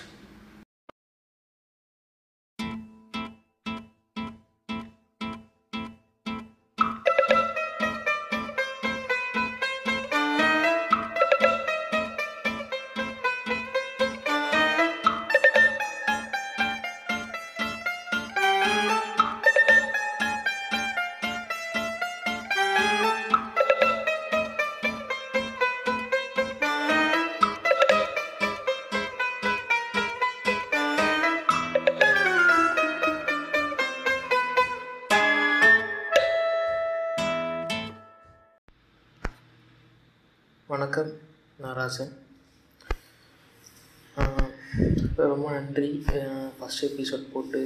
First 46.77 46.94
episode 46.94 47.23
போட்டு 47.34 47.59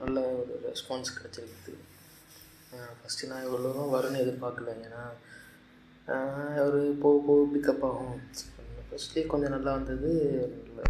நல்ல 0.00 0.18
ஒரு 0.40 0.52
ரெஸ்பான்ஸ் 0.66 1.08
கிடச்சிருக்குது 1.14 1.72
ஃபஸ்ட்டு 2.98 3.28
நான் 3.30 3.44
இவ்வளோ 3.46 3.62
தூரம் 3.64 3.94
வரும்னு 3.94 4.20
எதிர்பார்க்கல. 4.24 4.74
ஏன்னா 4.84 5.00
அவர் 6.60 6.60
ஒரு 6.66 6.82
போக 7.04 7.16
போக 7.28 7.48
பிக்கப் 7.54 7.84
ஆகும். 7.88 8.20
ஃபஸ்ட்லேயே 8.84 9.24
கொஞ்சம் 9.32 9.54
நல்லா 9.56 9.72
வந்தது. 9.78 10.12
நல்ல 10.68 10.86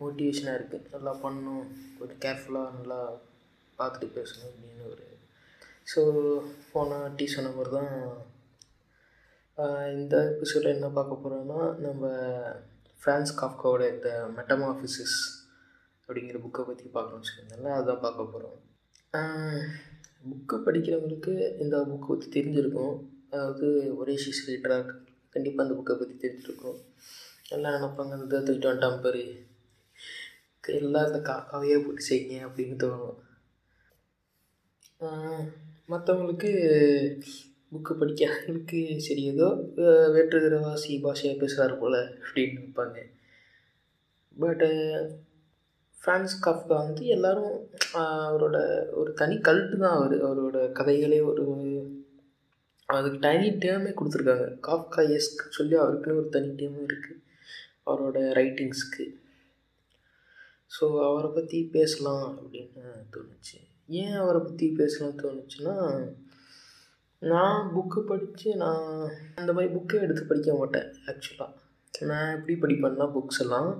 மோட்டிவேஷனாக 0.00 0.56
இருக்குது 0.58 0.94
நல்லா 0.94 1.14
பண்ணணும். 1.24 1.66
கொஞ்சம் 1.98 2.22
கேர்ஃபுல்லாக 2.26 2.76
நல்லா 2.78 3.00
பார்த்துட்டு 3.78 4.14
பேசணும் 4.20 4.50
அப்படின்னு 4.52 4.90
ஒரு 4.94 5.06
ஸோ 5.92 6.02
போன 6.72 7.04
டீ 7.18 7.26
சொன்ன 7.36 7.54
மாதிரி 7.56 7.76
தான் 7.78 7.94
இந்த 9.96 10.16
எபிசோடில் 10.34 10.76
என்ன 10.78 10.96
பார்க்க 10.98 11.24
போகிறோன்னா 11.24 11.62
நம்ம 11.86 12.04
ஃப்ரான்ஸ் 13.00 13.38
காஃப்காவோட 13.40 13.86
இந்த 13.96 14.10
மெட்டமாஃபிசிஸ் 14.36 15.18
அப்படிங்கிற 16.08 16.38
புக்கை 16.38 16.62
பற்றி 16.66 16.84
பார்க்கணும்னு 16.86 17.28
சொல்லியிருந்தேன்ல 17.28 17.72
அதுதான் 17.72 18.00
பார்க்க 18.00 18.30
போகிறோம் 18.32 18.60
புக்கு 20.28 20.56
படிக்கிறவங்களுக்கு 20.66 21.32
இந்த 21.58 21.76
புக்கை 21.80 22.08
பற்றி 22.08 22.28
தெரிஞ்சிருக்கும். 22.34 22.94
அதாவது 23.30 23.66
ஒரே 23.96 24.14
ஷீஸ் 24.14 24.42
ரீடராக 24.46 24.94
கண்டிப்பாக 25.30 25.68
அந்த 25.68 25.74
புக்கை 25.80 25.98
பற்றி 25.98 26.14
தெரிஞ்சிருக்கும். 26.20 26.78
எல்லாம் 27.48 27.74
நினைப்பாங்க. 27.74 28.22
இந்த 28.22 28.40
தூக்கிட்டு 28.40 28.70
வந்துட்டான் 28.70 29.02
பாரு 29.02 29.24
எல்லாம் 30.64 31.06
இந்த 31.06 31.18
காக்காவையே 31.30 31.78
போட்டு 31.84 32.08
செய்யுங்க 32.10 32.36
அப்படின்னு 32.46 32.76
தோணும். 32.82 33.16
மற்றவங்களுக்கு 35.88 36.50
புக்கு 37.72 37.92
படிக்கிறவங்களுக்கு 38.00 38.80
சரி 38.98 39.22
ஏதோ 39.24 39.48
அஹ் 39.76 40.10
வேற்றுகிற 40.14 40.60
வாசி 40.60 41.02
பாஷையாக 41.02 41.38
பேசுகிறார் 41.38 41.78
போல் 41.78 41.98
அப்படின்னு 42.24 42.54
நினைப்பாங்க. 42.54 42.98
பட்டு 44.36 44.68
ஃப்ரான்ஸ் 46.04 46.32
காஃப்கா 46.44 46.76
வந்து 46.86 47.02
எல்லோரும் 47.14 47.54
அவரோட 48.00 48.56
ஒரு 49.00 49.10
தனி 49.20 49.36
கல்ட்டு 49.46 49.76
தான் 49.82 49.96
அவர். 49.98 50.14
அவரோட 50.28 50.58
கதைகளே 50.78 51.20
ஒரு 51.30 51.44
அதுக்கு 52.88 53.18
தனி 53.26 53.46
டேமே 53.62 53.92
கொடுத்துருக்காங்க. 53.98 54.46
காஃப்கா 54.66 55.02
எஸ்க் 55.16 55.44
சொல்லி 55.56 55.74
அவருக்குன்னு 55.82 56.20
ஒரு 56.22 56.28
தனி 56.28 56.50
டேமும் 56.58 56.88
இருக்குது 56.88 57.22
அவரோட 57.88 58.18
ரைட்டிங்ஸ்க்கு 58.38 59.06
ஸோ 60.76 60.84
அவரை 61.08 61.30
பற்றி 61.30 61.58
பேசலாம் 61.76 62.26
அப்படின்னு 62.38 62.84
தோணுச்சு. 63.14 63.56
ஏன் 64.02 64.16
அவரை 64.22 64.40
பற்றி 64.40 64.66
பேசலாம்னு 64.80 65.20
தோணுச்சுன்னா 65.22 65.76
நான் 67.22 67.60
புக்கு 67.74 68.00
படித்து 68.10 68.48
நான் 68.62 68.86
அந்த 69.40 69.50
மாதிரி 69.52 69.72
புக்கே 69.74 70.02
எடுத்து 70.06 70.22
படிக்க 70.30 70.52
மாட்டேன் 70.60 70.88
ஆக்சுவலாக 71.10 72.08
நான் 72.10 72.34
எப்படி 72.36 72.54
படிப்பேன்னா 72.62 73.06
புக்ஸ் 73.16 73.42
எல்லாம் 73.44 73.70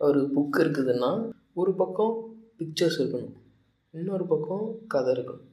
ஒரு 0.00 0.20
புக் 0.36 0.58
இருக்குதுன்னா 0.64 1.10
ஒரு 1.60 1.72
பக்கம் 1.80 2.14
பிக்சர்ஸ் 2.58 2.98
இருக்கணும். 3.02 3.36
இன்னொரு 3.94 4.24
பக்கம் 4.26 4.66
கதை 4.86 5.12
இருக்கணும். 5.14 5.46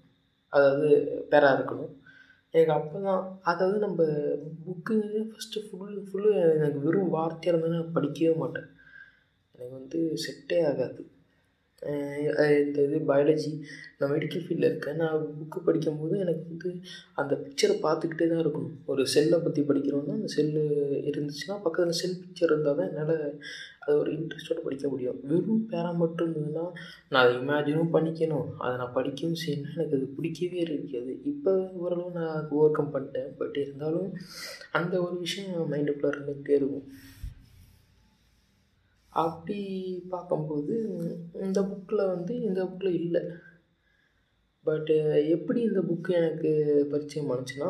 அதாவது 0.54 0.88
பேரா 1.32 1.50
இருக்கணும். 1.58 1.94
எனக்கு 2.52 2.74
அப்போ 2.80 2.98
தான் 3.00 3.22
அதாவது 3.44 3.78
நம்ம 3.78 4.04
புக்கு 4.66 4.96
ஃபஸ்ட்டு 5.32 5.64
ஃபுல் 5.68 5.98
ஃபுல்லு 6.08 6.32
எனக்கு 6.58 6.80
வெறும் 6.80 7.14
வார்த்தையாக 7.14 7.52
இருந்தாலும் 7.52 7.80
நான் 7.80 7.96
படிக்கவே 7.96 8.34
மாட்டேன். 8.36 8.68
எனக்கு 9.52 9.74
வந்து 9.80 10.00
செட்டே 10.24 10.60
ஆகாது. 10.70 11.02
இந்த 12.60 12.78
இது 12.88 12.98
பயாலஜி 13.10 13.52
நான் 13.98 14.12
மெடிக்கல் 14.14 14.44
ஃபீல்டில் 14.46 14.68
இருக்கேன். 14.70 15.00
நான் 15.02 15.26
புக்கு 15.40 15.60
படிக்கும்போது 15.68 16.16
எனக்கு 16.24 16.44
வந்து 16.52 16.70
அந்த 17.22 17.34
பிக்சரை 17.44 17.76
பார்த்துக்கிட்டே 17.86 18.28
தான் 18.32 18.42
இருக்கணும் 18.44 18.76
ஒரு 18.92 19.02
செல்லை 19.14 19.38
பற்றி 19.46 19.62
படிக்கிறோன்னா 19.70 20.16
அந்த 20.20 20.30
செல்லு 20.38 20.64
இருந்துச்சுன்னா 21.12 21.58
பக்கத்தில் 21.66 22.00
செல் 22.02 22.20
பிக்சர் 22.24 22.52
இருந்தால் 22.54 22.80
தான் 22.80 22.90
என்னால் 22.92 23.16
அது 23.86 23.96
ஒரு 24.02 24.12
இன்ட்ரெஸ்டோடு 24.18 24.62
படிக்க 24.68 24.86
முடியும். 24.92 25.18
வெறும் 25.32 25.66
பேரா 25.72 25.90
மட்டும் 26.04 26.28
இருந்ததுன்னா 26.28 26.66
நான் 27.12 27.24
அதை 27.24 27.34
இமேஜினும் 27.42 27.92
பண்ணிக்கணும். 27.96 28.48
அதை 28.64 28.74
நான் 28.82 28.96
படிக்கவும் 28.98 29.42
செய்யணும் 29.44 29.76
எனக்கு 29.78 29.98
அது 30.00 30.08
பிடிக்கவே 30.18 30.60
இருக்காது. 30.68 31.12
இப்போ 31.32 31.52
ஓரளவு 31.84 32.18
நான் 32.20 32.48
ஓவர் 32.58 32.78
கம் 32.78 32.94
பண்ணிட்டேன். 32.96 33.30
பட் 33.42 33.58
இருந்தாலும் 33.64 34.10
அந்த 34.80 34.94
ஒரு 35.08 35.18
விஷயம் 35.26 35.70
மைண்டுக்குள்ளே 35.74 36.14
இருந்துக்கிட்டே 36.14 36.56
இருக்கும். 36.62 36.88
அப்படி 39.24 39.60
பார்க்கும்போது 40.14 40.76
இந்த 41.46 41.60
புக்கில் 41.70 42.10
வந்து 42.14 42.34
இந்த 42.48 42.60
புக்கில் 42.70 42.98
இல்லை. 43.02 43.22
பட்டு 44.66 44.96
எப்படி 45.36 45.60
இந்த 45.70 45.82
புக்கு 45.90 46.12
எனக்கு 46.22 46.52
பரிச்சயம் 46.92 47.32
ஆனுச்சுன்னா 47.34 47.70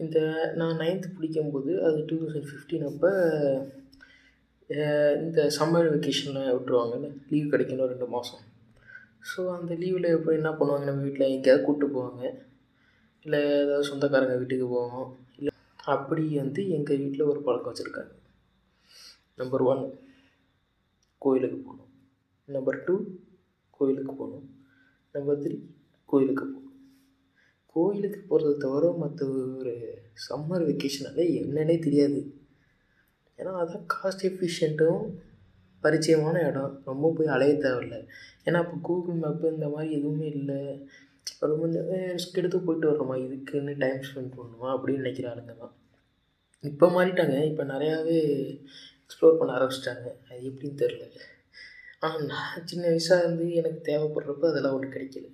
இந்த 0.00 0.18
நான் 0.60 0.80
நைன்த்து 0.82 1.08
படிக்கும்போது 1.16 1.72
அது 1.86 1.98
டூ 2.10 2.16
தௌசண்ட் 2.20 2.48
ஃபிஃப்டீன் 2.50 2.86
அப்போ 2.90 3.10
இந்த 5.24 5.40
சம்மர் 5.58 5.90
வெக்கேஷனில் 5.94 6.54
விட்டுருவாங்கல்ல 6.54 7.08
லீவ் 7.30 7.52
கிடைக்கணும் 7.52 7.90
ரெண்டு 7.92 8.06
மாதம் 8.14 8.44
ஸோ 9.30 9.40
அந்த 9.56 9.72
லீவில் 9.82 10.14
எப்படி 10.16 10.38
என்ன 10.40 10.52
பண்ணுவாங்க 10.58 10.88
நம்ம 10.88 11.04
வீட்டில் 11.06 11.32
எங்கேயாவது 11.34 11.64
கூப்பிட்டு 11.64 11.94
போவாங்க. 11.96 12.22
இல்லை 13.26 13.40
ஏதாவது 13.62 13.88
சொந்தக்காரங்க 13.90 14.36
வீட்டுக்கு 14.40 14.68
போவோம் 14.76 15.08
இல்லை 15.38 15.52
அப்படி 15.94 16.24
வந்து 16.42 16.62
எங்கள் 16.76 17.00
வீட்டில் 17.02 17.30
ஒரு 17.32 17.40
பழக்கம் 17.48 17.72
வச்சுருக்காங்க. 17.72 18.12
நம்பர் 19.40 19.64
ஒன் 19.72 19.82
கோயிலுக்கு 21.24 21.58
போகணும். 21.58 21.90
நம்பர் 22.48 22.84
டூ 22.84 22.94
கோயிலுக்கு 23.76 24.12
போகணும். 24.14 24.46
நம்பர் 25.14 25.40
த்ரீ 25.42 25.56
கோயிலுக்கு 26.10 26.44
போகணும். 26.44 26.76
கோயிலுக்கு 27.74 28.20
போகிறத 28.28 28.56
தவிர 28.56 28.84
மற்ற 29.02 29.26
ஒரு 29.58 29.74
சம்மர் 30.24 30.64
வெக்கேஷனால 30.68 31.24
என்னன்னே 31.40 31.76
தெரியாது. 31.78 32.20
ஏன்னா 33.38 33.52
அதான் 33.62 33.86
காஸ்ட் 33.94 34.24
எஃபிஷியண்ட்டும் 34.28 35.02
பரிச்சயமான 35.82 36.36
இடம். 36.48 36.74
ரொம்ப 36.84 37.12
போய் 37.16 37.32
அலைய 37.34 37.54
தேவையில்ல. 37.54 37.96
ஏன்னா 38.44 38.58
இப்போ 38.64 38.76
கூகுள் 38.82 39.20
மேப்பு 39.22 39.52
இந்த 39.52 39.68
மாதிரி 39.68 39.92
எதுவுமே 39.98 40.26
இல்லை. 40.38 40.60
ரொம்ப 41.52 41.66
ரிஸ்க் 42.14 42.40
எடுத்து 42.40 42.58
போயிட்டு 42.60 42.88
வரோமா 42.90 43.16
இதுக்குன்னு 43.24 43.74
டைம் 43.78 44.02
ஸ்பெண்ட் 44.08 44.34
பண்ணணுமா? 44.38 44.68
அப்படின்னு 44.74 45.02
நினைக்கிற 45.02 45.26
ஆளுங்க 45.32 45.54
தான். 45.62 45.74
இப்போ 46.70 46.86
மாறிட்டாங்க. 46.88 47.36
இப்போ 47.50 47.64
நிறையாவே 47.64 48.18
எக்ஸ்ப்ளோர் 49.10 49.38
பண்ண 49.38 49.52
ஆரம்பிச்சிட்டாங்க. 49.58 50.08
அது 50.30 50.40
எப்படின்னு 50.50 50.80
தெரில 50.82 51.04
ஆனால் 52.02 52.26
நான் 52.32 52.66
சின்ன 52.70 52.84
வயசாக 52.90 53.22
இருந்து 53.22 53.46
எனக்கு 53.60 53.80
தேவைப்படுறப்ப 53.88 54.50
அதெல்லாம் 54.50 54.76
ஒன்று 54.76 54.94
கிடைக்கல. 54.94 55.26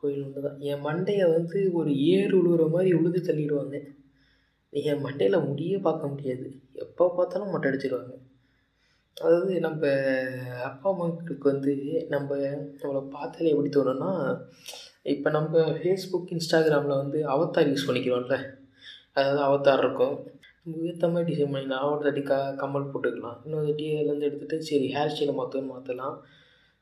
கோயில் 0.00 0.24
ஒன்று 0.26 0.44
தான். 0.46 0.58
என் 0.70 0.84
மண்டையை 0.86 1.26
வந்து 1.36 1.58
ஒரு 1.78 1.90
ஏர் 2.12 2.34
உழுவுற 2.38 2.64
மாதிரி 2.70 2.90
உழுது 2.98 3.20
தள்ளிடுவாங்க. 3.28 3.76
என் 4.72 5.04
மண்டையில் 5.06 5.46
முடியே 5.48 5.78
பார்க்க 5.86 6.12
முடியாது. 6.12 6.46
எப்போ 6.84 7.06
பார்த்தாலும் 7.18 7.52
மொட்டை 7.52 7.68
அடிச்சிடுவாங்க 7.70 8.14
அதாவது 9.16 9.54
நம்ம 9.60 9.82
அப்பா 10.68 10.88
அம்மாக்களுக்கு 10.92 11.46
வந்து 11.52 11.72
நம்ம 12.08 12.28
நம்மளை 12.82 13.02
பார்த்தாலே 13.16 13.52
எப்படி 13.54 13.70
தோணுன்னா 13.76 14.10
இப்போ 15.12 15.28
நம்ம 15.30 15.62
ஃபேஸ்புக் 15.78 16.32
இன்ஸ்டாகிராமில் 16.36 17.00
வந்து 17.02 17.18
அவத்தார் 17.34 17.70
யூஸ் 17.70 17.86
பண்ணிக்கிறோம்ல. 17.88 18.36
அதாவது 19.14 19.40
அவத்தார் 19.48 19.82
இருக்கும். 19.84 20.16
நம்ம 20.66 20.86
ஏற்ற 20.90 21.06
மாதிரி 21.12 21.28
டிசைன் 21.30 21.52
பண்ணிக்கலாம் 21.52 21.90
ஒரு 21.92 22.22
க 22.30 22.34
கம்மல் 22.60 22.90
போட்டுக்கலாம். 22.92 23.38
இன்னொரு 23.44 23.66
தாட்டி 23.68 23.86
அதுலேருந்து 24.00 24.28
எடுத்துகிட்டு 24.28 24.66
சரி 24.70 24.86
ஹேர் 24.94 25.12
ஸ்டைலை 25.12 25.34
மாற்றணும் 25.38 25.70
மாற்றலாம் 25.74 26.16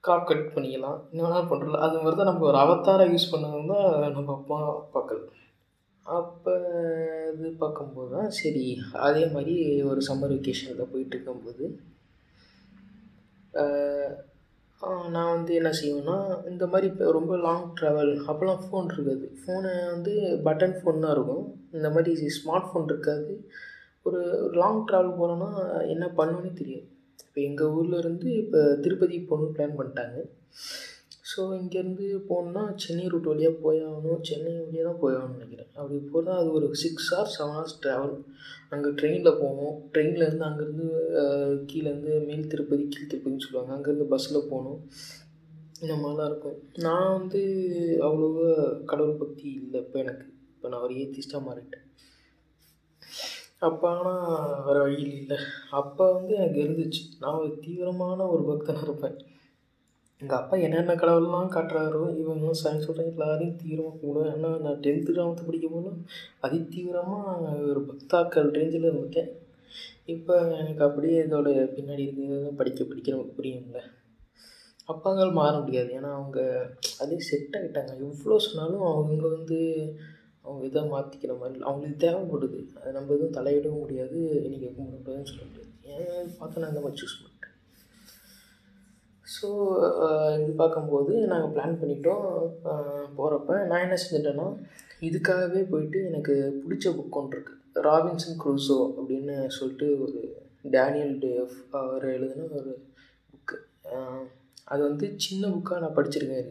காப் 0.05 0.29
கட் 0.31 0.47
பண்ணிக்கலாம். 0.55 0.99
இன்னொன்று 1.13 1.43
பண்ணுறோம் 1.51 1.85
அது 1.87 2.01
மாதிரி 2.03 2.19
தான் 2.21 2.31
நம்ம 2.31 2.47
ஒரு 2.51 2.59
அவத்தாரை 2.65 3.05
யூஸ் 3.13 3.31
பண்ணது 3.33 3.61
தான் 3.75 4.15
நம்ம 4.17 4.33
அப்பா 4.39 4.59
அப்பாக்கள் 4.81 5.23
அப்போ 6.07 6.53
இது 7.33 7.49
பார்க்கும்போது 7.63 8.11
தான் 8.17 8.31
சரி 8.41 8.65
அதே 9.09 9.25
மாதிரி 9.35 9.55
ஒரு 9.91 10.01
சம்மர் 10.09 10.35
வெக்கேஷனில் 10.35 10.91
போயிட்டு 10.93 11.15
இருக்கும்போது 11.17 11.65
நான் 15.15 15.33
வந்து 15.35 15.53
என்ன 15.61 15.71
செய்வேன்னா 15.79 16.17
இந்த 16.51 16.65
மாதிரி 16.73 16.87
இப்போ 16.91 17.07
ரொம்ப 17.17 17.33
லாங் 17.47 17.65
ட்ராவல் 17.79 18.13
அப்போல்லாம் 18.31 18.61
ஃபோன் 18.65 18.91
இருக்காது. 18.95 19.27
ஃபோனு 19.41 19.71
வந்து 19.95 20.13
பட்டன் 20.47 20.77
ஃபோன் 20.79 21.03
தான் 21.05 21.15
இருக்கும். 21.17 21.47
இந்த 21.77 21.89
மாதிரி 21.95 22.29
ஸ்மார்ட் 22.37 22.69
ஃபோன் 22.69 22.87
இருக்காது. 22.93 23.33
ஒரு 24.09 24.21
லாங் 24.61 24.85
ட்ராவல் 24.91 25.19
போகிறோன்னா 25.21 25.51
என்ன 25.95 26.05
பண்ணுவேன்னே 26.19 26.53
தெரியாது. 26.61 26.87
இப்போ 27.27 27.41
எங்கள் 27.49 27.73
ஊர்லேருந்து 27.79 28.29
இப்போ 28.43 28.61
திருப்பதி 28.85 29.17
போகணுன்னு 29.31 29.57
பிளான் 29.57 29.79
பண்ணிட்டாங்க. 29.81 30.17
ஸோ 31.31 31.41
இங்கேருந்து 31.61 32.07
போகணுன்னா 32.29 32.63
சென்னை 32.83 33.07
ரூட் 33.13 33.29
வழியாக 33.31 33.55
போய் 33.65 33.81
ஆகணும். 33.87 34.21
சென்னை 34.29 34.53
வழியாக 34.61 34.85
தான் 34.89 35.01
போய் 35.03 35.17
ஆகணும்னு 35.17 35.39
நினைக்கிறேன். 35.39 35.71
அப்படி 35.79 35.97
போகிறதா 36.13 36.37
அது 36.43 36.51
ஒரு 36.59 36.69
six 36.83 37.09
hours 37.15 37.35
seven 37.39 37.55
hours 37.57 37.77
travel 37.83 38.15
அங்கே 38.75 38.91
ட்ரெயினில் 39.01 39.39
போகணும் 39.43 39.77
ட்ரெயின்லேருந்து 39.93 40.47
அங்கேருந்து 40.49 40.87
கீழேருந்து 41.73 42.15
மேல் 42.29 42.51
திருப்பதி 42.55 42.87
கீழ் 42.95 43.11
திருப்பதின்னு 43.11 43.45
சொல்லுவாங்க. 43.47 43.75
அங்கேருந்து 43.77 44.11
பஸ்ஸில் 44.13 44.49
போகணும். 44.53 44.81
இந்த 45.85 45.95
மாதிரிலாம் 46.01 46.31
இருக்கும். 46.31 46.57
நான் 46.87 47.15
வந்து 47.19 47.43
அவ்வளோவா 48.09 48.49
கடவுள் 48.93 49.21
பக்தி 49.25 49.49
இல்லை 49.61 49.81
இப்போ 49.85 49.99
எனக்கு. 50.05 50.27
இப்போ 50.55 50.71
நான் 50.73 50.87
ஒரு 50.87 50.97
ஏத்திஸ்டாக 51.03 51.47
மாறிட்டேன். 51.49 51.85
அப்போ 53.63 53.87
ஆனால் 53.93 54.63
வேறு 54.67 54.81
வழி 54.83 54.99
இல்லை 55.21 55.39
அப்போ 55.79 56.05
வந்து 56.17 56.33
எனக்கு 56.41 56.59
இருந்துச்சு. 56.65 57.03
நான் 57.23 57.39
ஒரு 57.41 57.51
தீவிரமான 57.65 58.27
ஒரு 58.35 58.43
பக்தனாக 58.51 58.87
இருப்பேன். 58.87 59.17
எங்கள் 60.23 60.39
அப்பா 60.39 60.55
என்னென்ன 60.67 60.95
கடவுள்லாம் 61.01 61.51
காட்டுறாரோ 61.55 62.05
இவங்களும் 62.21 62.61
சாமி 62.61 62.81
சொல்கிறேன் 62.85 63.11
எல்லாரையும் 63.13 63.59
தீவிரமாக 63.61 63.97
கும்பிடுவேன் 63.99 64.33
ஏன்னா 64.35 64.51
நான் 64.65 64.81
டென்த்து 64.85 65.17
லெவன்த்து 65.17 65.49
படிக்கும் 65.49 65.75
போதும் 65.77 65.99
அதிதீவிரமாக 66.47 67.53
ஒரு 67.73 67.83
பக்தாக்கள் 67.91 68.49
ரேஞ்சில் 68.59 68.89
இருந்துட்டேன். 68.89 69.31
இப்போ 70.15 70.35
எனக்கு 70.61 70.83
அப்படியே 70.87 71.17
இதோட 71.27 71.49
பின்னாடி 71.77 72.03
இருக்கிறத 72.07 72.53
படிக்க 72.61 72.85
படிக்க 72.85 73.15
நமக்கு 73.17 73.39
புரியும்ல. 73.39 73.81
அப்பாங்கள் 74.93 75.39
மாற 75.41 75.55
முடியாது. 75.61 75.91
ஏன்னா 75.99 76.11
அவங்க 76.19 76.41
அதே 77.03 77.19
செட் 77.29 77.57
ஆகிட்டாங்க 77.59 77.95
எவ்வளோ 78.07 78.39
சொன்னாலும் 78.47 78.87
அவங்க 78.93 79.25
வந்து 79.37 79.59
அவங்க 80.49 80.63
இதை 80.69 80.83
மாற்றிக்கிற 80.93 81.33
மாதிரி 81.41 81.59
அவங்களுக்கு 81.69 82.03
தேவைப்படுது. 82.05 82.61
அதை 82.81 82.91
நம்ம 82.99 83.13
எதுவும் 83.17 83.37
தலையிடவும் 83.39 83.83
முடியாது 83.85 84.19
இன்றைக்கி 84.47 84.69
கும்பிடக்கூடாதுன்னு 84.77 85.31
சொல்ல 85.31 85.45
முடியாது. 85.49 85.73
ஏன் 85.97 86.33
பார்த்து 86.39 86.63
நான் 86.63 86.73
இந்த 86.73 86.83
மாதிரி 86.85 87.01
சூஸ் 87.03 87.19
பண்ணிட்டேன். 87.21 87.55
ஸோ 89.35 89.49
இது 90.43 90.53
பார்க்கும்போது 90.63 91.13
நாங்கள் 91.33 91.53
பிளான் 91.55 91.81
பண்ணிட்டோம். 91.81 92.27
போகிறப்ப 93.19 93.59
நான் 93.71 93.85
என்ன 93.87 93.99
செஞ்சிட்டேன்னா 94.03 94.47
இதுக்காகவே 95.09 95.61
போயிட்டு 95.73 95.99
எனக்கு 96.11 96.35
பிடிச்ச 96.63 96.93
புக் 96.99 97.19
ஒன்று 97.21 97.37
இருக்குது 97.37 97.85
ராபின்சன் 97.89 98.39
க்ரூசோ 98.43 98.79
அப்படின்னு 98.99 99.35
சொல்லிட்டு 99.57 99.89
ஒரு 100.05 100.21
டேனியல் 100.75 101.15
டேஃப் 101.25 101.57
அவர் 101.81 102.07
எழுதின 102.15 102.49
ஒரு 102.61 102.73
புக்கு 103.31 103.57
அது 104.73 104.81
வந்து 104.89 105.07
சின்ன 105.25 105.51
புக்காக 105.53 105.83
நான் 105.85 105.97
படிச்சிருக்கேன். 105.99 106.51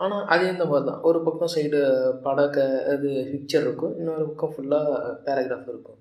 ஆனால் 0.00 0.24
அதே 0.32 0.46
இந்த 0.54 0.64
மாதிரி 0.64 0.86
தான். 0.88 1.00
ஒரு 1.08 1.18
பக்கம் 1.26 1.52
சைடு 1.54 1.78
படக்க 2.26 2.58
அது 2.92 3.08
பிக்சர் 3.32 3.64
இருக்கும். 3.66 3.94
இன்னொரு 4.00 4.24
பக்கம் 4.28 4.52
ஃபுல்லாக 4.54 4.90
பேராகிராஃப் 5.26 5.70
இருக்கும். 5.72 5.98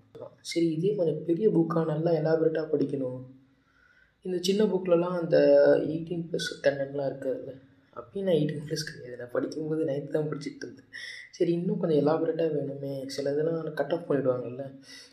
சரி 0.50 0.68
இதே 0.76 0.92
கொஞ்சம் 0.98 1.24
பெரிய 1.30 1.48
புக்காக 1.56 1.86
நல்லா 1.94 2.12
எலாபரேட்டாக 2.20 2.68
படிக்கணும். 2.74 3.20
இந்த 4.26 4.38
சின்ன 4.48 4.62
புக்கிலலாம் 4.64 5.18
அந்த 5.22 5.38
எயிட்டீன் 5.90 6.26
ப்ளஸ் 6.30 6.50
கண்டென்ட்லாம் 6.66 7.10
இருக்காதுல்ல 7.12 7.54
அப்பயும் 8.00 8.26
நான் 8.28 8.38
எயிட்டீன் 8.40 8.66
ப்ளஸ் 8.68 8.88
கிடையாது. 8.88 9.20
நான் 9.22 9.34
படிக்கும்போது 9.36 9.84
நைன்த் 9.90 10.16
தான் 10.16 10.28
படிச்சுட்டு 10.32 10.66
இருந்தேன். 10.66 10.90
சரி 11.38 11.52
இன்னும் 11.58 11.80
கொஞ்சம் 11.82 12.02
எலாபரேட்டாக 12.04 12.52
வேணுமே. 12.58 12.94
சில 13.16 13.32
இதெல்லாம் 13.34 13.78
கட் 13.80 13.94
ஆஃப் 13.96 14.08
பண்ணிவிடுவாங்கல்ல 14.10 14.64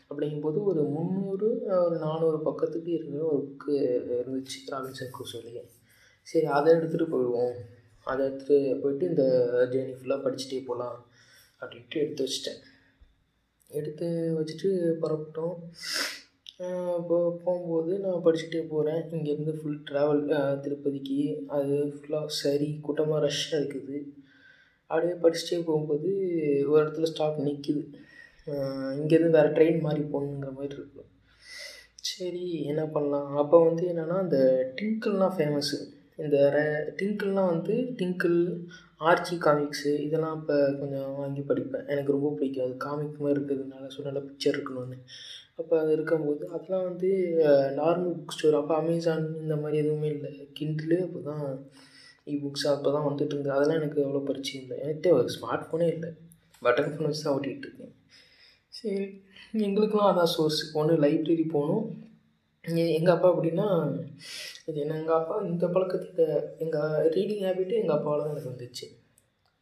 அப்படிங்கும்போது 0.09 0.59
ஒரு 0.71 0.81
முந்நூறு 0.95 1.49
ஒரு 1.85 1.97
நானூறு 2.05 2.39
பக்கத்துக்கு 2.49 2.91
இருக்கிற 2.97 3.23
ஒரு 3.33 3.41
புக்கு 3.49 3.75
இருந்துச்சு 4.21 4.59
ராபின்சன் 4.73 5.13
க்ரூசோலேயே 5.15 5.63
சரி 6.27 6.47
அதை 6.57 6.69
எடுத்துகிட்டு 6.75 7.13
போயிடுவோம். 7.13 7.55
அதை 8.09 8.21
எடுத்துகிட்டு 8.27 8.81
போயிட்டு 8.83 9.05
இந்த 9.11 9.23
ஜேர்னி 9.73 9.93
ஃபுல்லாக 9.99 10.23
படிச்சுட்டே 10.25 10.59
போகலாம் 10.69 10.97
அப்படின்ட்டு 11.61 12.01
எடுத்து 12.03 12.25
வச்சிட்டேன். 12.25 12.59
எடுத்து 13.71 14.07
வச்சுட்டு 14.39 14.69
புறப்பட்டோம். 15.03 15.55
இப்போ 16.99 17.17
போகும்போது 17.45 17.93
நான் 18.03 18.25
படிச்சுட்டே 18.25 18.61
போகிறேன் 18.73 19.01
இங்கேருந்து 19.15 19.53
ஃபுல் 19.59 19.81
ட்ராவல் 19.89 20.21
திருப்பதிக்கு. 20.65 21.17
அது 21.57 21.75
ஃபுல்லாக 21.95 22.35
சரி 22.41 22.69
கூட்டமாக 22.85 23.23
ரஷ்ஷாக 23.25 23.59
இருக்குது. 23.61 23.97
அப்படியே 24.89 25.15
படிச்சுட்டே 25.23 25.57
போகும்போது 25.67 26.09
ஒரு 26.71 26.79
இடத்துல 26.83 27.09
ஸ்டாப் 27.11 27.43
நிற்கிது 27.47 27.83
இங்கேருந்து 28.99 29.35
வேறு 29.37 29.55
ட்ரெயின் 29.57 29.85
மாதிரி 29.85 30.01
போகணுங்கிற 30.13 30.51
மாதிரி 30.57 30.75
இருக்கும். 30.79 31.09
சரி 32.09 32.43
என்ன 32.71 32.81
பண்ணலாம்? 32.95 33.31
அப்போ 33.41 33.57
வந்து 33.67 33.83
என்னென்னா 33.91 34.17
இந்த 34.25 34.39
டிங்கிள்லாம் 34.79 35.35
ஃபேமஸ்ஸு 35.37 35.79
இந்த 36.19 36.37
ரே 36.55 36.65
டிங்கிள்லாம் 36.99 37.51
வந்து 37.53 37.75
டிங்கிள் 37.99 38.37
ஆர்ச்சி 39.09 39.35
காமிக்ஸு 39.45 39.91
இதெல்லாம் 40.05 40.35
இப்போ 40.39 40.57
கொஞ்சம் 40.81 41.09
வாங்கி 41.21 41.41
படிப்பேன். 41.49 41.87
எனக்கு 41.93 42.15
ரொம்ப 42.15 42.29
பிடிக்கும். 42.37 42.65
அது 42.67 42.75
காமிக் 42.85 43.23
மாதிரி 43.23 43.37
இருக்கிறதுனால 43.39 43.89
ஸோ 43.95 44.05
நல்ல 44.07 44.19
பிக்சர் 44.27 44.57
இருக்கணும்னு 44.57 44.97
அப்போ 45.59 45.73
அது 45.81 45.91
இருக்கும்போது 45.97 46.43
அதெல்லாம் 46.55 46.87
வந்து 46.89 47.09
நார்மல் 47.79 48.15
புக் 48.15 48.35
ஸ்டோர் 48.35 48.59
அப்போ 48.61 48.73
அமேசான் 48.81 49.25
இந்த 49.43 49.55
மாதிரி 49.61 49.77
எதுவுமே 49.83 50.09
இல்லை. 50.15 50.31
கிண்டிலு 50.59 50.97
அப்போ 51.05 51.19
தான் 51.29 51.43
இ 52.31 52.35
புக்ஸ் 52.43 52.65
அப்போ 52.73 52.89
தான் 52.95 53.07
வந்துட்டு 53.09 53.33
இருந்தது 53.33 53.55
அதெல்லாம் 53.57 53.79
எனக்கு 53.81 53.99
அவ்வளோ 54.05 54.23
பரிச்சயம் 54.29 54.63
இல்லை. 54.63 54.77
என்கிட்ட 54.83 55.11
ஒரு 55.19 55.29
ஸ்மார்ட் 55.35 55.67
ஃபோனே 55.67 55.87
இல்லை. 55.95 56.09
பட்டன் 56.61 56.91
ஃபோன் 56.93 57.09
வச்சு 57.09 57.25
தான் 57.25 57.35
ஓட்டிகிட்டு 57.37 57.67
இருக்கேன். 57.67 57.93
சரி 58.73 59.05
எங்களுக்கெலாம் 59.67 60.11
அதான் 60.11 60.33
சோர்ஸ் 60.35 60.61
ஒன்று 60.79 60.95
லைப்ரரி 61.05 61.45
போகணும். 61.55 61.85
எங்கள் 62.97 63.15
அப்பா 63.15 63.29
அப்படின்னா 63.33 63.67
இது 64.67 64.77
என்ன 64.83 64.97
எங்கள் 64.99 65.19
அப்பா 65.19 65.35
இந்த 65.49 65.65
பழக்கத்தை 65.73 66.25
எங்கள் 66.63 67.07
ரீடிங் 67.15 67.43
ஹேபிட்டு 67.47 67.75
எங்கள் 67.81 67.95
அப்பாவால் 67.97 68.21
தான் 68.21 68.31
எனக்கு 68.33 68.51
வந்துச்சு. 68.53 68.85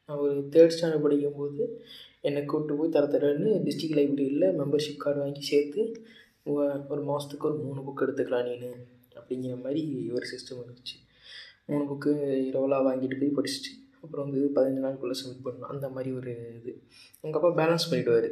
நான் 0.09 0.21
ஒரு 0.25 0.35
தேர்ட் 0.53 0.73
ஸ்டாண்டர்ட் 0.75 1.05
படிக்கும்போது 1.05 1.63
என்னை 2.27 2.41
கூப்பிட்டு 2.51 2.77
போய் 2.79 2.93
தர 2.95 3.05
தரன்னு 3.13 3.49
டிஸ்ட்ரிக்ட் 3.65 3.97
லைப்ரரியில் 3.99 4.45
மெம்பர்ஷிப் 4.59 5.01
கார்டு 5.03 5.19
வாங்கி 5.23 5.41
சேர்த்து 5.51 5.81
ஒரு 6.93 7.01
மாதத்துக்கு 7.09 7.47
ஒரு 7.49 7.57
மூணு 7.65 7.81
புக் 7.87 8.03
எடுத்துக்கலாம் 8.05 8.47
நீனு 8.49 8.69
அப்படிங்கிற 9.19 9.55
மாதிரி 9.65 9.81
ஒரு 10.17 10.25
சிஸ்டம் 10.31 10.61
இருந்துச்சு 10.63 10.97
மூணு 11.69 11.83
புக்கு 11.89 12.11
இரவலாக 12.49 12.87
வாங்கிட்டு 12.87 13.19
போய் 13.21 13.37
படிச்சுட்டு 13.37 13.71
அப்புறம் 14.03 14.25
வந்து 14.25 14.39
பதினஞ்சு 14.55 14.81
நாளுக்குள்ளே 14.85 15.17
சப்மிட் 15.19 15.45
பண்ணணும். 15.45 15.71
அந்த 15.73 15.87
மாதிரி 15.95 16.09
ஒரு 16.19 16.31
இது. 16.59 16.71
எங்கள் 17.23 17.39
அப்பா 17.39 17.51
பேலன்ஸ் 17.59 17.89
பண்ணிவிடுவார் 17.89 18.29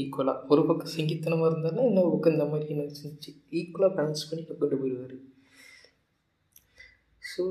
ஈக்குவலாக 0.00 0.48
ஒரு 0.52 0.62
பக்கம் 0.68 0.94
சிங்கித்தனமாக 0.96 1.50
இருந்தாலும் 1.50 1.86
இன்னொரு 1.90 2.10
பக்கம் 2.14 2.34
இந்த 2.36 2.46
மாதிரி 2.52 2.74
எனக்கு 2.76 2.96
செஞ்சு 3.02 3.30
ஈக்குவலாக 3.58 3.92
பேலன்ஸ் 3.98 4.28
பண்ணி 4.30 4.42
கொண்டு 4.44 4.76
போயிடுவார். 4.82 5.16
ஸோ 7.32 7.42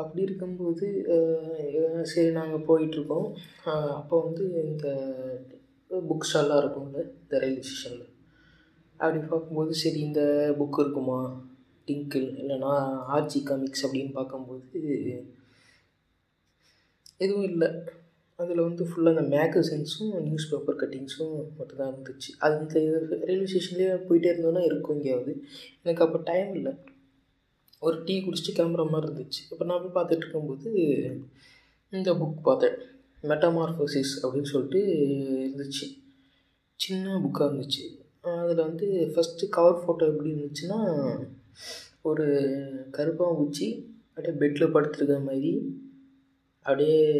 அப்படி 0.00 0.20
இருக்கும்போது 0.28 0.86
சரி 2.12 2.30
நாங்கள் 2.38 2.66
போயிட்டுருக்கோம். 2.68 3.28
அப்போ 4.00 4.14
வந்து 4.26 4.44
இந்த 4.70 4.88
புக் 5.90 6.26
ஸ்டால்லாம் 6.28 6.60
இருக்கும்ல 6.62 7.00
இந்த 7.20 7.40
ரயில்வே 7.42 7.64
ஸ்டேஷனில் 7.68 8.06
அப்படி 9.00 9.20
பார்க்கும்போது 9.32 9.72
சரி 9.82 10.00
இந்த 10.08 10.22
புக் 10.58 10.80
இருக்குமா? 10.84 11.18
டிங்கிள் 11.88 12.26
இல்லைன்னா 12.40 12.72
ஆர்ஜி 13.16 13.40
காமிக்ஸ் 13.48 13.84
அப்படின்னு 13.86 14.12
பார்க்கும்போது 14.18 14.80
எதுவும் 17.24 17.46
இல்லை. 17.50 17.68
அதில் 18.38 18.64
வந்து 18.66 18.84
ஃபுல்லாக 18.88 19.14
அந்த 19.14 19.24
மேகசின்ஸும் 19.34 20.10
நியூஸ் 20.26 20.48
பேப்பர் 20.50 20.80
கட்டிங்ஸும் 20.80 21.36
மட்டும் 21.58 21.78
தான் 21.80 21.92
இருந்துச்சு. 21.92 22.30
அது 22.44 22.56
இந்த 22.62 22.74
ரயில்வே 23.28 23.46
ஸ்டேஷன்லேயே 23.52 23.94
போயிட்டே 24.08 24.30
இருந்தோன்னா 24.32 24.62
இருக்கும் 24.68 24.96
எங்கேயாவது. 24.98 25.32
எனக்கு 25.84 26.04
அப்போ 26.06 26.18
டைம் 26.30 26.50
இல்லை. 26.58 26.72
ஒரு 27.80 28.02
டீ 28.04 28.20
குடிச்சிட்டு 28.20 28.54
கிளம்புற 28.54 28.88
மாதிரி 28.90 29.12
இருந்துச்சு. 29.12 29.52
அப்போ 29.52 29.64
நான் 29.64 29.92
போய் 29.92 30.04
பார்த்துட்டு 30.04 30.16
இருக்கும்போது 30.16 30.72
இந்த 31.90 32.12
புக் 32.12 32.42
பார்த்தேன். 32.42 32.74
மெட்டமார்ஃபோசிஸ் 33.22 34.12
அப்படின்னு 34.22 34.42
சொல்லிட்டு 34.42 34.80
இருந்துச்சு. 35.54 36.04
சின்ன 36.76 37.18
புக்காக 37.18 37.42
இருந்துச்சு. 37.42 38.04
அதில் 38.20 38.56
வந்து 38.56 39.12
ஃபஸ்ட்டு 39.14 39.48
கவர் 39.48 39.80
ஃபோட்டோ 39.80 40.08
எப்படி 40.08 40.30
இருந்துச்சுன்னா 40.30 41.18
ஒரு 42.02 42.24
கருப்பாக 42.90 43.42
ஊச்சி 43.42 43.84
அப்படியே 44.14 44.36
பெட்டில் 44.38 44.74
படுத்துருக்க 44.74 45.24
மாதிரி 45.24 45.80
அப்படியே 46.58 47.12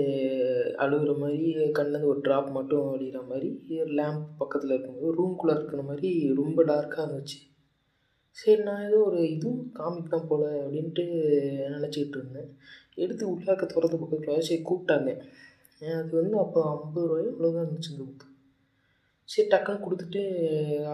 அழுகிற 0.78 1.18
மாதிரி 1.18 1.70
கண்ணில் 1.70 2.02
ஒரு 2.02 2.20
ட்ராப் 2.20 2.50
மட்டும் 2.50 2.92
அடிக்கிற 2.92 3.22
மாதிரி 3.22 3.62
லேம்ப் 3.70 4.26
பக்கத்தில் 4.38 4.70
இருக்கும்போது 4.70 5.26
ரூம்குள்ளே 5.26 5.56
இருக்கிற 5.56 5.82
மாதிரி 5.82 6.34
ரொம்ப 6.34 6.64
டார்க்காக 6.64 7.06
இருந்துச்சு. 7.08 7.55
சரி 8.38 8.62
நான் 8.68 8.86
ஏதோ 8.88 8.98
ஒரு 9.08 9.18
இதுவும் 9.34 9.60
காமிக் 9.78 10.14
தான் 10.14 10.28
போல் 10.30 10.46
அப்படின்ட்டு 10.62 11.04
நினச்சிக்கிட்டு 11.74 12.18
இருந்தேன் 12.18 12.50
எடுத்து 13.02 13.24
உள்ளாக்க 13.32 13.64
திறந்த 13.66 13.96
பக்கத்தில் 14.00 14.46
சரி 14.48 14.62
கூப்பிட்டாங்க. 14.68 15.10
அது 16.00 16.12
வந்து 16.20 16.36
அப்போ 16.44 16.60
ஐம்பது 16.72 17.06
ரூபாயோ 17.10 17.30
அவ்வளோதான் 17.32 17.64
இருந்துச்சு 17.64 17.92
இந்த 17.94 18.04
புக்கு. 18.08 18.26
சரி 19.28 19.46
டக்குன்னு 19.52 19.84
கொடுத்துட்டு 19.84 20.20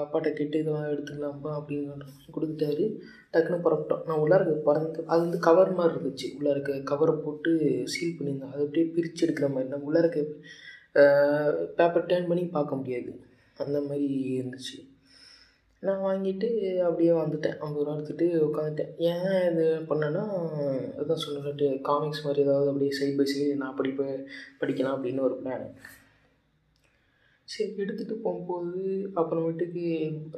அப்பாட்ட 0.03 0.29
கேட்டு 0.39 0.61
இதெல்லாம் 0.63 0.91
எடுத்துக்கலாம்ப்பா 0.93 1.51
அப்படின்னு 1.59 2.07
கொடுத்துட்டாரு. 2.37 2.85
டக்குன்னு 3.35 3.65
புறப்பட்டோம். 3.67 4.05
நான் 4.09 4.23
உள்ளார 4.25 4.47
இருக்க 4.47 4.63
பறந்து 4.71 5.05
அது 5.11 5.21
வந்து 5.25 5.41
கவர் 5.49 5.73
மாதிரி 5.79 5.95
இருந்துச்சு. 5.97 6.29
உள்ளே 6.39 6.51
இருக்க 6.55 6.79
கவரை 6.93 7.15
போட்டு 7.25 7.51
சீல் 7.95 8.17
பண்ணியிருந்தேன். 8.19 8.55
அதை 8.55 8.63
அப்படியே 8.67 8.87
பிரித்து 8.97 9.25
எடுக்கிற 9.27 9.49
மாதிரி. 9.55 9.73
நம்ம 9.75 9.91
உள்ளே 9.91 10.03
இருக்க 10.05 10.23
பேப்பர் 11.81 12.09
டேர்ன் 12.13 12.31
பண்ணி 12.31 12.47
பார்க்க 12.57 12.81
முடியாது. 12.81 13.13
அந்த 13.65 13.79
மாதிரி 13.89 14.09
இருந்துச்சு. 14.39 14.79
நான் 15.87 16.03
வாங்கிட்டு 16.03 16.49
அப்படியே 16.79 17.11
வந்துட்டேன். 17.11 17.57
ஐம்பது 17.59 17.85
ரூபா 17.85 17.95
எடுத்துகிட்டு 17.97 18.27
உட்காந்துட்டேன். 18.49 18.93
ஏன் 18.99 19.53
இது 19.53 19.65
பண்ணேன்னா 19.89 20.23
அதான் 21.01 21.23
சொன்னது 21.25 21.81
காமிக்ஸ் 21.83 22.25
மாதிரி 22.25 22.43
ஏதாவது 22.43 22.67
அப்படியே 22.67 22.91
சைட் 22.91 23.17
பை 23.17 23.27
சைடு 23.33 23.55
நான் 23.55 23.79
படிப்பேன் 23.79 24.21
படிக்கலாம் 24.61 24.97
அப்படின்னு 24.97 25.21
ஒரு 25.21 25.37
பிளான் 25.43 25.67
சரி 27.45 27.71
எடுத்துகிட்டு 27.77 28.15
போகும்போது 28.27 28.83
அப்புறமேட்டுக்கு 29.15 29.85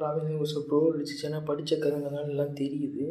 ராபின்சன் 0.02 0.66
ப்ரோ 0.68 0.80
அடிச்சிச்சு. 0.92 1.26
ஏன்னா 1.28 1.40
படித்த 1.44 1.76
கதைங்கனால 1.76 2.28
எல்லாம் 2.28 2.58
தெரியுது. 2.62 3.04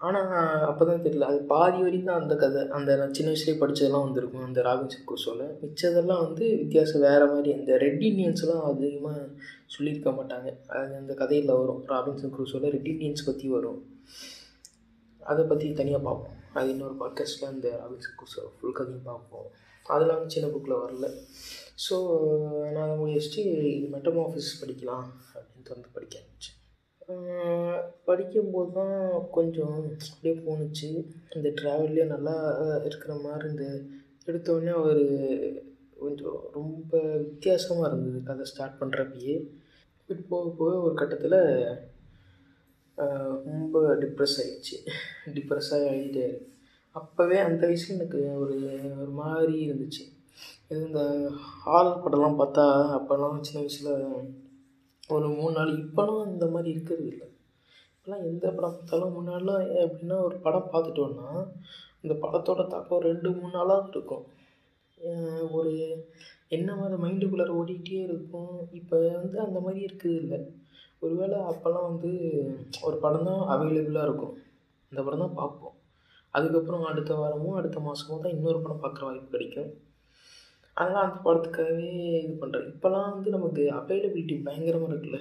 ஆனால் 0.00 0.62
அப்போ 0.68 0.82
தான் 0.88 1.02
தெரியல. 1.06 1.26
அது 1.30 1.40
பாதி 1.52 1.78
வரையும் 1.84 2.08
தான் 2.10 2.20
அந்த 2.22 2.34
கதை. 2.42 2.60
அந்த 2.76 2.90
நான் 2.96 3.14
சின்ன 3.16 3.30
வயசுலேயே 3.32 3.58
படித்ததெல்லாம் 3.62 4.06
வந்திருக்கும். 4.06 4.44
அந்த 4.48 4.60
ராபின்சன் 4.68 5.06
குரூசோவில் 5.08 5.50
மிச்சதெல்லாம் 5.62 6.22
வந்து 6.26 6.44
வித்தியாசம் 6.62 7.04
வேறு 7.06 7.26
மாதிரி. 7.26 7.50
அந்த 7.58 7.72
ரெட் 7.76 8.04
இண்டியன்ஸ்லாம் 8.08 8.64
அதிகமாக 8.70 9.26
சொல்லியிருக்க 9.66 10.10
மாட்டாங்க. 10.10 10.50
அது 10.78 10.94
அந்த 10.96 11.14
கதையில் 11.14 11.58
வரும். 11.60 11.82
ராபின்சன் 11.92 12.34
குரூசோவில் 12.36 12.74
ரெட் 12.76 12.90
இண்டியன்ஸ் 12.92 13.28
பற்றி 13.28 13.48
வரும். 13.48 13.80
அதை 15.22 15.44
பற்றி 15.44 15.66
தனியாக 15.72 16.02
பார்ப்போம். 16.04 16.38
அது 16.58 16.70
இன்னொரு 16.70 16.96
பாட்காஸ்ட்டில் 17.02 17.50
அந்த 17.50 17.68
ராபின்சன் 17.82 18.16
குரூசோ 18.20 18.44
ஃபுல் 18.54 18.78
கதையும் 18.78 19.08
பார்ப்போம். 19.10 19.48
அதெல்லாம் 19.86 20.18
வந்து 20.20 20.36
சின்ன 20.36 20.48
புக்கில் 20.54 20.80
வரல. 20.84 21.08
ஸோ 21.86 21.96
நான் 22.72 22.86
அதை 22.86 22.96
முடிச்சுட்டு 23.02 23.44
இது 23.76 23.86
மெட்டமாஃபிஸ் 23.96 24.50
படிக்கலாம் 24.62 25.06
அப்படின்ட்டு 25.36 25.74
வந்து 25.76 25.94
படிக்க 25.94 26.16
ஆரம்பித்தேன் 26.18 26.59
படிக்கும்போது 28.04 28.72
தான் 28.72 28.96
கொஞ்சம் 29.30 29.76
அப்படியே 30.10 30.34
போணுச்சு. 30.46 30.88
இந்த 31.34 31.48
ட்ராவல்லே 31.62 32.06
நல்லா 32.06 32.36
இருக்கிற 32.84 33.14
மாதிரி 33.22 33.48
இந்த 33.48 33.66
எடுத்தோடனே 34.26 34.72
அவர் 34.80 35.02
கொஞ்சம் 36.00 36.38
ரொம்ப 36.52 36.98
வித்தியாசமாக 37.16 37.88
இருந்தது 37.88 38.20
கதை 38.22 38.44
ஸ்டார்ட் 38.44 38.80
பண்ணுறப்பயே 38.80 39.36
இப்படி 40.00 40.22
போக 40.28 40.50
போக 40.50 40.76
ஒரு 40.76 40.94
கட்டத்தில் 40.94 41.40
ரொம்ப 43.44 43.94
டிப்ரெஸ் 43.94 44.38
ஆகிடுச்சு 44.40 44.78
டிப்ரெஸ் 45.34 45.72
ஆகி 45.74 46.24
அப்போவே 46.96 47.36
அந்த 47.38 47.66
வயசில் 47.66 47.96
எனக்கு 47.96 48.20
ஒரு 48.38 48.56
ஒரு 49.00 49.10
மாதிரி 49.10 49.70
இருந்துச்சு. 49.70 50.04
இது 50.68 50.80
இந்த 50.86 51.02
ஹாரர் 51.64 52.02
படம்லாம் 52.04 52.40
பார்த்தா 52.40 52.64
அப்போல்லாம் 52.96 53.40
சின்ன 53.40 53.60
வயசில் 53.60 53.92
ஒரு 55.16 55.28
மூணு 55.38 55.54
நாள். 55.58 55.72
இப்போலாம் 55.84 56.30
இந்த 56.34 56.46
மாதிரி 56.54 56.68
இருக்கிறது 56.74 57.06
இல்லை. 57.12 57.28
இப்போலாம் 57.94 58.26
எந்த 58.30 58.46
படம் 58.56 58.76
பார்த்தாலும் 58.76 59.16
முன்னாடிலாம் 59.16 59.64
எப்படின்னா 59.84 60.18
ஒரு 60.26 60.36
படம் 60.46 60.70
பார்த்துட்டோன்னா 60.74 61.30
அந்த 62.02 62.14
படத்தோட 62.24 62.62
தாக்கம் 62.74 63.06
ரெண்டு 63.08 63.30
மூணு 63.38 63.52
நாளாக 63.56 63.90
இருக்கும். 63.94 64.24
ஒரு 65.58 65.72
என்ன 66.56 66.70
மாதிரி 66.78 66.96
மைண்டுக்குள்ளார 67.02 67.52
ஓடிக்கிட்டே 67.60 68.00
இருக்கும். 68.06 68.54
இப்போ 68.78 68.96
வந்து 69.18 69.38
அந்த 69.46 69.58
மாதிரி 69.64 69.80
இருக்குது 69.88 70.20
இல்லை. 70.22 70.38
ஒருவேளை 71.04 71.38
அப்போல்லாம் 71.50 71.88
வந்து 71.90 72.10
ஒரு 72.86 72.96
படம் 73.04 73.28
தான் 73.28 73.42
அவைலபிளாக 73.52 74.08
இருக்கும். 74.08 74.34
அந்த 74.92 75.00
படம் 75.06 75.22
தான் 75.24 75.38
பார்ப்போம். 75.40 75.76
அதுக்கப்புறம் 76.34 76.88
அடுத்த 76.90 77.12
வாரமோ 77.20 77.52
அடுத்த 77.60 77.78
மாதமோ 77.84 78.18
தான் 78.24 78.34
இன்னொரு 78.36 78.58
படம் 78.64 78.82
பார்க்குற 78.82 79.04
வாய்ப்பு 79.08 79.34
கிடைக்கும். 79.34 79.70
அதெல்லாம் 80.80 81.06
அந்த 81.06 81.18
படத்துக்காகவே 81.24 81.88
இது 82.24 82.34
பண்ணுறேன் 82.42 82.68
இப்போல்லாம் 82.72 83.08
வந்து 83.14 83.30
நமக்கு 83.36 83.62
அவைலபிலிட்டி 83.78 84.36
பயங்கரமாக 84.48 84.92
இருக்குல்ல. 84.92 85.20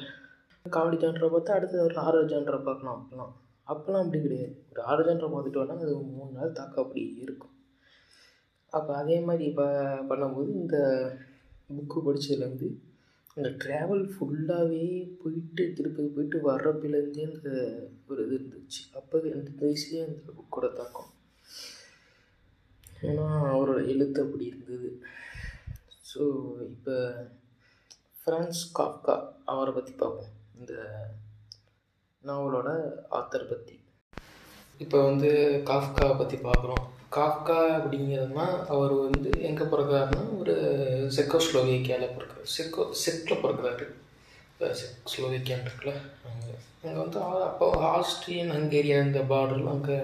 காமெடி 0.66 0.98
ஜான்ரை 1.04 1.30
பார்த்தா 1.34 1.56
அடுத்து 1.58 1.86
ஒரு 1.86 1.96
ஆறு 2.06 2.26
ஜான்ரை 2.32 2.60
பார்க்கலாம் 2.68 2.98
அப்போல்லாம். 2.98 3.34
அப்போல்லாம் 3.68 4.04
அப்படி 4.04 4.20
கிடையாது. 4.26 4.54
ஒரு 4.72 4.82
ஆறு 4.90 5.02
ஜான்ரை 5.08 5.30
பார்த்துட்டோன்னா 5.34 5.78
அது 5.86 5.96
மூணு 6.18 6.32
நாள் 6.38 6.58
தாக்கம் 6.60 6.84
அப்படி 6.86 7.04
இருக்கும். 7.26 7.54
அப்போ 8.74 8.92
அதே 9.02 9.18
மாதிரி 9.28 9.44
இப்போ 9.52 9.66
பண்ணும்போது 10.10 10.52
இந்த 10.62 10.78
புக்கு 11.78 12.00
படித்ததுலேருந்து 12.06 12.70
அந்த 13.38 13.50
ட்ராவல் 13.64 14.04
ஃபுல்லாகவே 14.14 14.86
போயிட்டு 15.22 15.64
திருப்பதி 15.78 16.08
போயிட்டு 16.16 16.38
வர்றப்பிலேருந்தே 16.50 17.26
அந்த 17.32 17.50
ஒரு 18.10 18.22
இது 18.26 18.36
இருந்துச்சு. 18.40 18.82
அப்போவே 19.00 19.30
அந்த 19.38 19.52
வயசுலேயே 19.62 20.02
அந்த 20.08 20.32
புக்கோட 20.40 20.68
தாக்கம். 20.80 21.12
ஏன்னா 23.10 23.26
அவரோட 23.54 23.80
எழுத்து 23.94 24.20
அப்படி 24.26 24.46
இருந்தது. 24.46 24.90
ஸோ 26.10 26.22
இப்போ 26.74 26.96
ஃப்ரான்ஸ் 28.20 28.62
காஃப்கா 28.78 29.16
அவரை 29.52 29.72
பற்றி 29.76 29.94
பார்ப்போம். 30.02 30.32
இந்த 30.60 30.74
நாவலோட 32.24 32.70
ஆத்தர் 33.18 33.52
பற்றி 33.52 33.76
இப்போ 34.84 34.98
வந்து 35.10 35.30
காஃப்காவை 35.70 36.16
பற்றி 36.22 36.38
பார்க்குறோம். 36.48 36.84
காஃப்கா 37.18 37.58
அப்படிங்கிறதுனா 37.78 38.46
அவர் 38.74 38.94
வந்து 39.06 39.30
எங்கே 39.50 39.66
பிறக்கிறாருன்னா 39.74 40.24
ஒரு 40.42 40.56
செக்கோஸ்லோவேக்கியாவில் 41.18 42.16
பிறக்கிறார். 42.16 42.50
செக்கோ 42.56 42.84
செக்கில் 43.04 43.44
பிறக்கிறாரு. 43.44 43.88
ஸ்லோவேக்கியான் 45.12 45.66
இருக்குல்ல 45.66 45.94
அங்கே 46.30 46.56
அங்கே 46.84 47.00
வந்து 47.04 47.20
அப்போ 47.50 47.68
ஆஸ்ட்ரியன் 47.94 48.54
ஹங்கேரியா 48.58 48.98
இந்த 49.08 49.22
பார்டரில் 49.32 49.74
அங்கே 49.76 50.00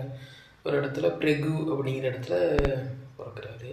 ஒரு 0.66 0.76
இடத்துல 0.82 1.10
பிரெகு 1.22 1.54
அப்படிங்கிற 1.74 2.06
இடத்துல 2.12 2.38
பிறக்கிறாரு. 3.18 3.72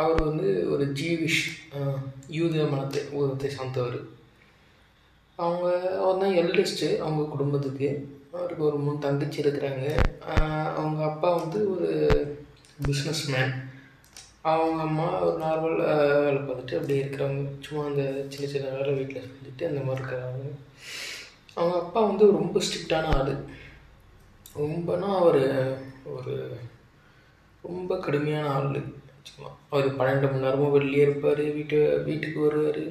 அவர் 0.00 0.20
வந்து 0.28 0.48
ஒரு 0.72 0.84
ஜீவிஷ் 0.98 1.42
யூத 2.36 2.64
மனத்தை 2.72 3.00
ஊதத்தை 3.18 3.48
சார்ந்தவர். 3.56 3.98
அவங்க 5.38 5.66
அவர் 6.02 6.20
தான் 6.22 6.36
எல்டஸ்ட்டு 6.42 6.88
அவங்க 7.04 7.22
குடும்பத்துக்கு. 7.34 7.88
அவருக்கு 8.34 8.62
ஒரு 8.68 8.78
மூணு 8.84 8.98
தங்கச்சி 9.04 9.38
இருக்கிறாங்க. 9.42 9.86
அவங்க 10.78 11.00
அப்பா 11.10 11.28
வந்து 11.40 11.60
ஒரு 11.74 11.90
பிஸ்னஸ் 12.86 13.24
மேன் 13.34 13.54
அவங்க 14.50 14.80
அம்மா 14.86 15.06
ஒரு 15.26 15.36
நார்மல் 15.44 15.78
வேலை 16.24 16.40
பார்த்துட்டு 16.40 16.78
அப்படியே 16.78 16.98
இருக்கிறவங்க 17.02 17.44
சும்மா 17.66 17.84
அந்த 17.90 18.02
சின்ன 18.32 18.50
சின்ன 18.52 18.74
வேலை 18.74 18.92
வீட்டில் 18.98 19.24
செஞ்சுட்டு 19.30 19.68
அந்த 19.70 19.80
மாதிரி 19.86 20.02
இருக்கிறாங்க. 20.02 20.50
அவங்க 21.56 21.76
அப்பா 21.82 22.00
வந்து 22.10 22.24
ரொம்ப 22.38 22.60
ஸ்ட்ரிக்டான 22.66 23.10
ஆள். 23.18 23.34
ரொம்பனா 24.60 25.08
அவர் 25.22 25.42
ஒரு 26.16 26.34
ரொம்ப 27.64 27.98
கடுமையான 28.04 28.52
ஆள். 28.58 28.78
வச்சுக்கலாம் 29.26 29.58
அவர் 29.72 29.96
பன்னெண்டு 29.98 30.26
மணி 30.30 30.44
நேரமும் 30.44 30.74
வெளியே 30.76 31.02
இருப்பார் 31.06 31.42
வீட்டு 31.56 31.78
வீட்டுக்கு 32.08 32.38
வருவார். 32.46 32.82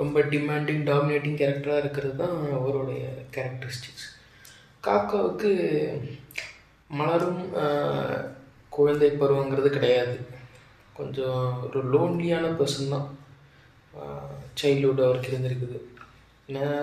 ரொம்ப 0.00 0.20
டிமாண்டிங் 0.32 0.82
டாமினேட்டிங் 0.90 1.38
கேரக்டராக 1.40 1.82
இருக்கிறது 1.82 2.16
தான் 2.22 2.36
அவருடைய 2.58 3.02
கேரக்டரிஸ்டிக்ஸ் 3.34 4.08
காக்காவுக்கு 4.86 5.50
மலரும் 6.98 7.42
குழந்தை 8.76 9.10
பருவங்கிறது 9.20 9.68
கிடையாது. 9.76 10.14
கொஞ்சம் 10.98 11.44
ஒரு 11.66 11.80
லோன்லியான 11.92 12.46
பர்சன் 12.58 12.94
தான். 12.94 13.08
சைல்டுஹுட் 14.60 15.04
அவருக்கு 15.06 15.30
இருந்திருக்குது. 15.32 15.78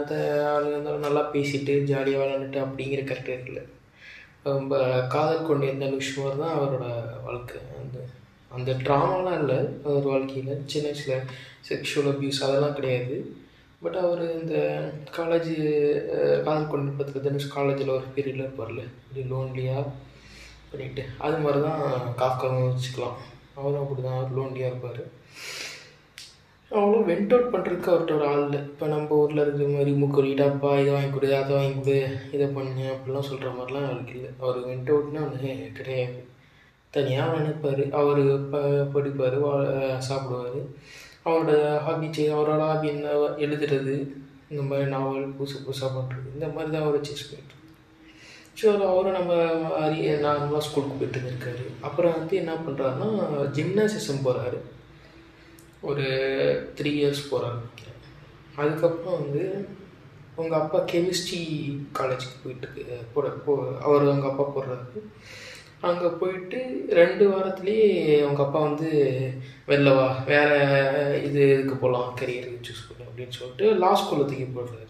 அதை 0.02 0.20
ஆளுங்க 0.52 0.76
இருந்தாலும் 0.76 1.06
நல்லா 1.08 1.24
பேசிட்டு 1.34 1.74
ஜாலியாக 1.90 2.22
விளாண்டுட்டு 2.22 2.60
அப்படிங்கிற 2.66 3.02
கேரக்டர் 3.10 3.50
இல்லை. 3.50 3.64
ரொம்ப 4.48 4.74
காதல் 5.14 5.48
கொண்டு 5.48 5.68
இருந்த 5.70 5.88
விஷயமாக 6.00 6.36
தான் 6.42 6.56
அவரோட 6.58 6.86
வாழ்க்கை 7.26 7.60
அந்த 7.82 7.98
அந்த 8.58 8.72
ட்ராமாலாம் 8.86 9.40
இல்லை 9.42 9.58
அவர் 9.88 10.10
வாழ்க்கையில் 10.12 10.64
சின்ன 10.72 10.86
வயசில் 10.90 11.26
செக்ஷுவல் 11.70 12.10
அப்யூஸ் 12.12 12.44
அதெல்லாம் 12.48 12.78
கிடையாது. 12.80 13.16
பட் 13.84 13.98
அவர் 14.04 14.24
இந்த 14.40 14.56
காலேஜ் 15.18 15.52
காதல் 16.46 16.72
கொண்டு 16.72 16.92
பார்த்துக்க 16.96 17.26
தனுஷ் 17.28 17.54
காலேஜில் 17.56 17.96
ஒரு 17.98 18.08
பீரியடில் 18.16 18.46
இருப்பார்ல 18.46 18.82
இப்படி 19.02 19.24
லோன்லியாக 19.34 19.84
பண்ணிட்டு 20.72 21.04
அது 21.26 21.38
மாதிரி 21.44 21.60
தான் 21.68 21.84
காஃப்காவும் 22.22 22.66
வச்சுக்கலாம். 22.70 23.18
அவரும் 23.58 23.84
அப்படி 23.84 24.02
தான் 24.08 24.18
அவர் 24.18 24.36
லோன்லியாக 24.40 24.72
இருப்பார். 24.72 25.02
அவ்வளோ 26.72 26.98
வெண்ட் 27.10 27.32
அவுட் 27.36 27.54
பண்ணுறதுக்கு 27.54 27.92
அவர்கிட்ட 27.92 28.18
ஒரு 28.18 28.26
ஆள் 28.32 28.44
இல்லை. 28.48 28.60
இப்போ 28.72 28.88
நம்ம 28.92 29.16
ஊரில் 29.22 29.44
இருக்கிற 29.44 29.70
மாதிரி 29.76 29.92
மூக்கொழிட்டாப்பா 30.02 30.72
இதை 30.82 30.92
வாங்கி 30.96 31.12
கொடு 31.14 31.30
அதை 31.38 31.54
வாங்கி 31.58 31.78
கொடு 31.78 31.96
இதை 32.36 32.48
பண்ணு 32.58 32.84
அப்படிலாம் 32.96 33.30
சொல்கிற 33.30 33.52
மாதிரிலாம் 33.60 33.88
அவருக்கு 33.88 34.14
இல்லை. 34.18 34.32
அவர் 34.42 34.60
வெண்ட் 34.68 34.92
அவுட்னா 34.94 35.24
ஒன்று 35.28 35.54
கிடையாது. 35.80 36.20
தனியாக 36.94 37.36
நினைப்பார் 37.38 37.84
அவர் 38.00 38.22
ப 38.52 38.58
படிப்பார் 38.94 39.38
வா 39.44 39.54
சாப்பிடுவார். 40.08 40.60
அவரோட 41.26 41.52
ஹாபி 41.86 42.08
செய் 42.16 42.34
அவரோட 42.36 42.62
ஹாபி 42.70 42.88
என்ன 42.94 43.10
எழுதுறது 43.46 43.96
இந்த 44.52 44.62
மாதிரி 44.70 44.86
நாவல் 44.94 45.34
புதுசு 45.40 45.58
புதுசாக 45.66 45.92
பண்ணுறது 45.96 46.28
இந்த 46.36 46.48
மாதிரி 46.54 46.70
தான் 46.74 46.86
அவரை 46.86 47.00
சேஸ் 47.10 47.28
பண்ணிட்டு 47.30 47.56
ஸோ 48.60 48.70
அவரும் 48.92 49.18
நம்ம 49.18 49.34
அரிய 49.84 50.14
நார்மலாக 50.24 50.66
ஸ்கூலுக்கு 50.68 50.98
போயிட்டு 51.00 51.20
இருக்காரு 51.24 51.66
அப்புறம் 51.88 52.16
வந்து 52.18 52.36
என்ன 52.42 52.54
பண்ணுறாருன்னா 52.66 53.10
ஜிம்னாசிசம் 53.58 54.26
போகிறாரு 54.26 54.60
ஒரு 55.90 56.08
த்ரீ 56.80 56.92
இயர்ஸ் 57.02 57.30
போகிறாரு 57.32 57.62
அதுக்கப்புறம் 58.62 59.20
வந்து 59.22 59.44
உங்கள் 60.36 60.60
அப்பா 60.62 60.80
கெமிஸ்ட்ரி 60.92 61.42
காலேஜுக்கு 62.00 62.44
போயிட்டு 62.44 62.84
போட 63.14 63.28
போ 63.46 63.54
அவர் 63.86 64.10
அவங்க 64.10 64.28
அப்பா 64.30 64.46
போடுறாரு. 64.56 64.86
அங்கே 65.88 66.08
போயிட்டு 66.22 66.60
ரெண்டு 67.00 67.26
வாரத்துலேயே 67.32 67.88
அவங்க 68.24 68.42
அப்பா 68.46 68.60
வந்து 68.60 68.90
வெளில 69.70 69.90
வா 69.98 70.08
வேறு 70.30 70.58
இது 71.28 71.42
இதுக்கு 71.54 71.76
போகலாம் 71.84 72.10
கரியருக்கு 72.22 72.68
சூஸ் 72.68 72.88
பண்ணு 72.88 73.10
அப்படின்னு 73.10 73.38
சொல்லிட்டு 73.40 73.66
லா 73.84 73.92
ஸ்கூலில் 74.00 74.30
தூக்கி 74.30 74.48
போடுறாரு 74.56 74.88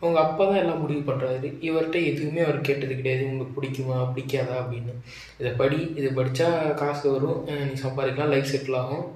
அவங்க 0.00 0.18
அப்பா 0.22 0.44
தான் 0.44 0.60
எல்லாம் 0.62 0.80
முடிவு 0.82 1.02
பண்ணுறாரு 1.08 1.48
இவர்கிட்ட 1.66 1.98
எதுவுமே 2.10 2.40
அவர் 2.46 2.66
கேட்டது 2.68 2.94
கிடையாது. 2.98 3.28
உங்களுக்கு 3.28 3.56
பிடிக்குமா 3.58 3.96
பிடிக்காதா 4.16 4.56
அப்படின்னு. 4.62 4.94
இதை 5.40 5.50
படி 5.60 5.78
இது 5.98 6.08
படித்தா 6.18 6.48
காசு 6.80 7.04
வரும். 7.12 7.38
நீ 7.68 7.74
சம்பாதிக்கலாம் 7.84 8.32
லைஃப் 8.34 8.50
செட்டில் 8.52 8.80
ஆகும். 8.80 9.06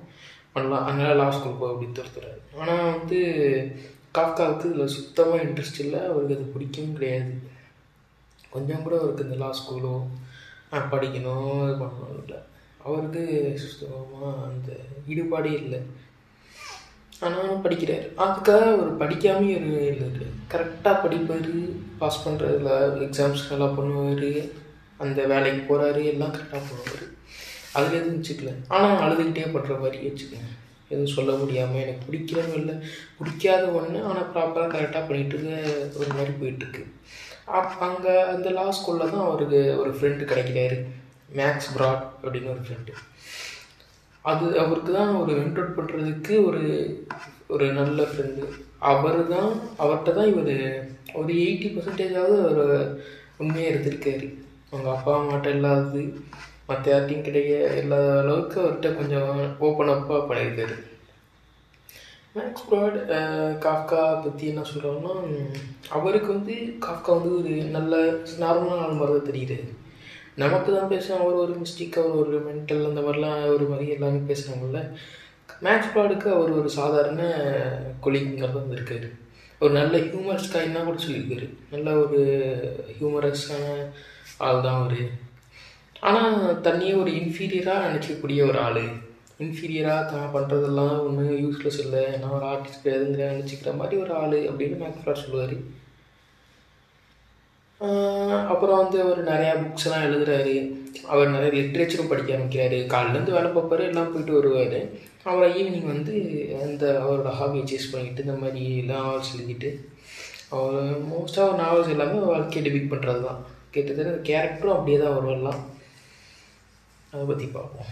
பண்ணலாம். 0.54 0.86
அதனால் 0.88 1.18
லா 1.20 1.26
ஸ்கூல் 1.36 1.58
போ 1.60 1.66
அப்படின்னு 1.72 1.98
துரத்துறாரு. 1.98 2.40
ஆனால் 2.60 2.88
வந்து 2.92 3.18
காக்காவுக்கு 4.18 4.68
இதில் 4.70 4.94
சுத்தமாக 4.96 5.44
இன்ட்ரெஸ்ட் 5.46 5.82
இல்லை. 5.84 6.00
அவருக்கு 6.10 6.36
அது 6.38 6.54
பிடிக்கவும் 6.54 6.96
கிடையாது. 6.98 7.32
கொஞ்சம் 8.54 8.84
கூட 8.86 8.96
அவருக்கு 9.00 9.26
இந்த 9.26 9.38
லா 9.44 9.50
ஸ்கூலோ 9.60 9.94
படிக்கணும் 10.92 11.50
இது 11.64 11.74
பண்ணணும் 11.82 12.18
இல்லை. 12.22 12.38
அவருக்கு 12.86 13.22
சுத்தமாக 13.62 14.28
அந்த 14.48 14.70
ஈடுபாடே 15.12 15.52
இல்லை. 15.62 15.80
ஆனால் 17.26 17.62
படிக்கிறார். 17.64 18.06
அதுக்காக 18.24 18.66
அவர் 18.74 18.90
படிக்காமல் 19.02 19.56
ஒரு 19.60 19.80
இல்லை 19.92 20.26
கரெக்டாக 20.52 21.02
படிப்பார் 21.04 21.50
பாஸ் 22.00 22.22
பண்ணுறதுல 22.24 22.70
எக்ஸாம்ஸ் 23.06 23.48
நல்லா 23.50 23.68
பண்ணுவார் 23.78 24.30
அந்த 25.04 25.20
வேலைக்கு 25.32 25.62
போகிறாரு 25.70 26.02
எல்லாம் 26.12 26.34
கரெக்டாக 26.36 26.62
பண்ணுவார். 26.68 27.04
அதில் 27.78 27.98
எதுவும் 27.98 28.18
வச்சுக்கல. 28.18 28.52
ஆனால் 28.76 29.02
அழுதுகிட்டே 29.04 29.46
பண்ணுற 29.54 29.74
மாதிரி 29.82 29.98
வச்சுக்கோங்க. 30.06 30.52
எதுவும் 30.92 31.14
சொல்ல 31.16 31.32
முடியாமல் 31.40 31.82
எனக்கு 31.84 32.06
பிடிக்கிறதும் 32.06 32.58
இல்லை 32.60 32.74
பிடிக்காத 33.18 33.64
ஒன்று 33.78 33.98
ஆனால் 34.10 34.30
ப்ராப்பராக 34.34 34.72
கரெக்டாக 34.74 35.02
பண்ணிகிட்டு 35.08 35.36
இருக்க 35.36 35.98
ஒரு 36.00 36.10
மாதிரி 36.18 36.32
போயிட்டுருக்கு 36.40 36.84
அப் 37.48 37.76
அங்கே 37.82 38.14
அந்த 38.32 38.48
லா 38.50 38.64
ஸ்கூலில் 38.70 39.12
தான் 39.12 39.26
அவருக்கு 39.26 39.60
ஒரு 39.78 39.90
ஃப்ரெண்டு 39.90 40.24
கிடைக்கிறாரு 40.24 40.78
மேக்ஸ் 41.34 41.70
ப்ராட் 41.74 42.04
அப்படின்னு 42.22 42.50
ஒரு 42.50 42.62
ஃப்ரெண்டு 42.64 42.92
அது 44.24 44.46
அவருக்கு 44.58 44.92
தான் 44.92 45.12
ஒரு 45.16 45.32
வென்ட் 45.32 45.76
பண்ணுறதுக்கு 45.76 46.34
ஒரு 46.44 46.62
ஒரு 47.50 47.66
நல்ல 47.72 48.02
ஃப்ரெண்டு 48.02 48.42
அவர் 48.78 49.20
தான் 49.28 49.50
அவர்கிட்ட 49.78 50.12
தான் 50.12 50.30
இவர் 50.32 50.54
ஒரு 51.14 51.30
எயிட்டி 51.34 51.68
பர்சன்டேஜாவது 51.68 52.36
அவர் 52.42 52.64
உண்மையாக 53.38 53.70
இருந்திருக்காரு 53.72 54.26
அவங்க 54.70 54.88
அப்பா 54.90 55.12
அம்மாட்ட 55.14 55.48
இல்லாதது 55.48 56.02
மற்ற 56.66 56.84
யார்ட்டையும் 56.90 57.24
கிடைக்க 57.24 57.52
இல்லாத 57.74 58.08
அளவுக்கு 58.18 58.56
அவர்கிட்ட 58.60 58.88
கொஞ்சம் 58.94 59.30
ஓப்பன் 59.58 59.94
அப்பாக 59.94 60.20
பண்ணியிருக்காரு. 60.28 60.76
மேக்ஸ் 62.36 62.66
ப்ராட் 62.68 62.96
காஃப்கா 63.64 64.00
பற்றி 64.24 64.44
என்ன 64.50 64.62
சொல்கிறோன்னா 64.70 65.14
அவருக்கு 65.96 66.28
வந்து 66.34 66.54
காஃப்கா 66.86 67.10
வந்து 67.16 67.30
ஒரு 67.38 67.52
நல்ல 67.76 67.96
நார்மலான 68.42 68.82
ஆள் 68.86 68.98
மாதிரி 68.98 69.14
தான் 69.14 69.28
தெரியுது. 69.30 69.56
நமக்கு 70.42 70.70
தான் 70.74 70.92
பேசுகிறோம் 70.92 71.22
அவர் 71.24 71.40
ஒரு 71.44 71.54
மிஸ்டேக் 71.62 71.96
அவர் 72.02 72.18
ஒரு 72.22 72.36
மென்டல் 72.48 72.82
அந்த 72.88 73.00
மாதிரிலாம் 73.06 73.40
ஒரு 73.54 73.66
மாதிரி 73.70 73.94
எல்லாமே 73.94 74.20
பேசுகிறாங்கல்ல 74.30 74.82
மேக்ஸ் 75.66 75.92
ப்ராடுக்கு 75.94 76.28
அவர் 76.36 76.52
ஒரு 76.58 76.70
சாதாரண 76.78 77.22
கொலிங்கிறது 78.04 78.60
வந்திருக்காரு. 78.60 79.08
ஒரு 79.60 79.72
நல்ல 79.78 79.94
ஹியூமரஸ் 80.06 80.52
காயின்னா 80.54 80.84
கூட 80.84 80.98
சொல்லியிருக்காரு. 81.04 81.48
நல்ல 81.72 81.90
ஒரு 82.04 82.20
ஹியூமரஸான 82.98 83.64
ஆள் 84.46 84.64
தான் 84.66 84.80
அவர். 84.82 85.02
ஆனால் 86.08 86.36
தண்ணியே 86.66 86.94
ஒரு 87.02 87.12
இன்ஃபீரியராக 87.20 87.86
நினச்சிக்கக்கூடிய 87.86 88.42
ஒரு 88.50 88.58
ஆள். 88.68 88.84
இன்ஃபீரியராக 89.44 90.04
தான் 90.12 90.32
பண்ணுறதெல்லாம் 90.36 90.94
ஒன்றும் 91.08 91.34
யூஸ்லெஸ் 91.42 91.80
இல்லை. 91.82 92.04
நான் 92.20 92.36
ஒரு 92.38 92.46
ஆர்டிஸ்ட் 92.52 92.80
கிடையாதுங்கிற 92.84 93.26
நினச்சிக்கிற 93.34 93.72
மாதிரி 93.80 93.96
ஒரு 94.04 94.12
ஆள் 94.20 94.38
அப்படின்னு 94.50 94.78
மேக்ஸ் 94.80 95.24
சொல்லுவார். 95.24 95.56
அப்புறம் 98.52 98.80
வந்து 98.82 98.96
அவர் 99.02 99.20
நிறையா 99.32 99.52
புக்ஸ்லாம் 99.64 100.06
எழுதுறாரு. 100.06 100.54
அவர் 101.12 101.34
நிறைய 101.34 101.50
லிட்ரேச்சரும் 101.58 102.10
படிக்க 102.12 102.34
ஆரம்பிக்கிறாரு. 102.36 102.78
காலிலேருந்து 102.94 103.36
வேலை 103.36 103.50
பார்ப்பாரு 103.56 103.84
எல்லாம் 103.90 104.10
போயிட்டு 104.14 104.38
வருவார். 104.38 104.80
அப்புறம் 105.26 105.54
ஈவினிங் 105.60 105.92
வந்து 105.92 106.14
அந்த 106.64 106.84
அவரோட 107.04 107.30
ஹாபியை 107.40 107.64
சேஸ் 107.72 107.90
பண்ணிக்கிட்டு 107.92 108.26
இந்த 108.26 108.36
மாதிரி 108.42 108.64
எல்லாம் 108.82 109.06
நாவல்ஸ் 109.06 109.32
எழுதிட்டு 109.36 109.70
அவர் 110.56 110.76
மோஸ்ட்டாக 111.12 111.46
அவர் 111.46 111.62
நாவல்ஸ் 111.62 111.94
எல்லாமே 111.94 112.18
வாழ்க்கையை 112.32 112.62
டிபிக் 112.66 112.92
பண்ணுறது 112.92 113.22
தான் 113.28 113.40
கிட்டத்தட்ட 113.74 114.12
கேரக்டரும் 114.28 114.76
அப்படியே 114.76 114.98
தான் 115.04 115.16
வருவெல்லாம் 115.16 115.62
அதை 117.12 117.24
பற்றி 117.30 117.46
பார்ப்போம். 117.56 117.90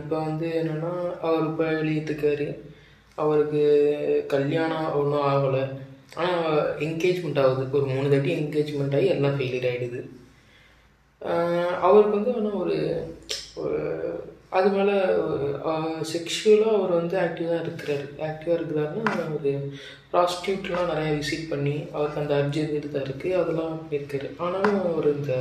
இப்போ 0.00 0.16
வந்து 0.28 0.46
என்னென்னா 0.60 0.92
அவர் 1.26 1.48
இப்போ 1.50 1.64
எழுதிட்டுருக்காரு 1.78 2.46
அவருக்கு 3.22 3.62
கல்யாணம் 4.34 4.94
ஒன்றும் 4.98 5.26
ஆகலை. 5.32 5.64
ஆனால் 6.20 6.60
என்கேஜ்மெண்ட் 6.86 7.40
ஆகுது. 7.42 7.64
ஒரு 7.78 7.86
மூணு 7.94 8.06
தாட்டி 8.12 8.30
என்கேஜ்மெண்ட் 8.40 8.96
ஆகி 8.98 9.08
எல்லாம் 9.14 9.36
ஃபெயிலியர் 9.38 9.68
ஆகிடுது 9.72 10.00
அவருக்கு 11.86 12.16
வந்து 12.18 12.32
ஆனால் 12.38 12.58
ஒரு 12.62 12.76
ஒரு 13.62 13.80
அது 14.56 14.68
மேலே 14.76 14.96
செக்ஷுவலாக 16.12 16.76
அவர் 16.78 16.92
வந்து 16.98 17.16
ஆக்டிவாக 17.24 17.62
இருக்கிறார். 17.64 18.04
ஆக்டிவாக 18.28 18.58
இருக்கிறாருன்னா 18.58 19.24
ஒரு 19.36 19.52
ப்ராஸ்டியூட்லாம் 20.12 20.90
நிறையா 20.92 21.12
விசிட் 21.18 21.50
பண்ணி 21.52 21.74
அவருக்கு 21.94 22.22
அந்த 22.22 22.34
அர்ஜென்ட் 22.42 22.94
தான் 22.94 23.06
இருக்குது 23.08 23.38
அதெல்லாம் 23.40 23.74
பண்ணியிருக்காரு. 23.80 24.28
ஆனாலும் 24.44 24.80
அவர் 24.92 25.08
இந்த 25.16 25.34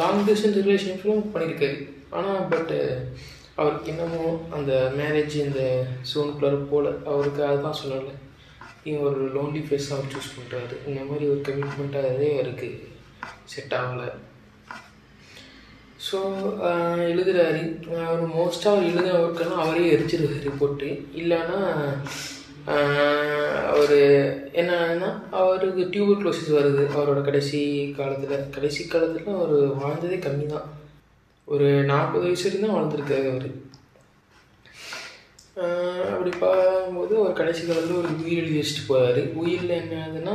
லாங் 0.00 0.24
டிஸ்டன்ஸ் 0.28 0.60
ரிலேஷன்ஷிப்லாம் 0.66 1.32
பண்ணியிருக்காரு. 1.36 1.78
ஆனால் 2.16 2.48
பட்டு 2.52 2.78
அவருக்கு 3.60 3.90
இன்னமும் 3.92 4.38
அந்த 4.56 4.72
மேரேஜ் 4.98 5.34
இந்த 5.46 5.62
சோனுக்குள்ளார 6.10 6.58
போல். 6.70 6.88
அவருக்கு 7.12 7.42
அதுதான் 7.48 7.80
சொல்லலை 7.82 8.14
இவன் 8.88 9.06
ஒரு 9.08 9.22
லோன்லி 9.36 9.62
ஃபேஸ் 9.66 9.88
அவர் 9.94 10.12
சூஸ் 10.14 10.34
பண்ணுறாரு 10.36 10.74
இந்த 10.88 11.00
மாதிரி 11.08 11.24
ஒரு 11.32 11.40
கமிட்மெண்ட்டாகவே 11.48 12.28
அவருக்கு 12.36 12.68
செட் 13.52 13.76
ஆகலை. 13.80 14.08
ஸோ 16.06 16.18
எழுதுகிறாரு 17.10 17.62
அவர் 18.08 18.22
மோஸ்ட்டாக 18.36 18.72
அவர் 18.72 18.88
எழுதின 18.90 19.16
ஒர்க்கெல்லாம் 19.24 19.64
அவரே 19.64 19.90
எரிச்சிருக்காரு 19.94 20.52
போட்டு 20.60 20.88
இல்லைன்னா 21.20 21.60
அவர் 23.74 23.96
என்னன்னா 24.60 25.10
அவருக்கு 25.42 25.82
டியூபர் 25.92 26.20
க்ளோசிஸ் 26.22 26.56
வருது. 26.58 26.82
அவரோட 26.96 27.20
கடைசி 27.28 27.60
காலத்தில். 27.98 28.50
கடைசி 28.56 28.82
காலத்தில் 28.94 29.38
அவர் 29.38 29.56
வாழ்ந்ததே 29.82 30.18
கம்மி 30.26 30.46
தான் 30.54 30.68
ஒரு 31.54 31.68
நாற்பது 31.90 32.24
வயசு 32.26 32.44
இருந்தால் 32.48 32.90
தான் 32.92 33.28
அவர். 33.30 33.48
அப்படி 36.12 36.30
பார்க்கும்போது 36.42 37.12
அவர் 37.20 37.38
கடைசி 37.38 37.62
காலத்தில் 37.62 37.98
ஒரு 38.00 38.10
உயிர் 38.24 38.40
எழுதி 38.42 38.58
வச்சுட்டு 38.58 38.84
போகிறாரு 38.90 39.22
உயிரில் 39.40 39.72
என்ன 39.78 39.96
ஆகுதுன்னா 40.02 40.34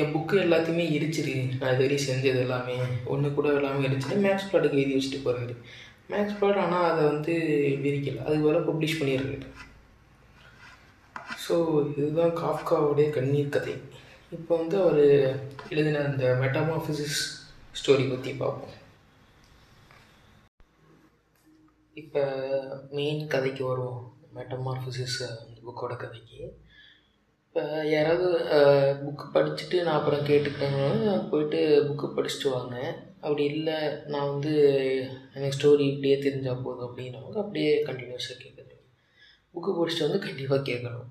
என் 0.00 0.12
புக்கு 0.14 0.34
எல்லாத்தையுமே 0.44 0.84
எரிச்சிரு. 0.96 1.34
நான் 1.60 1.72
இது 1.74 1.84
வரையும் 1.84 2.06
செஞ்சது 2.08 2.40
எல்லாமே. 2.44 2.76
ஒன்று 3.12 3.28
கூட 3.38 3.48
எல்லாமே 3.58 3.86
எரிச்சிட்டு 3.88 4.18
மேக்ஸ் 4.26 4.48
ப்ளாட்டுக்கு 4.50 4.80
எழுதி 4.80 4.96
வச்சுட்டு 4.96 5.24
போகிறாரு 5.26 5.54
மேக்ஸ் 6.12 6.36
ப்ளாட் 6.40 6.62
ஆனால் 6.64 6.88
அதை 6.90 7.02
வந்து 7.12 7.34
விரிக்கலை. 7.84 8.20
அது 8.26 8.36
வேலை 8.46 8.60
பப்ளிஷ் 8.68 8.98
பண்ணிடுறாரு. 9.00 9.38
ஸோ 11.44 11.56
இதுதான் 12.00 12.36
காஃப்காவுடைய 12.42 13.08
கண்ணீர் 13.16 13.54
கதை. 13.56 13.76
இப்போ 14.38 14.52
வந்து 14.62 14.76
அவர் 14.84 15.02
எழுதின 15.72 16.04
அந்த 16.10 16.24
மெட்டாமாஃபிசிஸ் 16.42 17.20
ஸ்டோரி 17.80 18.06
பற்றி 18.12 18.32
பார்ப்போம். 18.42 18.76
இப்போ 21.96 22.22
மெயின் 22.96 23.20
கதைக்கு 23.34 23.62
வருவோம். 23.68 24.02
மெட்டமார்ஃபிசிஸ் 24.36 25.16
அந்த 25.28 25.56
புக்கோட 25.66 25.94
கதைக்கு. 26.02 26.40
இப்போ 27.44 27.62
யாராவது 27.94 28.26
புக்கு 29.04 29.24
படிச்சுட்டு 29.36 29.76
நான் 29.86 29.98
அப்புறம் 30.00 30.26
கேட்டுக்கிட்டேங்கன்னா 30.28 31.14
போயிட்டு 31.30 31.60
புக்கு 31.88 32.08
படிச்சுட்டு 32.16 32.48
வாங்க. 32.56 32.76
அப்படி 33.24 33.44
இல்லை 33.54 33.78
நான் 34.12 34.30
வந்து 34.32 34.52
எனக்கு 35.36 35.56
ஸ்டோரி 35.56 35.84
இப்படியே 35.92 36.16
தெரிஞ்சால் 36.26 36.62
போதும் 36.66 36.86
அப்படின்னவங்க 36.88 37.40
அப்படியே 37.44 37.72
கண்டினியூஸாக 37.88 38.36
கேட்குறது 38.44 38.76
புக்கு 39.54 39.72
படிச்சுட்டு 39.78 40.06
வந்து 40.08 40.26
கண்டிப்பாக 40.26 40.68
கேட்கணும் 40.70 41.10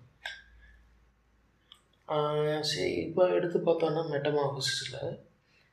சரி 2.69 2.93
இப்போ 3.07 3.23
எடுத்து 3.37 3.57
பார்த்தோன்னா 3.67 4.03
மெட்டமாஃபிசிஸில் 4.13 5.11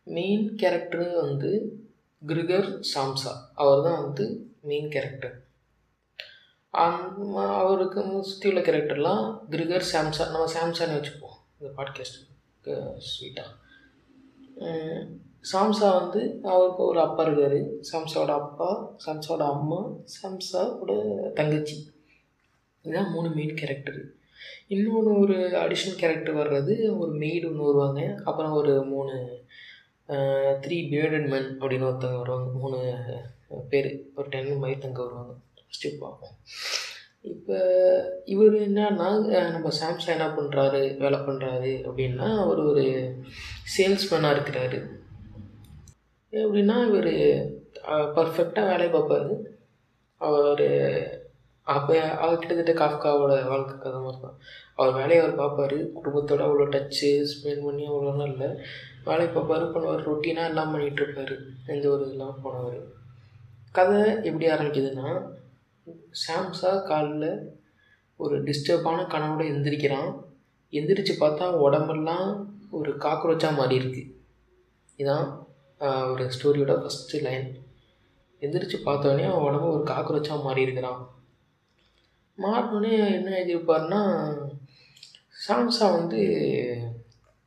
மெயின் 0.06 0.44
கேரக்டரு 0.60 1.06
வந்து 1.22 1.50
கிரிகர் 2.22 2.68
சாம்சா. 2.92 3.32
அவர் 3.62 3.86
தான் 3.86 4.02
வந்து 4.04 4.24
மெயின் 4.70 4.90
கேரக்டர் 4.94 5.36
அவருக்கு 7.60 8.00
சுற்றி 8.28 8.48
உள்ள 8.50 8.60
கேரக்டர்லாம் 8.60 9.22
கிரிகர் 9.50 9.90
சாம்சன் 9.92 10.32
நம்ம 10.32 10.48
சாம்சான்னு 10.56 10.96
வச்சுப்போம். 10.96 11.36
இந்த 11.58 11.70
பாட்காஸ்ட்டுக்கு 11.76 12.74
ஸ்வீட்டாக 13.10 13.52
சாம்சா 15.50 15.88
வந்து 15.98 16.20
அவருக்கு 16.52 16.82
ஒரு 16.90 16.98
அப்பா 17.00 17.22
இருக்கார். 17.24 17.58
சாம்சாவோட 17.90 18.32
அப்பா 18.40 18.70
சாம்சாவோட 19.04 19.44
அம்மா 19.54 19.80
சாம்சாவோட 20.16 20.92
தங்கச்சி. 21.38 21.76
இதுதான் 22.82 23.12
மூணு 23.14 23.28
மெயின் 23.36 23.58
கேரக்டரு 23.60 24.02
இன்னொன்று 24.74 25.12
ஒரு 25.22 25.36
அடிஷ்னல் 25.62 26.00
கேரக்டர் 26.00 26.38
வர்றது 26.40 26.74
ஒரு 26.98 27.12
மெய்டு 27.20 27.46
ஒன்று 27.50 27.68
வருவாங்க. 27.68 28.00
அப்புறம் 28.24 28.56
ஒரு 28.60 28.74
மூணு 28.92 29.14
த்ரீ 30.64 30.78
பியர்டட் 30.90 31.28
மென் 31.32 31.50
அப்படின்னு 31.60 31.88
ஒருத்தவங்க 31.90 32.22
வருவாங்க. 32.22 32.50
மூணு 32.62 32.78
பேர். 33.72 33.90
ஒரு 34.16 34.28
டென் 34.34 34.50
மாதிரி 34.62 34.76
தங்க 34.84 35.00
வருவாங்க. 35.04 35.34
ஃபஸ்ட்டு 35.64 35.92
பார்ப்போம். 36.02 36.36
இப்போ 37.32 37.56
இவர் 38.32 38.56
என்னன்னா 38.66 39.08
நம்ம 39.54 39.70
சாம்சங் 39.80 40.14
என்ன 40.16 40.28
பண்ணுறாரு 40.38 40.80
வேலை 41.02 41.18
பண்ணுறாரு 41.28 41.72
அப்படின்னா 41.88 42.28
அவர் 42.42 42.60
ஒரு 42.70 42.84
சேல்ஸ்மேனாக 43.76 44.36
இருக்கிறாரு. 44.36 44.80
எப்படின்னா 46.32 46.76
இவர் 46.90 47.12
பர்ஃபெக்டாக 48.16 48.70
வேலையை 48.72 48.90
பார்ப்பாரு. 48.96 49.32
அவர் 50.28 50.66
அப்போ 51.74 51.94
அவர் 52.22 52.40
கிட்டத்தட்ட 52.40 52.72
காஃப்காவோட 52.80 53.32
வாழ்க்கை 53.52 53.74
கதை 53.78 54.00
மாதிரி 54.02 54.20
தான் 54.24 54.36
அவர் 54.76 54.92
வேலையை 54.98 55.18
அவர் 55.22 55.40
பார்ப்பாரு. 55.40 55.78
குடும்பத்தோட 55.96 56.42
அவ்வளோ 56.46 56.66
டச்சு 56.74 57.10
ஸ்பெண்ட் 57.30 57.64
பண்ணி 57.66 57.84
அவ்வளோலாம் 57.88 58.30
இல்லை. 58.32 58.50
வேலையை 59.08 59.30
பார்ப்பாரு. 59.34 59.64
பண்ணுவார். 59.74 60.06
ரொட்டீனாக 60.10 60.50
எல்லாம் 60.50 60.72
பண்ணிகிட்ருப்பாரு 60.74 61.36
எந்த 61.74 61.84
ஒரு 61.94 62.04
இதெல்லாம் 62.06 62.38
போனவர். 62.44 62.78
கதை 63.78 64.00
எப்படி 64.28 64.46
ஆரம்பிக்குதுன்னா 64.52 65.08
சாம்சா 66.22 66.70
காலில் 66.90 67.30
ஒரு 68.20 68.36
டிஸ்டர்பான 68.46 68.98
கனவோட 69.12 69.42
எந்திரிக்கிறான். 69.52 70.10
எந்திரிச்சு 70.72 71.14
பார்த்தா 71.20 71.46
உடம்பெல்லாம் 71.66 72.28
ஒரு 72.78 72.92
காக்ரோச்சாக 73.04 73.58
மாறி 73.58 73.74
இருக்கு 73.80 74.02
இதான் 74.98 75.26
ஒரு 76.12 76.24
ஸ்டோரியோட 76.34 76.74
ஃபஸ்ட்டு 76.80 77.22
லைன் 77.26 77.46
எந்திரிச்சு 78.42 78.78
பார்த்தோன்னே 78.86 79.24
அவன் 79.28 79.46
உடம்பு 79.48 79.68
ஒரு 79.74 79.84
காக்ரோச்சாக 79.92 80.44
மாறி 80.46 80.66
இருக்கிறான் 80.66 81.02
மாறினோடனே 82.38 82.92
என்ன 83.18 83.30
எழுதியிருப்பார்னா 83.36 84.00
சாம்சா 85.44 85.86
வந்து 85.98 86.20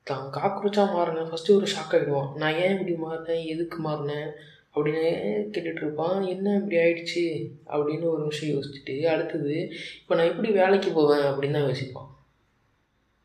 தான் 0.08 0.28
காக்ரோச்சாக 0.38 0.94
மாறினேன். 0.96 1.30
ஃபஸ்ட்டு 1.32 1.56
ஒரு 1.58 1.68
ஷாக் 1.74 1.94
ஆகிடுவான் 1.96 2.30
நான் 2.42 2.58
ஏன் 2.64 2.74
இப்படி 2.76 2.94
மாறினேன்? 3.04 3.44
எதுக்கு 3.54 3.78
மாறினேன்? 3.88 4.30
அப்படின்னு 4.76 5.48
கேட்டுட்டு 5.52 5.76
இருப்பான் 5.76 6.22
என்ன 6.22 6.56
இப்படி 6.56 6.76
ஆயிடுச்சு? 6.76 7.52
அப்படின்னு 7.68 8.10
ஒரு 8.10 8.20
நிமிஷம் 8.20 8.50
யோசிச்சுட்டு 8.50 9.02
அடுத்தது 9.02 9.70
இப்போ 10.02 10.16
நான் 10.16 10.28
எப்படி 10.28 10.52
வேலைக்கு 10.52 10.92
போவேன்? 10.92 11.20
அப்படின்னு 11.20 11.52
தான் 11.52 11.64
யோசிப்பான். 11.64 12.08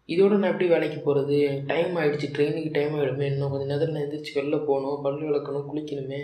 இதோட 0.07 0.28
நான் 0.28 0.42
எப்படி 0.42 0.66
வேலைக்கு 0.66 1.00
போகிறது 1.00 1.40
எனக்கு 1.40 1.62
டைம் 1.66 1.96
ஆகிடுச்சு 1.96 2.33
ட்ரெயினுக்கு 2.33 2.72
டைம் 2.72 2.94
ஆகிடுமே 2.94 3.22
இன்னும் 3.22 3.50
கொஞ்சம் 3.50 3.78
நேரத்தில் 3.78 3.90
நான் 3.90 4.02
எந்திரிச்சு 4.02 4.38
வெளில 4.38 4.64
போகணும். 4.64 5.02
பல் 5.02 5.22
விளக்கணும். 5.22 5.66
குளிக்கணுமே. 5.74 6.22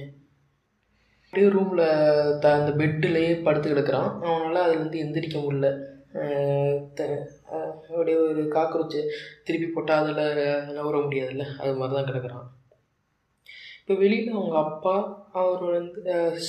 அப்படியே 1.25 1.49
ரூமில் 1.49 2.39
த 2.39 2.53
அந்த 2.53 2.85
பெட்டுலேயே 2.85 3.43
படுத்து 3.43 3.75
கிடக்குறான். 3.75 4.21
அவனால் 4.21 4.71
அதுலேருந்து 4.71 4.93
எந்திரிக்க 4.93 5.39
முடியல. 5.39 5.89
த- 6.95 7.29
அப்படியே 7.51 8.17
ஒரு 8.17 8.49
காக்ரோச்சு 8.49 9.07
திருப்பி 9.45 9.67
போட்டால் 9.67 10.03
அதில் 10.03 10.75
நவர 10.75 10.99
முடியாதுல்ல? 10.99 11.57
அது 11.57 11.75
மாதிரி 11.75 12.03
தான் 12.03 12.15
கிடக்குறான். 12.15 12.60
இப்போ 13.81 13.95
வெளியில் 14.03 14.37
அவங்க 14.37 14.57
அப்பா 14.67 14.95
அவர் 15.41 15.63
வந்து 15.77 16.01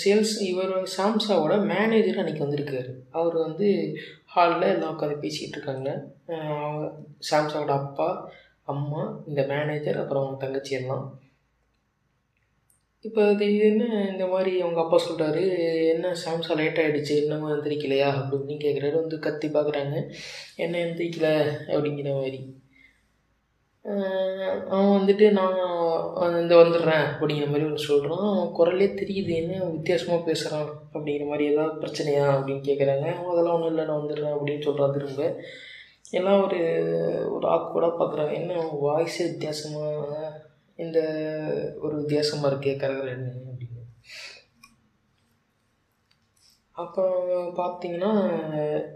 சேல்ஸ் 0.02 0.36
இவர் 0.50 0.74
சாம்சாவோட 0.98 1.56
மேனேஜர் 1.72 2.20
அன்றைக்கி 2.22 2.44
வந்திருக்காரு. 2.46 2.92
அவர் 3.20 3.36
வந்து 3.46 3.68
ஹாலில் 4.36 4.68
எல்லாம் 4.74 4.94
உட்காந்து 4.96 5.18
பேசிகிட்டு 5.24 5.58
இருக்காங்க. 5.58 5.90
சாம்சாவோட 7.32 7.74
அப்பா 7.82 8.10
அம்மா 8.74 9.02
இந்த 9.30 9.42
மேனேஜர் 9.54 10.02
அப்புறம் 10.02 10.24
அவங்க 10.24 10.40
தங்கச்சி 10.46 10.74
எல்லாம். 10.80 11.06
இப்போ 13.06 13.22
அது 13.34 13.46
என்ன 13.68 13.84
இந்த 14.12 14.26
மாதிரி 14.28 14.52
அவங்க 14.62 14.80
அப்பா 14.82 14.98
சொல்கிறாரு 15.06 15.44
என்ன 15.94 16.08
சாம்சா 16.24 16.56
லேட் 16.60 16.82
ஆகிடுச்சு 16.82 17.14
என்னமோ 17.22 17.48
எந்திரிக்கலையா? 17.56 18.10
அப்படி 18.18 18.38
இப்படின்னு 18.40 18.66
கேட்குறாரு 18.66 18.96
வந்து 19.02 19.18
கத்தி 19.20 19.48
பார்க்குறாங்க 19.48 19.96
என்ன 20.56 20.76
எந்திரிக்கல? 20.86 21.30
அப்படிங்கிற 21.74 22.12
மாதிரி. 22.20 22.42
அவன் 23.86 24.92
வந்துட்டு 24.98 25.32
நான் 25.32 25.56
இந்த 26.42 26.56
வந்துடுறேன் 26.56 27.06
அப்படிங்கிற 27.12 27.48
மாதிரி 27.48 27.66
ஒன்று 27.66 27.88
சொல்கிறான் 27.88 28.26
அவன் 28.26 28.52
குரலே 28.52 28.86
தெரியுது 28.86 29.32
என்ன 29.36 29.64
வித்தியாசமாக 29.64 30.26
பேசுகிறான் 30.26 30.70
அப்படிங்கிற 30.94 31.26
மாதிரி 31.28 31.54
ஏதாவது 31.54 31.82
பிரச்சனையா 31.82 32.26
அப்படின்னு 32.36 32.68
கேட்குறாங்க 32.70 33.06
அவன் 33.16 33.32
அதெல்லாம் 33.32 33.54
ஒன்றும் 33.54 33.70
இல்லை 33.70 33.86
நான் 33.86 34.02
வந்துடுறேன் 34.02 34.36
அப்படின்னு 34.36 34.62
சொல்கிறான் 34.62 34.92
திரும்ப. 34.92 35.44
எல்லாம் 36.12 36.44
ஒரு 36.44 36.60
ஒரு 37.32 37.48
ஆக்குவடாக 37.48 38.00
பார்க்குறாங்க 38.00 38.34
என்ன 38.34 38.54
வாய்ஸே 38.86 39.26
வித்தியாசமாக 39.32 40.32
இந்த 40.80 41.00
ஒரு 41.82 41.96
வித்தியாசமாக 41.96 42.52
இருக்கே 42.54 42.76
கரகரன்னு 42.84 43.32
அப்படின்னு. 43.52 43.82
அப்போ 46.72 47.04
பார்த்தீங்கன்னா 47.58 48.12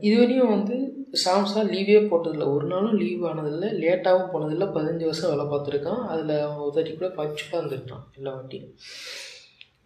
இதுவரையும் 0.02 0.54
வந்து 0.56 0.76
சாம்சா 1.24 1.62
லீவே 1.74 1.98
போட்டதில்லை. 2.12 2.48
ஒரு 2.54 2.66
நாளும் 2.66 2.98
லீவ் 2.98 3.24
ஆனதில்லை. 3.24 3.70
லேட்டாகவும் 3.84 4.34
போனதில்லை. 4.34 4.68
பதினஞ்சு 4.76 5.08
வருஷம் 5.10 5.32
வேலை 5.32 5.46
பார்த்துருக்கான். 5.46 6.04
அதில் 6.06 6.42
அவன் 6.42 6.66
உதவி 6.70 6.94
கூட 6.94 7.10
பஞ்சுக்காக 7.22 7.60
இருந்துருக்கான் 7.62 8.06
எல்லா 8.18 8.34
வாட்டியும் 8.36 8.74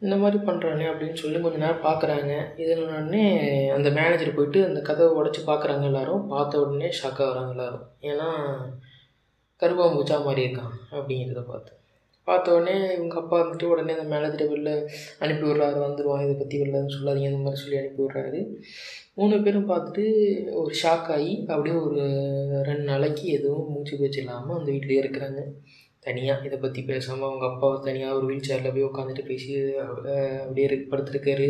இந்த 0.02 0.16
மாதிரி 0.16 0.44
பண்ணுறானே 0.44 0.86
அப்படின்னு 0.90 1.14
சொல்லி 1.14 1.40
கொஞ்ச 1.42 1.58
நேரம் 1.58 1.84
பார்க்குறாங்க 1.84 2.34
இதில் 2.58 2.84
உடனே 2.84 3.24
அந்த 3.70 3.90
மேனேஜர் 3.90 4.36
போயிட்டு 4.36 4.66
அந்த 4.66 4.82
கதவை 4.82 5.10
உடச்சி 5.20 5.42
பார்க்குறாங்க 5.46 5.84
எல்லாரும். 5.84 6.28
பார்த்த 6.28 6.62
உடனே 6.62 6.90
ஷாக்காக 7.00 7.28
வராங்க 7.32 7.50
எல்லாரும். 7.50 7.86
ஏன்னா 8.02 8.30
கருப்பாம்பூச்சா 9.62 10.24
மாதிரி 10.24 10.42
இருக்கான் 10.48 10.74
அப்படிங்கிறத 10.92 11.44
பார்த்து. 11.48 11.79
பார்த்த 12.30 12.56
உடனே 12.58 12.76
இவங்க 12.98 13.18
அப்பா 13.22 13.36
வந்துட்டு 13.42 13.72
உடனே 13.74 13.96
அந்த 13.98 14.08
மேனேஜரை 14.14 14.48
வெளில 14.54 14.72
அனுப்பி 15.24 15.46
விட்றாரு 15.50 15.80
வந்துடுவான் 15.86 16.24
இதை 16.26 16.36
பற்றி 16.42 16.62
வெளிலன்னு 16.64 16.96
சொல்லாதீங்க 16.98 17.32
இந்த 17.32 17.44
மாதிரி 17.46 17.64
சொல்லி 17.64 17.82
அனுப்பி 17.82 18.02
விட்றாரு. 18.06 18.42
மூணு 19.20 19.38
பேரும் 19.46 19.70
பார்த்துட்டு 19.72 20.06
ஒரு 20.62 20.74
ஷாக் 20.82 21.10
ஆகி 21.16 21.34
அப்படியே 21.52 21.76
ஒரு 21.88 22.02
ரெண்டு 22.70 22.86
நாளைக்கு 22.92 23.26
எதுவும் 23.38 23.70
மூச்சு 23.74 24.00
பேச்சு 24.02 24.22
இல்லாமல் 24.24 24.58
அந்த 24.60 24.70
வீட்டிலேயே 24.74 25.02
இருக்கிறாங்க. 25.04 25.42
தனியாக 26.06 26.46
இதை 26.48 26.58
பற்றி 26.60 26.82
பேசாமல் 26.90 27.28
அவங்க 27.30 27.46
அப்பா 27.48 27.70
தனியாக 27.88 28.18
ஒரு 28.18 28.26
வீல் 28.30 28.46
சேரில் 28.48 28.74
போய் 28.76 28.88
உட்காந்துட்டு 28.90 29.24
பேசி 29.32 29.50
அப்படியே 29.88 30.68
படுத்துருக்காரு. 30.92 31.50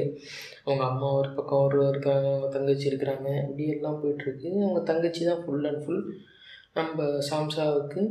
அவங்க 0.66 0.84
அம்மா 0.92 1.08
ஒரு 1.20 1.30
பக்கம் 1.38 1.66
ஒரு 1.68 1.80
இருக்காங்க 1.92 2.28
அவங்க 2.32 2.50
தங்கச்சி 2.56 2.90
இருக்கிறாங்க. 2.92 3.28
அப்படியெல்லாம் 3.44 3.76
எல்லாம் 3.78 4.00
போயிட்டுருக்கு. 4.04 4.50
அவங்க 4.66 4.82
தங்கச்சி 4.92 5.22
தான் 5.30 5.44
ஃபுல் 5.44 5.68
அண்ட் 5.72 5.84
ஃபுல் 5.86 6.04
நம்ம 6.80 7.06
சாம்சாவுக்கு 7.30 8.02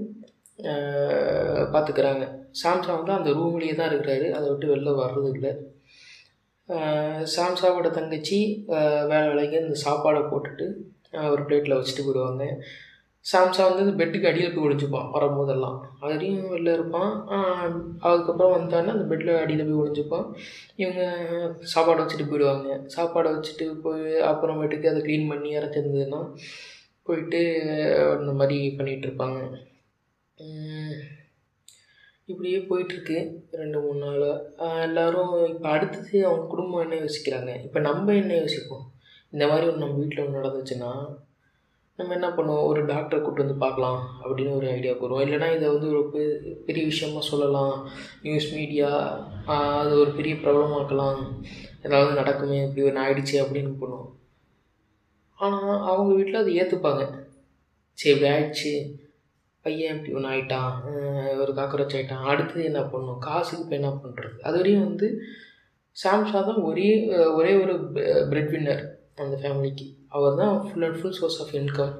பார்த்துக்கிறாங்க. 1.74 2.24
சாம்சா 2.62 2.92
வந்து 2.98 3.12
அந்த 3.18 3.30
ரூம்லேயே 3.38 3.74
தான் 3.80 3.90
இருக்கிறாரு. 3.92 4.26
அதை 4.38 4.46
விட்டு 4.50 4.72
வெளில 4.74 4.92
வர்றது 5.02 5.30
இல்லை. 5.37 5.52
சாம்சாவோட 7.34 7.88
தங்கச்சி 7.98 8.38
வேலை 9.11 9.24
வேலைக்கு 9.30 9.62
அந்த 9.64 9.76
சாப்பாடை 9.87 10.22
போட்டுட்டு 10.32 10.66
ஒரு 11.32 11.42
பிளேட்டில் 11.46 11.76
வச்சுட்டு 11.78 12.04
போயிடுவாங்க. 12.06 12.44
சாம்சா 13.24 13.62
வந்து 13.68 13.82
இந்த 13.84 13.94
பெட்டுக்கு 14.00 14.28
அடியில் 14.30 14.52
போய் 14.54 14.66
ஒழிஞ்சுப்பான் 14.66 15.08
வரும்போதெல்லாம். 15.14 15.78
அதுலேயும் 16.02 16.52
வெளில 16.54 16.74
இருப்பான். 16.78 17.12
அதுக்கப்புறம் 18.08 18.54
வந்தானே 18.56 18.92
அந்த 18.94 19.06
பெட்டில் 19.11 19.32
அடியில் 19.42 19.64
போய் 19.68 19.80
ஒழிஞ்சுப்பான் 19.82 20.26
இவங்க 20.82 21.02
சாப்பாடை 21.74 22.00
வச்சுட்டு 22.02 22.28
போயிடுவாங்க. 22.30 22.68
சாப்பாடை 22.96 23.30
வச்சுட்டு 23.34 23.66
போய் 23.87 24.06
அப்புறமேட்டுக்கு 24.30 24.90
அதை 24.92 25.02
க்ளீன் 25.06 25.30
பண்ணி 25.32 25.50
இறச்சிருந்ததுன்னா 25.58 26.22
போயிட்டு 27.08 27.40
இந்த 28.20 28.32
மாதிரி 28.40 28.58
பண்ணிகிட்ருப்பாங்க 28.78 29.38
இப்படியே 32.28 32.58
போயிட்டுருக்கு. 32.58 33.34
ரெண்டு 33.52 33.80
மூணு 33.80 33.98
நாளாக 33.98 34.80
எல்லோரும் 34.80 35.46
இப்போ 35.46 35.68
அடுத்தது 35.68 36.26
அவங்க 36.26 36.46
குடும்பம் 36.46 36.90
என்ன 36.90 37.04
யோசிக்கிறாங்க? 37.04 37.62
இப்போ 37.62 37.80
நம்ம 37.80 38.14
என்ன 38.14 38.34
யோசிப்போம்? 38.34 38.90
இந்த 39.30 39.48
மாதிரி 39.48 39.66
ஒரு 39.66 39.76
நம்ம 39.76 39.94
வீட்டில் 39.94 40.26
ஒன்று 40.26 40.42
நடந்துச்சுன்னா 40.42 41.16
நம்ம 41.96 42.12
என்ன 42.12 42.28
பண்ணுவோம்? 42.28 42.64
ஒரு 42.64 42.86
டாக்டரை 42.86 43.08
கூப்பிட்டு 43.08 43.34
வந்து 43.34 43.54
பார்க்கலாம் 43.54 44.06
அப்படின்னு 44.24 44.56
ஒரு 44.56 44.66
ஐடியாவுக்கு 44.66 45.08
வரும். 45.08 45.18
இல்லைனா 45.18 45.56
இதை 45.56 45.68
வந்து 45.68 45.88
ஒரு 45.88 46.10
பெ- 46.12 46.52
பெரிய 46.52 46.84
விஷயமா 46.86 47.20
சொல்லலாம். 47.20 47.88
நியூஸ் 48.22 48.54
மீடியா 48.54 49.18
அது 49.46 49.98
ஒரு 49.98 50.10
பெரிய 50.10 50.34
ப்ராப்ளமாக்கலாம் 50.34 51.42
ஏதாவது 51.84 52.20
நடக்குமே 52.20 52.68
இப்படி 52.68 52.86
ஒன்று 52.86 53.00
ஆயிடுச்சு 53.02 53.44
அப்படின்னு 53.44 53.74
பண்ணுவோம். 53.80 54.10
ஆனால் 55.34 55.80
அவங்க 55.80 56.14
வீட்டில் 56.14 56.34
அதை 56.34 56.60
ஏற்றுப்பாங்க 56.60 57.24
சரி 57.92 58.16
இப்படி 58.16 58.34
ஆயிடுச்சு. 58.34 59.06
பையன் 59.68 59.96
இப்படி 59.96 60.16
ஒன்று 60.18 60.33
ஆயிட்டான் 60.35 60.74
ஒரு 61.42 61.52
காக்கரோச் 61.61 61.96
ஆயிட்டான் 61.98 62.28
அடுத்தது 62.33 62.68
என்ன 62.70 62.83
பண்ணும் 62.94 63.22
காசுக்கு 63.28 63.64
இப்போ 63.66 63.78
என்ன 63.81 63.92
பண்ணுறது 64.02 64.37
அது 64.48 64.57
வரையும் 64.61 64.87
வந்து 64.88 65.09
சாம்சா 65.96 66.40
தான் 66.48 66.61
ஒரே 66.68 66.90
ஒரே 67.38 67.52
ஒரு 67.62 67.74
பிரெட் 68.31 68.52
வின்னர் 68.54 68.83
அந்த 69.22 69.37
ஃபேமிலிக்கு 69.40 69.87
அவர் 70.16 70.38
தான் 70.42 70.54
full 70.66 70.87
and 70.87 70.98
full 70.98 71.16
source 71.18 71.40
of 71.44 71.57
income 71.61 71.94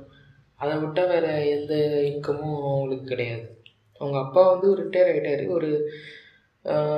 அதை 0.61 0.75
விட்டால் 0.83 1.11
வேறு 1.13 1.33
எந்த 1.57 1.75
இன்கமும் 2.11 2.61
அவங்களுக்கு 2.69 3.07
கிடையாது. 3.13 3.45
அவங்க 4.01 4.17
அப்பா 4.23 4.43
வந்து 4.53 4.69
ரிட்டையர் 4.81 5.11
ஆகிட்டார் 5.11 5.45
ஒரு 5.57 5.69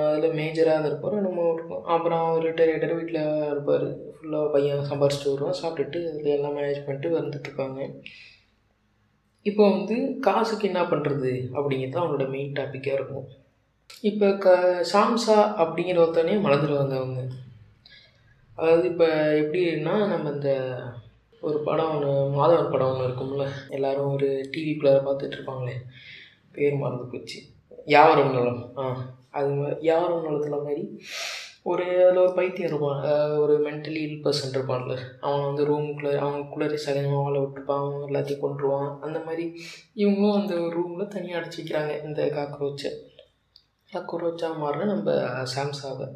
அதில் 0.08 0.36
மேஜராக 0.38 0.88
இருப்பார் 0.90 1.16
நம்ம 1.26 1.42
இருக்கும். 1.54 1.82
அப்புறம் 1.94 2.26
ரிட்டையர் 2.46 2.70
ஆகிட்டார் 2.72 2.98
வீட்டில் 2.98 3.20
இருப்பார். 3.52 3.86
ஃபுல்லாக 4.14 4.52
பையன் 4.54 4.88
சம்பாரிச்சிட்டு 4.90 5.32
வருவான். 5.34 5.60
சாப்பிட்டுட்டு 5.62 6.00
அதில் 6.12 6.36
எல்லாம் 6.36 6.56
மேனேஜ் 6.58 6.84
பண்ணிட்டு 6.86 7.10
வந்துட்டுருப்பாங்க 7.18 7.80
இப்போ 9.46 9.62
வந்து 9.70 9.96
காசுக்கு 10.26 10.64
என்ன 10.70 10.80
பண்ணுறது 10.92 11.30
அப்படிங்கிறது 11.56 11.94
தான் 11.94 12.02
அவங்களோட 12.02 12.26
மெயின் 12.34 12.56
டாப்பிக்காக 12.58 12.98
இருக்கும். 12.98 13.26
இப்போ 14.08 14.26
க 14.44 14.48
சாம்சா 14.92 15.36
அப்படிங்கிற 15.62 15.98
ஒருத்தனே 16.02 16.34
மறந்துடுவாங்க 16.46 16.94
அவங்க. 17.00 17.22
அதாவது 18.58 18.86
இப்போ 18.92 19.08
எப்படின்னா 19.42 19.94
நம்ம 20.12 20.30
இந்த 20.36 20.50
ஒரு 21.42 21.58
படம் 21.68 21.92
ஒன்று 21.94 22.10
மாதவன் 22.38 22.72
படம் 22.72 22.90
ஒன்று 22.92 23.06
இருக்கும்ல 23.08 23.44
எல்லாரும் 23.76 24.12
ஒரு 24.16 24.28
டிவிக்குள்ளே 24.52 24.92
பார்த்துட்ருப்பாங்களே 25.06 25.76
பேர் 26.56 26.82
மறந்து 26.82 27.06
போச்சு. 27.12 27.38
யாவரும் 27.96 28.34
நலம்? 28.36 28.62
ஆ 28.78 28.84
அது 29.38 29.50
மாதிரி 29.58 29.76
யாவரும் 29.90 30.26
நலத்தில் 30.26 30.64
மாதிரி? 30.66 30.84
ஒரு 31.66 31.84
அதில் 32.02 32.20
ஒரு 32.22 32.32
பைத்தியம் 32.36 32.68
இருப்பான் 32.70 33.00
ஒரு 33.42 33.54
மென்டலி 33.64 34.00
இல் 34.06 34.22
பர்சன் 34.24 34.54
இருப்பான்ல. 34.54 34.94
அவன் 35.26 35.44
வந்து 35.46 35.62
ரூமுக்குள்ளே 35.70 36.12
அவனுக்குள்ளே 36.24 36.66
சகஜமாக 36.84 37.24
வாழ 37.24 37.36
விட்டுருப்பான் 37.40 37.82
அவன் 37.82 38.06
எல்லாத்தையும் 38.08 38.44
கொண்டுருவான் 38.44 38.88
அந்த 39.06 39.18
மாதிரி 39.26 39.44
இவங்களும் 40.02 40.38
அந்த 40.40 40.54
ரூமில் 40.76 41.12
தனியாக 41.14 41.40
அடைச்சி 41.40 41.60
வைக்கிறாங்க 41.60 41.92
இந்த 42.06 42.22
காக்ரோச்சை 42.36 42.90
காக்ரோச்சாக 43.92 44.60
மாறுற 44.62 44.82
நம்ம 44.92 45.10
சாம்சாவை. 45.54 46.08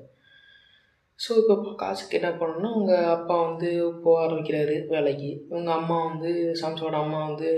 ஸோ 1.20 1.32
இப்போ 1.40 1.54
காசுக்கு 1.82 2.18
என்ன 2.18 2.30
பண்ணணும்னா 2.38 2.70
அவங்க 2.72 2.94
அப்பா 3.16 3.34
வந்து 3.48 3.68
போக 4.04 4.16
ஆரம்பிக்கிறாரு 4.24 4.76
வேலைக்கு. 4.94 5.30
இவங்க 5.50 5.70
அம்மா 5.78 5.96
வந்து 6.08 6.30
சாம்சாவோட 6.62 6.98
அம்மா 7.04 7.20
வந்து 7.28 7.50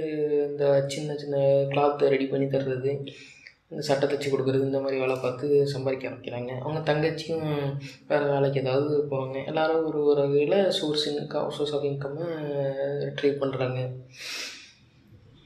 இந்த 0.49 0.65
சின்ன 0.95 1.17
சின்ன 1.23 1.39
கிளாத்தை 1.73 2.11
ரெடி 2.15 2.27
பண்ணி 2.27 2.49
தர்றது. 2.57 2.93
இந்த 3.71 3.83
சட்டை 3.87 4.07
தைச்சி 4.09 4.29
கொடுக்குறது 4.31 4.69
இந்த 4.69 4.81
மாதிரி 4.83 5.01
வேலை 5.03 5.15
பார்த்து 5.23 5.47
சம்பாதிக்க 5.73 6.09
ஆரம்பிக்கிறாங்க. 6.09 6.53
அவங்க 6.65 6.81
தங்கச்சியும் 6.91 7.47
வேறு 8.11 8.27
வேலைக்கு 8.33 8.63
ஏதாவது 8.65 8.93
போவாங்க 9.13 9.39
எல்லாரும் 9.53 9.87
ஒரு 9.89 10.01
ஒரு 10.11 10.21
வகையில் 10.27 10.59
சோர்ஸ் 10.79 11.07
இன்கம் 11.11 11.49
சோர்ஸ் 11.57 11.75
ஆஃப் 11.79 11.89
இன்கம்மை 11.91 12.29
ட்ரை 13.19 13.33
பண்ணுறாங்க 13.43 13.81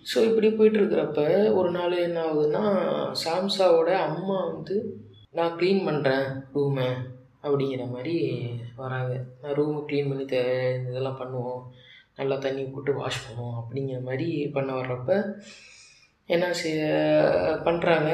ஸோ 0.06 0.18
இப்படி 0.28 0.48
போயிட்டுருக்கிறப்ப 0.58 1.22
ஒரு 1.58 1.70
நாள் 1.70 2.04
என்ன 2.06 2.20
ஆகுதுன்னா 2.28 2.62
சாம்சாவோட 3.24 3.90
அம்மா 4.08 4.38
வந்து 4.52 4.76
நான் 5.38 5.56
க்ளீன் 5.58 5.82
பண்ணுறேன் 5.88 6.26
ரூமை 6.54 6.88
அப்படிங்கிற 7.44 7.82
மாதிரி 7.92 8.14
வராங்க. 8.80 9.12
நான் 9.42 9.56
ரூமை 9.58 9.80
க்ளீன் 9.88 10.10
பண்ணி 10.10 10.24
த 10.32 10.38
இதெல்லாம் 10.88 11.20
பண்ணுவோம். 11.20 11.60
நல்லா 12.18 12.36
தண்ணி 12.44 12.62
போட்டு 12.72 12.92
வாஷ் 13.00 13.24
பண்ணுவோம் 13.26 13.58
அப்படிங்கிற 13.60 13.98
மாதிரி 14.08 14.28
பண்ண 14.56 14.70
வர்றப்ப 14.78 15.12
என்ன 16.34 16.46
செய்ய 16.62 16.82
பண்ணுறாங்க 17.68 18.10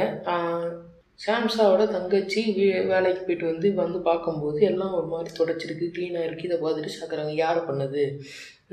சாம்சாவோட 1.25 1.83
தங்கச்சி 1.93 2.41
வே 2.57 2.67
வேலைக்கு 2.91 3.23
போயிட்டு 3.27 3.45
வந்து 3.51 3.69
வந்து 3.79 3.99
பார்க்கும்போது 4.09 4.59
எல்லாம் 4.71 4.97
ஒரு 4.99 5.07
மாதிரி 5.13 5.31
தொடச்சிருக்கு 5.39 5.87
க்ளீனாக 5.95 6.27
இருக்குது 6.29 6.49
இதை 6.49 6.59
பார்த்துட்டு 6.65 6.91
சாக்குறாங்க. 6.97 7.33
யார் 7.45 7.59
பண்ணது? 7.69 8.03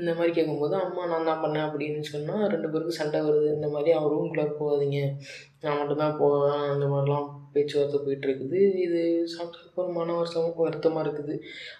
இந்த 0.00 0.10
மாதிரி 0.18 0.32
கேட்கும்போது 0.36 0.74
அம்மா 0.82 1.02
நான் 1.10 1.28
தான் 1.28 1.42
பண்ணேன் 1.44 1.66
அப்படின்னு 1.66 2.00
சொன்னால் 2.10 2.44
ரெண்டு 2.54 2.68
பேருக்கும் 2.72 2.98
சண்டை 2.98 3.20
வருது. 3.26 3.48
இந்த 3.56 3.68
மாதிரி 3.74 3.90
அவன் 3.96 4.12
ரூம்குள்ளே 4.14 4.44
போகாதீங்க. 4.60 5.00
நான் 5.62 5.78
மட்டும்தான் 5.80 6.18
போவேன் 6.22 6.66
அந்த 6.72 6.86
மாதிரிலாம் 6.92 7.28
பேச்சுவார்த்தை 7.54 8.00
போயிட்டுருக்குது. 8.06 8.60
இது 8.86 9.00
சாம்சாவுக்கு 9.34 9.82
ஒரு 9.84 9.94
மன 9.98 10.16
வருஷமும் 10.20 10.60
வருத்தமாக 10.66 11.04
இருக்குது. 11.06 11.36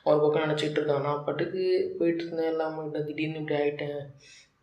ஒரு 0.09 0.19
பக்கம் 0.25 0.47
நினச்சிட்டு 0.47 0.81
இருக்கான் 0.81 1.07
நான் 1.09 1.25
பாட்டுக்கு 1.29 1.65
போயிட்டு 1.99 2.25
இருந்தேன். 2.27 2.51
எல்லாம் 2.55 2.79
திடீர்னு 3.11 3.43
இப்படி 3.43 3.59
ஆகிட்டேன் 3.63 4.01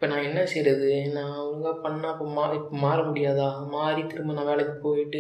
இப்போ 0.02 0.10
நான் 0.12 0.28
என்ன 0.28 0.44
செய்கிறது 0.52 0.88
நான் 1.16 1.34
ஒழுங்காக 1.42 1.74
பண்ணால் 1.84 2.14
இப்போ 2.14 2.26
மா 2.38 2.44
இப்போ 2.56 2.78
மாற 2.84 3.00
முடியாதா? 3.10 3.50
மாறி 3.74 4.02
திரும்ப 4.12 4.34
நான் 4.38 4.48
வேலைக்கு 4.50 4.74
போயிட்டு 4.86 5.20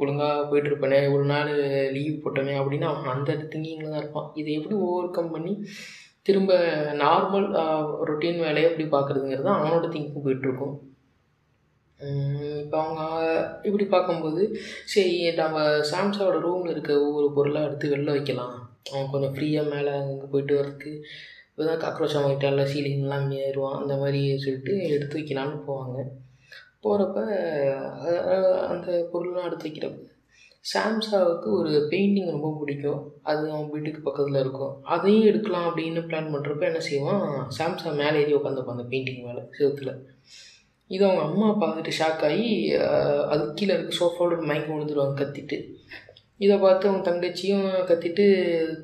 ஒழுங்காக 0.00 0.44
போயிட்டுருப்பேனே 0.50 1.00
ஒரு 1.14 1.24
நாள் 1.30 1.50
லீவ் 1.96 2.20
போட்டோமே 2.24 2.54
அப்படின்னு 2.60 2.86
அவன் 2.90 3.10
அந்த 3.14 3.34
திங்கிங்கில் 3.52 3.90
தான் 3.90 4.02
இருப்பான். 4.02 4.28
இதை 4.40 4.52
எப்படி 4.58 4.76
ஓவர் 4.88 5.08
கம் 5.16 5.32
பண்ணி 5.34 5.54
திரும்ப 6.26 6.52
நார்மல் 7.02 7.48
ரொட்டீன் 8.10 8.40
வேலையை 8.46 8.68
எப்படி 8.68 8.86
பார்க்குறதுங்கிறது 8.94 9.48
தான் 9.48 9.60
அவனோட 9.60 9.88
திங்கிங் 9.94 10.24
போயிட்டுருக்கும் 10.26 10.76
இப்போ 12.62 12.78
அவங்க 12.84 13.02
இப்படி 13.68 13.88
பார்க்கும்போது 13.88 14.44
சரி 14.94 15.12
நம்ம 15.42 15.58
சாம்சாவோட 15.92 16.38
ரூமில் 16.46 16.74
இருக்க 16.76 16.92
ஒவ்வொரு 17.06 17.30
பொருளாக 17.38 17.68
எடுத்து 17.68 17.94
வெளில 17.94 18.10
வைக்கலாம். 18.16 18.54
அவன் 18.92 19.12
கொஞ்சம் 19.12 19.36
ஃப்ரீயாக 19.36 19.72
மேலே 19.74 19.92
அங்கே 20.00 20.28
போயிட்டு 20.32 20.54
வரதுக்கு 20.60 20.92
இப்போ 21.52 21.64
தான் 21.68 21.82
காக்ரோச் 21.82 22.14
அவங்ககிட்ட 22.18 22.64
சீலிங்லாம் 22.72 23.26
ஏறுவான் 23.46 23.80
அந்த 23.80 23.94
மாதிரி 24.02 24.20
சொல்லிட்டு 24.44 24.74
எடுத்து 24.94 25.18
வைக்கலான்னு 25.18 25.58
போவாங்க. 25.66 25.98
போகிறப்ப 26.84 27.18
அந்த 28.70 28.86
பொருள்லாம் 29.10 29.48
எடுத்து 29.48 29.66
வைக்கிறப்ப 29.68 30.08
சாம்சாவுக்கு 30.72 31.48
ஒரு 31.58 31.70
பெயிண்டிங் 31.92 32.32
ரொம்ப 32.34 32.48
பிடிக்கும். 32.58 33.00
அது 33.30 33.42
அவன் 33.52 33.70
வீட்டுக்கு 33.74 34.00
பக்கத்தில் 34.06 34.40
இருக்கும். 34.42 34.74
அதையும் 34.94 35.28
எடுக்கலாம் 35.30 35.66
அப்படின்னு 35.68 36.02
பிளான் 36.08 36.32
பண்ணுறப்ப 36.34 36.68
என்ன 36.70 36.80
செய்வான் 36.88 37.24
சாம்சா 37.58 37.92
மேலே 38.00 38.20
ஏறி 38.22 38.34
உட்காந்துப்பான் 38.38 38.76
அந்த 38.76 38.86
பெயிண்டிங் 38.92 39.24
மேலே 39.28 39.42
செவத்தில். 39.58 39.92
இது 40.94 41.02
அவங்க 41.08 41.22
அம்மா 41.28 41.48
பார்த்துட்டு 41.62 41.92
ஷாக் 41.98 42.24
ஆகி 42.28 42.48
அது 43.32 43.42
கீழே 43.58 43.74
இருக்க 43.76 43.92
சோஃபாவோட 44.00 44.38
மயக்கம் 44.50 44.74
விழுந்துருவாங்க 44.76 45.18
கத்திட்டு. 45.22 45.58
இதை 46.44 46.56
பார்த்து 46.64 46.88
அவங்க 46.88 47.04
தங்கச்சியும் 47.08 47.68
கத்திட்டு 47.90 48.24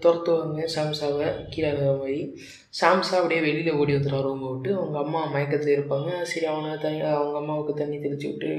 துரத்துவாங்க. 0.04 0.60
சாம்சாவை 0.76 1.28
கீழே 1.50 1.68
இருக்கிற 1.68 1.92
மாதிரி. 2.00 2.18
சாம்சா 2.80 3.14
அப்படியே 3.20 3.40
வெளியில் 3.46 3.78
ஓடி 3.80 3.92
வந்துடுவான் 3.94 4.26
ரூமை 4.28 4.48
விட்டு. 4.50 4.70
அவங்க 4.78 4.98
அம்மா 5.04 5.20
மயக்கத்தில் 5.34 5.76
இருப்பாங்க. 5.78 6.10
சரி 6.30 6.46
அவனை 6.52 6.72
தனி 6.84 7.00
அவங்க 7.20 7.36
அம்மாவுக்கு 7.42 7.74
தண்ணி 7.80 7.98
தெளித்து 8.04 8.28
விட்டு 8.28 8.52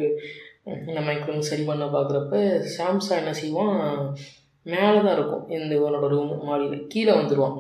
இந்த 0.88 1.00
மயக்கம் 1.02 1.48
சரி 1.50 1.64
பண்ண 1.70 1.86
பார்க்குறப்ப 1.94 2.42
சாம்சா 2.78 3.14
என்ன 3.22 3.32
செய்வான்? 3.42 3.78
மேலே 4.66 4.98
தான் 5.06 5.16
இருக்கும். 5.18 5.46
இந்த 5.58 5.72
இவனோட 5.80 6.08
ரூம் 6.14 6.34
மாடியில். 6.48 6.88
கீழே 6.94 7.14
வந்துடுவான் 7.20 7.58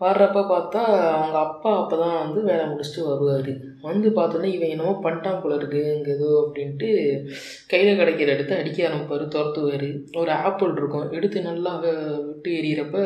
வர்றப்ப 0.00 0.40
பார்த்தா 0.50 0.80
அவங்க 1.16 1.36
அப்பா 1.46 1.70
அப்போ 1.80 1.96
தான் 2.00 2.16
வந்து 2.22 2.40
வேலை 2.48 2.64
முடிச்சுட்டு 2.70 3.02
வருவார். 3.08 3.50
வந்து 3.88 4.08
பார்த்தோன்னே 4.16 4.48
இவன் 4.54 4.72
என்னமோ 4.74 4.94
பண்ணிட்டான் 5.04 5.40
போல 5.42 5.56
இருக்கு 5.58 5.82
இங்கே 5.96 6.10
ஏதோ 6.16 6.28
அப்படின்ட்டு 6.42 6.88
கையில் 7.72 7.98
கிடைக்கிற 8.00 8.34
எடுத்து 8.34 8.54
அடிக்க 8.60 8.88
ஆரம்பிப்பார் 8.88 9.24
துரத்துவார். 9.34 9.86
ஒரு 10.22 10.32
ஆப்பிள் 10.46 10.72
இருக்கும் 10.80 11.12
எடுத்து 11.18 11.40
நல்லா 11.48 11.72
விட்டு 11.84 12.50
எறிகிறப்ப 12.60 12.96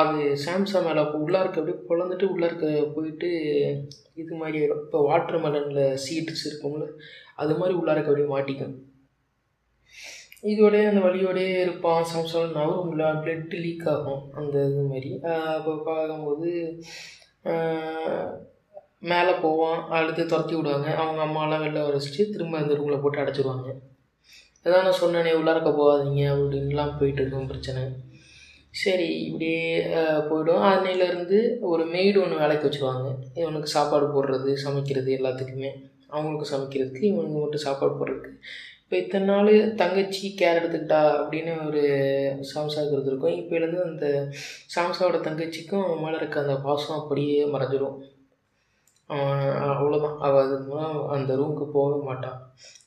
அது 0.00 0.22
சாம்சங் 0.44 0.86
மேலே 0.88 1.04
உள்ளார்க்க 1.22 1.60
அப்படியே 1.60 1.78
பொழந்துட்டு 1.90 2.32
உள்ளார்க்க 2.34 2.70
போயிட்டு 2.96 3.30
இது 4.22 4.32
மாதிரி 4.42 4.60
இப்போ 4.78 5.00
வாட்டர் 5.10 5.42
மெலனில் 5.44 5.98
சீட்ஸ் 6.06 6.46
இருக்கும்ல 6.50 6.88
அது 7.42 7.52
மாதிரி 7.60 7.76
உள்ளார்க்க 7.80 8.12
அப்படியே 8.12 8.30
மாட்டிக்கும். 8.34 8.74
இதோடய 10.42 10.88
அந்த 10.90 11.00
வழியோடயே 11.06 11.50
இருப்பான் 11.64 12.06
சாம்சங் 12.10 12.54
நவரும்ல 12.56 13.04
பிளட் 13.22 13.54
லீக் 13.64 13.84
ஆகும் 13.92 14.22
அந்த 14.38 14.54
இது 14.68 14.82
மாதிரி 14.88 15.10
அப்போ 15.56 15.72
பார்க்கும்போது 15.88 16.50
மேலே 19.10 19.32
போவான் 19.44 19.80
அடுத்து 19.96 20.22
துரத்தி 20.26 20.54
விடுவாங்க. 20.56 20.88
அவங்க 21.02 21.20
அம்மாலாம் 21.26 21.62
வெளில 21.64 21.84
வரைச்சிட்டு 21.86 22.24
திரும்ப 22.34 22.58
அந்த 22.58 22.74
ரூமில் 22.80 23.02
போட்டு 23.04 23.22
அடைச்சிடுவாங்க 23.22 23.68
அதான் 24.64 24.84
நான் 24.86 25.00
சொன்னேனே 25.02 25.30
உள்ளாரக்க 25.38 25.70
போகாதீங்க 25.78 26.24
அப்படின்லாம் 26.32 26.92
போயிட்டு 26.98 27.20
இருக்கும் 27.22 27.48
பிரச்சனை. 27.52 27.80
சரி 28.82 29.08
இப்படியே 29.24 29.62
போயிடும். 30.28 30.62
அன்னையிலேருந்து 30.68 31.38
ஒரு 31.70 31.82
மெய்டு 31.94 32.20
ஒன்று 32.24 32.42
வேலைக்கு 32.42 32.68
வச்சுருவாங்க. 32.68 33.08
இவனுக்கு 33.34 33.68
சாப்பாடு 33.76 34.06
போடுறது 34.14 34.52
சமைக்கிறது 34.64 35.10
எல்லாத்துக்குமே. 35.18 35.72
அவங்களுக்கு 36.14 36.46
சமைக்கிறதுக்கு 36.52 37.08
இவனுக்கு 37.10 37.40
மட்டும் 37.40 37.64
சாப்பாடு 37.66 37.94
போடுறதுக்கு. 37.98 38.32
இப்போ 38.92 39.02
இத்தனை 39.02 39.26
நாள் 39.26 39.50
தங்கச்சி 39.76 40.26
கேர் 40.38 40.58
எடுத்துக்கிட்டா 40.58 40.98
அப்படின்னு 41.18 41.52
ஒரு 41.66 41.82
சாம்சாவுக்கு 42.48 42.94
இருந்திருக்கும். 42.94 43.36
இப்போலேருந்து 43.36 43.78
அந்த 43.84 44.06
சாம்சாவோட 44.74 45.18
தங்கச்சிக்கும் 45.20 45.84
அவன் 45.84 46.02
மேலே 46.02 46.16
இருக்க 46.16 46.36
அந்த 46.40 46.56
பாசம் 46.60 46.98
அப்படியே 46.98 47.38
மறைஞ்சிடும் 47.44 47.96
அவ்வளோதான் 49.72 50.18
அவள் 50.18 50.42
அதுக்கு 50.42 50.66
மூலம் 50.66 50.98
அந்த 51.08 51.36
ரூமுக்கு 51.36 51.68
போக 51.72 51.96
மாட்டான் 52.04 52.36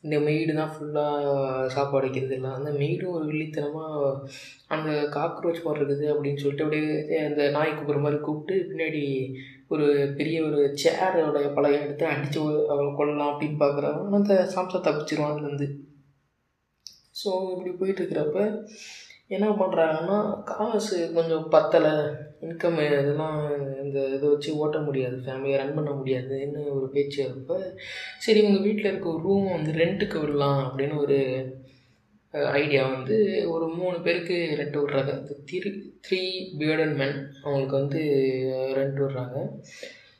இந்த 0.01 0.19
மெய்டு 0.19 0.53
தான் 0.53 0.71
ஃபுல்லாக 0.75 1.65
சாப்பாடு 1.67 2.05
வைக்கிறது 2.07 2.35
இல்லை 2.35 2.51
அந்த 2.51 2.73
மெய்டும் 2.77 3.15
ஒரு 3.15 3.25
வில்லித்தனமாக 3.25 4.13
அந்த 4.67 4.91
காக்ரோச் 5.13 5.65
மாதிரி 5.65 5.81
இருக்குது 5.81 6.07
அப்படின்னு 6.07 6.37
சொல்லிட்டு 6.37 6.65
அப்படியே 6.65 7.19
அந்த 7.23 7.49
நாய் 7.49 7.75
கூப்பிட்ற 7.75 8.01
மாதிரி 8.01 8.19
கூப்பிட்டு 8.19 8.67
பின்னாடி 8.69 9.03
ஒரு 9.67 9.87
பெரிய 10.17 10.37
ஒரு 10.43 10.61
சேரோட 10.83 11.41
பழகம் 11.53 11.83
எடுத்து 11.83 12.05
அடித்து 12.05 12.45
அவளை 12.69 12.93
கொல்லலாம் 12.93 13.33
அப்படின்னு 13.33 13.59
பார்க்குறவன் 13.59 14.17
அந்த 14.21 14.39
சாம்சா 14.55 14.81
தப்பிச்சிருவான் 14.81 15.35
அதுலேருந்து 15.35 15.69
ஸோ 17.21 17.29
இப்படி 17.53 17.71
போயிட்டுருக்கிறப்ப 17.81 18.39
என்ன 19.35 19.47
பண்ணுறாங்கன்னா 19.59 20.17
காசு 20.49 20.97
கொஞ்சம் 21.15 21.45
பத்தலை. 21.53 21.93
இன்கம் 22.45 22.79
இதெல்லாம் 22.85 23.37
இந்த 23.83 23.97
இதை 24.15 24.25
வச்சு 24.31 24.49
ஓட்ட 24.63 24.77
முடியாது. 24.87 25.15
ஃபேமிலியை 25.25 25.59
ரன் 25.61 25.77
பண்ண 25.77 25.91
முடியாதுன்னு 25.99 26.61
ஒரு 26.77 26.87
பேச்சு 26.95 27.19
இருப்ப 27.23 27.57
சரி 28.25 28.41
உங்கள் 28.47 28.65
வீட்டில் 28.67 28.89
இருக்க 28.89 29.07
ஒரு 29.13 29.23
ரூம் 29.27 29.47
வந்து 29.55 29.73
ரெண்ட்டுக்கு 29.81 30.19
விடலாம் 30.23 30.59
அப்படின்னு 30.65 30.97
ஒரு 31.05 31.19
ஐடியா 32.61 32.83
வந்து 32.93 33.17
ஒரு 33.53 33.65
மூணு 33.79 33.97
பேருக்கு 34.05 34.37
ரெண்ட் 34.61 34.79
விட்றாங்க. 34.79 35.11
இந்த 35.19 35.35
த்ரீ 35.49 35.59
த்ரீ 36.07 36.21
பியர்டன் 36.61 36.95
மென் 37.01 37.19
அவங்களுக்கு 37.43 37.75
வந்து 37.81 38.01
ரெண்ட் 38.79 38.99
விட்றாங்க. 39.03 39.37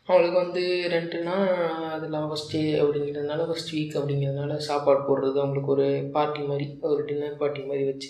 அவங்களுக்கு 0.08 0.39
வந்து 0.44 0.63
ரெண்ட்டுனா 0.94 1.36
அதில் 1.94 2.18
ஃபஸ்ட் 2.32 2.52
டே 2.52 2.63
அப்படிங்கிறதுனால 2.82 3.46
ஃபஸ்ட் 3.50 3.74
வீக் 3.76 3.96
அப்படிங்கிறதுனால 4.00 4.58
சாப்பாடு 4.68 5.02
போடுறது 5.08 5.38
அவங்களுக்கு 5.44 5.74
ஒரு 5.76 5.88
பார்ட்டி 6.15 6.41
மாதிரி 6.41 6.65
ஒரு 6.82 7.06
டின்னர் 7.06 7.39
பார்ட்டி 7.39 7.63
மாதிரி 7.63 7.86
வச்சு 7.91 8.10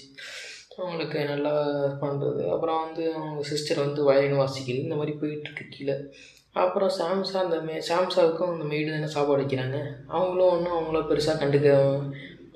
அவங்களுக்கு 0.77 1.19
நல்லா 1.25 1.53
பண்ணுறது 2.01 2.41
அப்புறம் 2.53 2.81
வந்து 2.85 3.03
அவங்க 3.13 3.43
சிஸ்டர் 3.43 3.83
வந்து 3.83 4.01
வயலின் 4.03 4.41
வாசிக்கிறது 4.41 4.85
இந்த 4.87 4.95
மாதிரி 4.95 5.13
போயிட்டுருக்கு 5.21 5.65
கீழே. 5.69 5.95
அப்புறம் 6.53 6.91
சாம்சா 6.97 7.37
அந்த 7.45 7.57
மே 7.61 7.77
சாம்சாவுக்கும் 7.89 8.51
அந்த 8.53 8.65
மெய்டு 8.65 8.91
தானே 8.91 9.07
சாப்பாடு 9.07 9.41
வைக்கிறாங்க. 9.43 9.77
அவங்களும் 10.07 10.51
ஒன்றும் 10.55 10.77
அவங்கள 10.77 10.99
பெருசாக 11.09 11.39
கண்டுக்க 11.41 11.69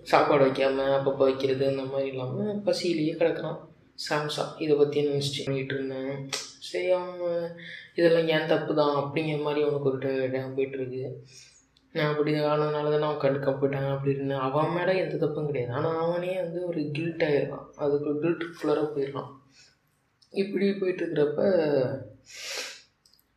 சாப்பாடு 0.03 0.43
வைக்காமல் 0.43 0.93
அப்பப்போ 0.97 1.23
வைக்கிறது 1.29 1.65
அந்த 1.67 1.83
மாதிரி 1.83 2.09
இல்லாமல் 2.09 2.61
பசியிலேயே 2.67 3.15
கிடக்குறான் 3.21 3.59
சாம்சா. 4.09 4.45
இதை 4.57 4.75
பற்றி 4.75 5.07
நினச்சிட்டு 5.07 5.45
பண்ணிகிட்டு 5.47 5.75
இருந்தேன்? 5.77 6.13
சரி 6.67 6.89
அவங்க 6.97 7.25
இதெல்லாம் 7.99 8.29
ஏன் 8.35 8.49
தப்பு 8.51 8.71
தான் 8.79 8.95
அப்படிங்கிற 9.01 9.39
மாதிரி 9.47 9.61
அவனுக்கு 9.65 9.91
ஒரு 9.91 9.99
டைம் 10.33 10.55
போயிட்டுருக்கு. 10.57 11.03
நான் 11.95 12.11
அப்படி 12.11 12.31
ஆனதுனால 12.51 12.89
தான் 12.93 13.05
அவன் 13.07 13.23
கண்டுக்க 13.23 13.51
போயிட்டாங்க 13.59 13.91
அப்படின்னு 13.95 14.35
அவன் 14.47 14.73
மேலே 14.75 14.93
எந்த 15.03 15.15
தப்பும் 15.23 15.49
கிடையாது. 15.49 15.73
ஆனால் 15.77 15.99
அவனே 16.05 16.33
வந்து 16.43 16.59
ஒரு 16.71 16.81
கில்ட் 16.97 17.23
ஆகிடுறான் 17.27 17.67
அதுக்கு 17.83 18.09
ஒரு 18.11 18.19
கில்ட் 18.25 18.45
ஃபுல்லராக 18.55 18.89
போயிடுறான். 18.95 19.29
இப்படி 20.33 20.65
போயிட்டுருக்கிறப்ப 20.81 21.39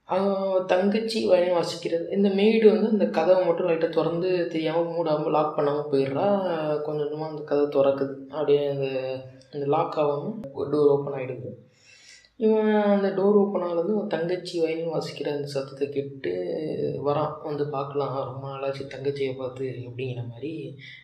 அவன் 0.08 0.66
தங்கச்சி 0.72 1.18
வயலின் 1.30 1.56
வாசிக்கிறது 1.58 2.06
இந்த 2.16 2.28
மெய்டு 2.38 2.66
வந்து 2.72 2.88
அந்த 2.94 3.06
கதவை 3.18 3.42
மட்டும் 3.46 3.68
லைட்டாக 3.68 3.96
திறந்து 3.96 4.30
தெரியாமல் 4.54 4.90
மூடாமல் 4.94 5.34
லாக் 5.36 5.56
பண்ணாமல் 5.58 5.90
போயிடுறா. 5.92 6.26
கொஞ்சம் 6.86 7.04
கொஞ்சமாக 7.04 7.30
அந்த 7.32 7.44
கதை 7.50 7.64
திறக்குது. 7.76 8.14
அப்படியே 8.36 8.62
அந்த 8.74 8.88
அந்த 9.54 9.66
லாக் 9.74 9.96
ஆகாமல் 10.02 10.36
டோர் 10.72 10.92
ஓப்பன் 10.94 11.16
ஆகிடுது 11.18 11.50
இவன் 12.44 12.70
அந்த 12.94 13.08
டோர் 13.16 13.36
ஓப்பன் 13.40 13.64
ஆனது 13.66 13.92
தங்கச்சி 14.12 14.54
வயலின் 14.62 14.92
வாசிக்கிற 14.94 15.28
அந்த 15.34 15.48
சத்தத்தை 15.52 15.86
கேட்டு 15.96 16.32
வரான். 17.08 17.34
வந்து 17.48 17.64
பார்க்கலாம் 17.74 18.14
ரொம்ப 18.30 18.44
நாளாச்சு 18.52 18.84
தங்கச்சியை 18.94 19.32
பார்த்து 19.40 19.66
அப்படிங்கிற 19.88 20.22
மாதிரி 20.30 20.52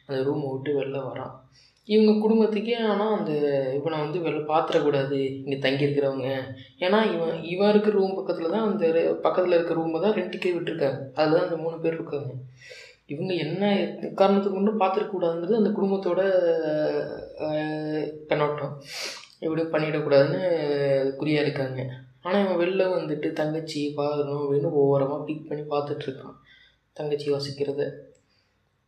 அந்த 0.06 0.18
ரூமை 0.28 0.48
விட்டு 0.52 0.72
வெளில 0.78 1.00
வரான். 1.10 1.34
இவங்க 1.88 2.12
குடும்பத்துக்கே 2.24 2.74
ஆனால் 2.92 3.14
அந்த 3.18 3.32
இவனை 3.76 3.98
வந்து 4.04 4.18
வெளில 4.24 4.42
பார்த்துடக்கூடாது 4.50 5.18
இங்கே 5.44 5.58
தங்கியிருக்கிறவங்க. 5.66 6.30
ஏன்னா 6.86 6.98
இவன் 7.14 7.38
இவன் 7.52 7.70
இருக்கிற 7.72 7.94
ரூம் 7.98 8.18
பக்கத்தில் 8.18 8.54
தான் 8.56 8.66
அந்த 8.70 8.84
பக்கத்தில் 9.26 9.56
இருக்கிற 9.58 9.78
ரூமை 9.80 10.00
தான் 10.06 10.18
ரெண்டுக்கே 10.20 10.52
விட்டுருக்காங்க. 10.56 11.00
அதில் 11.18 11.36
தான் 11.38 11.48
அந்த 11.48 11.60
மூணு 11.64 11.78
பேர் 11.84 11.98
இருக்காங்க. 12.00 12.34
இவங்க 13.14 13.32
என்ன 13.46 13.62
காரணத்துக்கு 14.20 14.56
மட்டும் 14.58 14.82
பார்த்துருக்கக்கூடாதுன்றது 14.82 15.60
அந்த 15.60 15.70
குடும்பத்தோட 15.78 16.20
கண்ணோட்டம். 18.32 18.74
இப்படி 19.42 19.62
பண்ணிடக்கூடாதுன்னு 19.62 20.40
குறியாக 21.20 21.44
இருக்காங்க. 21.44 21.80
ஆனால் 22.22 22.42
இவன் 22.44 22.60
வெளில 22.62 22.84
வந்துட்டு 22.96 23.28
தங்கச்சி 23.32 23.80
பார்க்கணும் 24.00 24.40
அப்படின்னு 24.42 24.70
ஓரமாக 24.84 25.24
பிக் 25.24 25.48
பண்ணி 25.48 25.64
பார்த்துட்ருக்கான். 25.74 26.36
தங்கச்சி 26.92 27.28
வசிக்கிறத. 27.32 27.82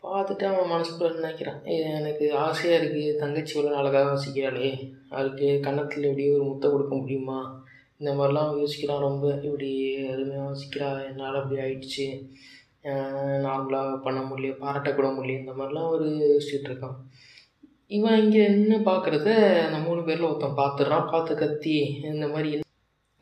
பார்த்துட்டு 0.02 0.44
அவன் 0.50 0.72
மனசுக்குள்ள 0.74 1.10
நினைக்கிறான்? 1.18 1.60
எனக்கு 1.98 2.26
ஆசையாக 2.44 2.78
இருக்குது 2.80 3.18
தங்கச்சி 3.22 3.52
இவ்வளோ 3.56 3.78
அழகாக 3.80 4.06
வசிக்கிறாளே. 4.14 4.70
அவருக்கு 5.10 5.48
கன்னத்தில் 5.66 6.08
எப்படியும் 6.10 6.36
ஒரு 6.38 6.44
முத்தை 6.50 6.68
கொடுக்க 6.70 6.94
முடியுமா? 6.94 7.40
இந்த 8.00 8.10
மாதிரிலாம் 8.12 8.46
அவன் 8.46 8.62
யோசிக்கிறான் 8.62 9.06
ரொம்ப. 9.08 9.26
இப்படி 9.46 9.70
அருமையாக 10.12 10.52
வசிக்கிறா 10.52 10.90
என்னால் 11.08 11.40
அப்படி 11.40 11.60
ஆயிடுச்சு. 11.64 12.06
நார்மலாக 13.46 13.96
பண்ண 14.06 14.20
முடியல 14.20 14.60
பாராட்டக்கூட 14.64 15.08
முடியல. 15.16 15.40
இந்த 15.42 15.54
மாதிரிலாம் 15.58 15.90
ஒரு 15.94 16.06
யோசிச்சுட்டு 16.32 16.70
இருக்கான் 16.70 16.98
இவன் 17.96 18.20
இங்கே 18.22 18.42
நின்று 18.55 18.76
பார்க்குறத 18.88 19.29
அந்த 19.66 19.79
மூணு 19.87 20.00
பேரில் 20.09 20.26
ஒருத்தன் 20.29 20.61
பார்த்துடுறான் 20.61 21.09
பார்த்து 21.12 21.33
கத்தி 21.40 21.76
இந்த 22.11 22.26
மாதிரி 22.35 22.50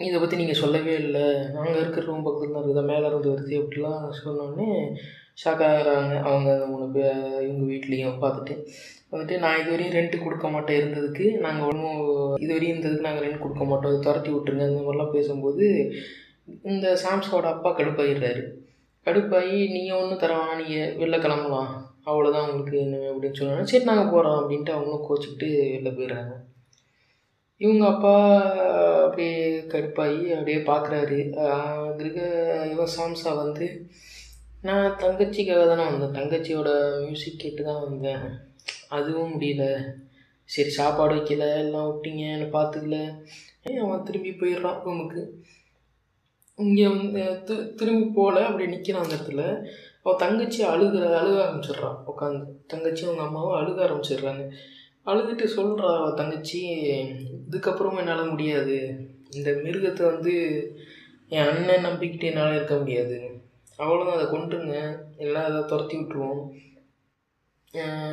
இதை 0.01 0.19
பற்றி 0.23 0.37
நீங்கள் 0.41 0.61
சொல்லவே 0.63 0.93
இல்லை. 1.05 1.25
நாங்கள் 1.55 1.81
இருக்கிற 1.83 2.05
ரூம் 2.09 2.27
பக்கத்தில் 2.27 2.53
தான் 2.57 2.63
இருக்குது 2.65 2.91
மேலே 2.91 3.07
இருந்து 3.11 3.33
வருது 3.33 3.55
அப்படிலாம் 3.63 4.05
சொன்னோடனே 4.21 4.69
ஷாக் 5.43 5.65
அவங்க 6.29 6.49
அந்த 6.55 6.67
மூணு 6.73 6.87
பேர் 6.97 7.19
இவங்க 7.47 7.65
வீட்லேயும் 7.73 8.23
பார்த்துட்டு 8.25 8.55
வந்துட்டு 9.13 9.35
நான் 9.43 9.59
இது 9.61 9.73
வரையும் 9.73 9.97
ரெண்ட்டு 9.97 10.23
கொடுக்க 10.23 10.47
மாட்டேன் 10.55 10.79
இருந்ததுக்கு. 10.81 11.27
நாங்கள் 11.45 11.69
ஒன்றும் 11.71 12.01
இது 12.45 12.53
வரையும் 12.55 12.75
இருந்ததுக்கு 12.75 13.09
நாங்கள் 13.09 13.27
ரெண்ட் 13.27 13.43
கொடுக்க 13.45 13.65
மாட்டோம். 13.71 13.93
இது 13.95 14.07
துரத்தி 14.07 14.31
விட்டுருங்க. 14.33 14.67
இந்த 14.71 14.83
மாதிரிலாம் 14.87 15.15
பேசும்போது 15.17 15.67
இந்த 16.73 16.89
சாம்ஸோட 17.05 17.47
அப்பா 17.55 17.71
கடுப்பாயிடுறாரு. 17.79 18.43
கடுப்பாகி 19.07 19.59
நீங்கள் 19.77 20.01
ஒன்றும் 20.03 20.23
தர 20.25 20.35
நீங்கள் 20.61 20.93
வெளில 21.03 21.19
கிளம்பலாம். 21.27 21.73
அவ்வளோதான் 22.11 22.47
உங்களுக்கு 22.49 22.79
என்ன 22.85 22.97
அப்படின்னு 23.13 23.39
சொன்னாங்க. 23.39 23.71
சரி 23.73 23.89
நாங்கள் 23.91 24.13
போகிறோம் 24.13 24.39
அப்படின்ட்டு 24.41 24.75
அவங்களும் 24.75 25.07
கோச்சிக்கிட்டு 25.09 25.49
வெளில 25.73 25.91
போயிடுறாங்க. 25.97 26.35
இவங்க 27.61 27.85
அப்பா 27.93 28.13
அப்படியே 29.05 29.37
கடுப்பாகி 29.73 30.21
அப்படியே 30.37 30.59
பார்க்குறாரு 30.71 31.17
கிரக 32.01 32.19
இவன் 32.73 32.95
சாம்சா 32.97 33.31
வந்து 33.43 33.67
நான் 34.67 34.97
தங்கச்சிக்காக 35.03 35.65
தானே 35.71 35.85
வந்தேன். 35.89 36.17
தங்கச்சியோட 36.19 36.71
மியூசிக் 37.05 37.43
கேட்டு 37.43 37.65
தான் 37.71 37.85
வந்தேன். 37.89 38.25
அதுவும் 38.97 39.33
முடியல. 39.35 39.65
சரி 40.49 40.71
சாப்பாடு 40.79 41.15
வைக்கல 41.15 41.47
எல்லாம் 41.65 41.89
விட்டிங்க 41.89 42.25
என்னை 42.35 42.49
பார்த்துக்கல 42.57 42.99
ஏய், 43.69 43.83
அவன் 43.85 44.07
திரும்பி 44.09 44.31
போயிடுறான் 44.41 44.81
ரூமுக்கு. 44.85 45.23
இங்கே 46.59 46.87
வந்து 46.95 47.23
தி 47.49 47.55
திரும்பி 47.81 48.07
போகல 48.17 48.45
அப்படி 48.47 48.65
நிற்கிறான் 48.73 49.05
அந்த 49.05 49.17
இடத்துல 49.17 49.43
அவள் 50.03 50.21
தங்கச்சி 50.23 50.61
அழுகிற 50.65 51.05
அழுக 51.21 51.39
ஆரம்பிச்சிடுறான் 51.45 51.99
உட்காந்து 52.11 52.45
தங்கச்சி 52.73 53.03
அவங்க 53.07 53.23
அம்மாவும் 53.27 53.59
அழுக 53.61 53.79
ஆரம்பிச்சிடுறாங்க. 53.87 54.45
அழுதுட்டு 55.11 55.47
சொல்கிறா 55.57 55.91
அவள் 55.99 56.19
தங்கச்சி 56.21 56.61
இதுக்கப்புறமும் 57.49 58.01
என்னால் 58.03 58.33
முடியாது. 58.33 58.77
இந்த 59.37 59.51
மிருகத்தை 59.65 60.05
வந்து 60.13 60.35
என் 61.37 61.49
அண்ணன் 61.51 61.87
நம்பிக்கிட்டு 61.89 62.29
என்னால் 62.31 62.57
இருக்க 62.57 62.77
முடியாது. 62.77 63.19
அவ்வளோதான் 63.79 64.17
அதை 64.17 64.27
கொண்டுருங்க 64.27 64.77
எல்லாம் 65.25 65.49
அதை 65.49 65.61
துரத்தி 65.73 65.97
விட்டுருவோம். 65.99 66.43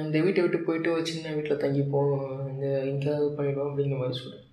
இந்த 0.06 0.18
வீட்டை 0.26 0.42
விட்டு 0.44 0.60
போயிட்டு 0.68 0.90
ஒரு 0.96 1.04
சின்ன 1.12 1.34
வீட்டில் 1.36 1.62
தங்கிப்போம். 1.64 2.16
இந்த 2.52 2.66
எங்கேயாவது 2.92 3.30
பண்ணிடுவோம் 3.38 3.70
அப்படிங்கிற 3.72 4.00
மாதிரி 4.02 4.20
சொல்கிறேன் 4.22 4.44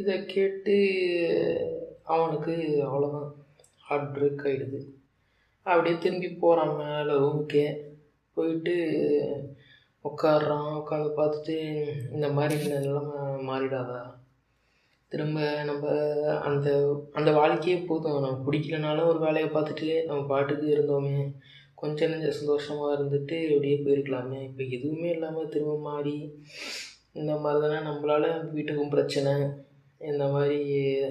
இதை 0.00 0.14
கேட்டு 0.34 0.74
அவனுக்கு 2.06 2.54
அவ்வளோதான் 2.86 3.30
ஹார்ட் 3.86 4.12
பிரேக் 4.16 4.44
ஆகிடுது 4.48 4.80
அப்படியே 5.66 5.96
திரும்பி 5.98 6.28
போகிறான் 6.42 6.74
மேலே 6.76 7.14
ரூமுக்கே 7.22 7.66
போயிட்டு 8.36 8.74
உட்காடுறான் 10.04 10.68
உட்காந்து 10.80 11.10
பார்த்துட்டு 11.18 11.56
இந்த 12.12 12.26
மாதிரி 12.28 12.54
இந்த 12.64 12.78
நிலைமை 12.78 13.20
மாறிடாதா. 13.48 14.00
திரும்ப 15.12 15.38
நம்ம 15.64 15.84
அந்த 16.48 16.68
அந்த 17.12 17.30
வாழ்க்கையே 17.32 17.76
போதும். 17.80 18.20
நம்ம 18.24 18.38
பிடிக்கலனாலும் 18.46 19.10
ஒரு 19.12 19.18
வேலையை 19.18 19.48
பார்த்துட்டு 19.50 19.88
நம்ம 20.06 20.20
பாட்டுக்கு 20.26 20.66
இருந்தோமே. 20.74 21.18
கொஞ்சம் 21.74 22.10
நெஞ்ச 22.10 22.28
சந்தோஷமாக 22.30 22.94
இருந்துட்டு 22.96 23.36
அப்படியே 23.50 23.76
போயிருக்கலாமே. 23.84 24.40
இப்போ 24.48 24.62
எதுவுமே 24.76 25.08
இல்லாமல் 25.10 25.52
திரும்ப 25.54 25.76
மாறி 25.88 26.16
இந்த 27.12 27.32
மாதிரி 27.36 27.60
தானே 27.64 27.80
நம்மளால் 27.88 28.28
வீட்டுக்கும் 28.54 28.94
பிரச்சனை. 28.94 29.34
இந்த 30.12 30.24
மாதிரி 30.26 30.58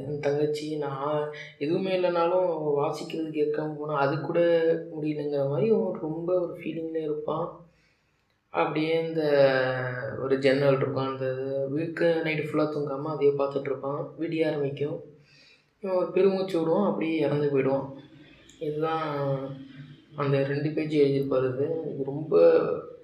என் 0.08 0.20
தங்கச்சி 0.20 0.68
நான் 0.76 1.18
எதுவுமே 1.58 1.92
இல்லைனாலும் 1.98 2.50
வாசிக்கிறது 2.80 3.30
கேட்காம 3.40 3.76
போனால் 3.78 4.02
அது 4.04 4.16
கூட 4.22 4.40
முடியலங்கிற 4.96 5.44
மாதிரி 5.50 5.68
அவன் 5.72 6.02
ரொம்ப 6.08 6.30
ஒரு 6.40 6.54
ஃபீலிங்கில் 6.60 7.08
இருப்பான். 7.08 7.48
அப்படியே 8.54 8.94
இந்த 9.08 9.22
ஒரு 10.24 10.36
ஜன்னல் 10.40 10.78
இருக்கும். 10.78 11.10
அந்த 11.12 11.26
வீக்கு 11.76 12.08
நைட்டு 12.26 12.48
ஃபுல்லாக 12.48 12.74
தூங்காமல் 12.74 13.14
அதையே 13.14 13.34
பார்த்துட்ருப்பான் 13.38 14.02
விடிய 14.20 14.48
ஆரம்பிக்கும். 14.50 15.00
இவன் 15.84 16.12
பெருமூச்சு 16.12 16.58
விடுவான் 16.60 16.90
அப்படியே 16.90 17.16
இறந்து 17.18 17.48
போயிடுவான். 17.50 17.88
இதுதான் 18.60 19.08
அந்த 20.22 20.38
ரெண்டு 20.52 20.70
பேஜ் 20.76 20.94
எழுதியிருப்பாரு 21.02 21.68
ரொம்ப 22.10 22.34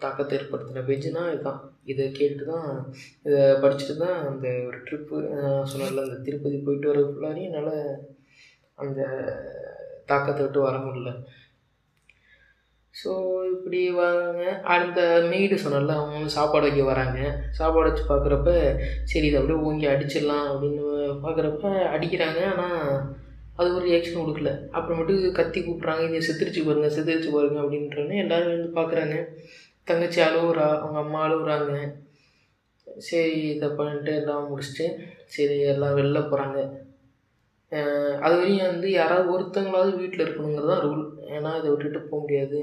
தாக்கத்தை 0.04 0.34
ஏற்படுத்தின 0.38 0.84
பேஜ்னா 0.90 1.24
இதுதான். 1.34 1.60
இதை 1.92 2.06
கேட்டு 2.20 2.44
தான் 2.52 2.68
இதை 3.28 3.42
படிச்சுட்டு 3.64 3.96
தான் 4.04 4.18
அந்த 4.30 4.48
ஒரு 4.68 4.80
ட்ரிப்பு 4.88 5.16
சொன்னல 5.72 6.06
அந்த 6.06 6.18
திருப்பதி 6.28 6.58
போயிட்டு 6.66 6.92
வர 6.92 7.02
ஃபுல்லாரையும் 7.08 7.50
என்னால் 7.50 7.76
அந்த 8.84 9.00
தாக்கத்தை 10.12 10.42
விட்டு 10.44 10.60
வர 10.68 10.78
முடியல. 10.86 11.12
ஸோ 12.96 13.12
இப்படி 13.56 13.82
வராங்க. 14.02 14.44
அந்த 14.76 15.00
மெய்டு 15.32 15.58
சொன்னல 15.64 15.98
அவங்க 15.98 16.16
வந்து 16.18 16.38
சாப்பாடு 16.38 16.68
வைக்க 16.68 16.84
வராங்க. 16.92 17.20
சாப்பாடு 17.60 17.90
வச்சு 17.90 18.06
பார்க்குறப்ப 18.12 18.52
சரி 19.12 19.28
இதை 19.30 19.40
அப்படியே 19.40 19.64
ஓங்கி 19.68 19.88
அடிச்சிடலாம் 19.94 20.48
அப்படின்னு 20.52 20.86
பார்க்குறப்ப 21.26 21.74
அடிக்கிறாங்க. 21.96 22.42
ஆனால் 22.54 22.88
அது 23.60 23.70
ஒரு 23.78 23.86
ரியாக்ஷன் 23.90 24.22
கொடுக்கல 24.22 24.52
அப்புறமேட்டு 24.78 25.32
கத்தி 25.40 25.60
கூப்பிட்றாங்க 25.62 26.04
இதை 26.08 26.20
செத்துருச்சு 26.28 26.62
பாருங்க 26.68 26.90
செத்துருச்சு 26.96 27.32
பாருங்க 27.36 27.60
அப்படின்றோன்னு 27.64 28.22
எல்லோரும் 28.24 28.54
வந்து 28.56 28.70
பார்க்குறாங்க 28.78 29.16
தங்கச்சி 29.88 30.20
அழுவுறா 30.28 30.68
அவங்க 30.82 31.00
அம்மா 31.06 31.20
அழுவுறாங்க. 31.28 31.74
சரி 33.08 33.36
இதை 33.56 33.68
பண்ணிட்டு 33.80 34.12
எல்லாம் 34.22 34.48
முடிச்சுட்டு 34.52 34.86
சரி 35.36 35.58
எல்லாம் 35.74 35.98
வெளில 36.00 36.20
போகிறாங்க 36.32 36.60
அது 38.26 38.36
வரையும் 38.40 38.70
வந்து 38.72 38.88
யாராவது 39.00 39.28
ஒருத்தங்களாவது 39.36 39.92
வீட்டில் 40.02 40.24
இருக்கணுங்கிறது 40.26 40.72
தான் 40.72 40.84
ரூல் 40.86 41.04
ஏன்னா 41.36 41.52
இதை 41.60 41.68
விட்டுட்டு 41.72 42.00
போக 42.12 42.20
முடியாது. 42.24 42.60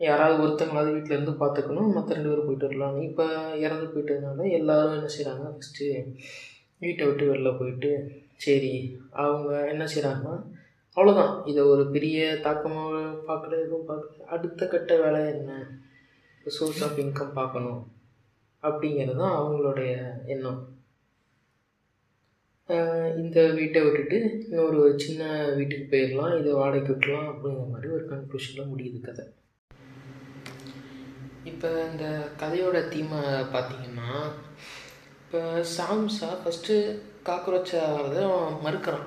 யாராவது 0.00 0.38
ஒருத்தங்களாவது 0.44 0.92
வீட்டில் 0.96 1.16
இருந்து 1.16 1.34
பார்த்துக்கணும் 1.42 1.90
மற்ற 1.96 2.14
ரெண்டு 2.16 2.30
பேரும் 2.30 2.48
போயிட்டு 2.48 2.68
வரலாம். 2.68 2.98
இப்போ 3.08 3.24
இறந்து 3.64 3.86
போயிட்டதுனால 3.92 4.46
எல்லோரும் 4.58 4.96
என்ன 4.98 5.10
செய்கிறாங்க 5.16 5.46
ஃபஸ்ட்டு 5.56 5.88
வீட்டை 6.84 7.02
விட்டு 7.08 7.24
வெளில 7.32 7.52
போயிட்டு 7.60 7.92
சரி 8.44 8.74
அவங்க 9.24 9.50
என்ன 9.72 9.84
செய்கிறாங்கன்னா 9.92 10.34
அவ்வளோதான் 10.96 11.34
இதை 11.50 11.62
ஒரு 11.72 11.82
பெரிய 11.94 12.18
தாக்கமாக 12.44 13.00
பார்க்குற 13.28 13.52
எதுவும் 13.64 13.88
பார்க்குற 13.90 14.26
அடுத்த 14.34 14.66
கட்ட 14.72 14.92
வேலை 15.02 15.20
என்ன? 15.34 15.52
சோர்ஸ் 16.46 16.82
ஆஃப் 16.86 17.00
இன்கம் 17.02 17.38
பார்க்கணும். 17.38 17.82
அப்படிங்கிறது 18.62 19.20
தான் 19.22 19.36
அவங்களுடைய 19.40 19.92
எண்ணம். 20.34 20.60
இந்த 23.22 23.38
வீட்டை 23.58 23.80
விட்டுட்டு 23.84 24.18
இன்னொரு 24.48 24.80
சின்ன 25.04 25.22
வீட்டுக்கு 25.58 25.86
போயிடலாம். 25.92 26.34
இதை 26.40 26.50
வாடகைக்கு 26.60 26.92
விட்டுலாம் 26.94 27.30
அப்படிங்கிற 27.30 27.66
மாதிரி 27.72 27.88
ஒரு 27.96 28.04
கன்க்ளூஷனில் 28.12 28.70
முடியுது 28.72 29.00
கதை. 29.06 29.24
இப்போ 31.50 31.68
இந்த 31.90 32.06
கதையோட 32.42 32.78
தீமை 32.92 33.22
பார்த்தீங்கன்னா 33.54 34.10
இப்போ 35.22 35.40
சாம்ஸாக 35.76 36.40
ஃபஸ்ட்டு 36.42 36.76
காக்ரோச்சா 37.28 37.80
அவன் 37.92 38.58
மறுக்கிறான். 38.66 39.06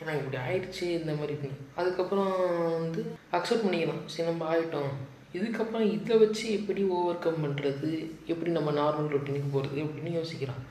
ஏன்னா 0.00 0.12
இப்படி 0.18 0.36
ஆயிடுச்சு 0.46 0.84
இந்த 0.98 1.12
மாதிரி 1.20 1.34
அதுக்கப்புறம் 1.80 2.34
வந்து 2.76 3.00
அக்செப்ட் 3.38 3.64
பண்ணிக்கலாம் 3.64 4.04
சரி 4.12 4.28
நம்ம 4.28 4.46
ஆகிட்டோம் 4.52 4.92
இதுக்கப்புறம் 5.38 5.90
இதை 5.96 6.14
வச்சு 6.22 6.44
எப்படி 6.58 6.82
ஓவர் 6.94 7.20
கம் 7.24 7.42
பண்ணுறது 7.42 7.90
எப்படி 8.32 8.50
நம்ம 8.56 8.70
நார்மல் 8.78 9.12
ரொட்டீனுக்கு 9.14 9.50
போகிறது 9.52 9.80
அப்படின்னு 9.84 10.12
யோசிக்கிறான். 10.20 10.62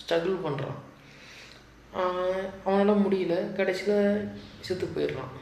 ஸ்ட்ரகிள் 0.00 0.44
பண்ணுறான் 0.44 0.78
அவனால் 2.66 3.02
முடியல. 3.04 3.34
கடைசியில் 3.58 4.28
செத்து 4.66 4.86
போயிடுறான். 4.94 5.32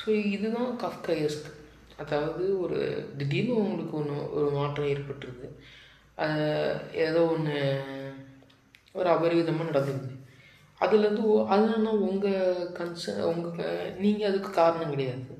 ஸோ 0.00 0.08
இதுதான் 0.34 0.72
கஃப்காயஸ்க் 0.84 1.48
அதாவது 2.02 2.44
ஒரு 2.64 2.78
திடீர்னு 3.20 3.54
உங்களுக்கு 3.62 3.94
ஒன்று 4.00 4.16
ஒரு 4.38 4.48
மாற்றம் 4.56 4.90
ஏற்பட்டுருது. 4.92 5.48
அதை 6.24 6.44
ஏதோ 7.06 7.22
ஒன்று 7.34 7.56
ஒரு 8.98 9.08
அபரிவிதமாக 9.14 9.68
நடந்துருது. 9.70 10.14
அதுலேருந்து 10.80 11.24
அதனால் 11.52 12.02
உங்கள் 12.08 12.66
கன்சர்ன் 12.78 13.28
உங்கள் 13.30 13.94
நீங்கள் 14.02 14.28
அதுக்கு 14.30 14.50
காரணம் 14.60 14.92
கிடையாது. 14.94 15.36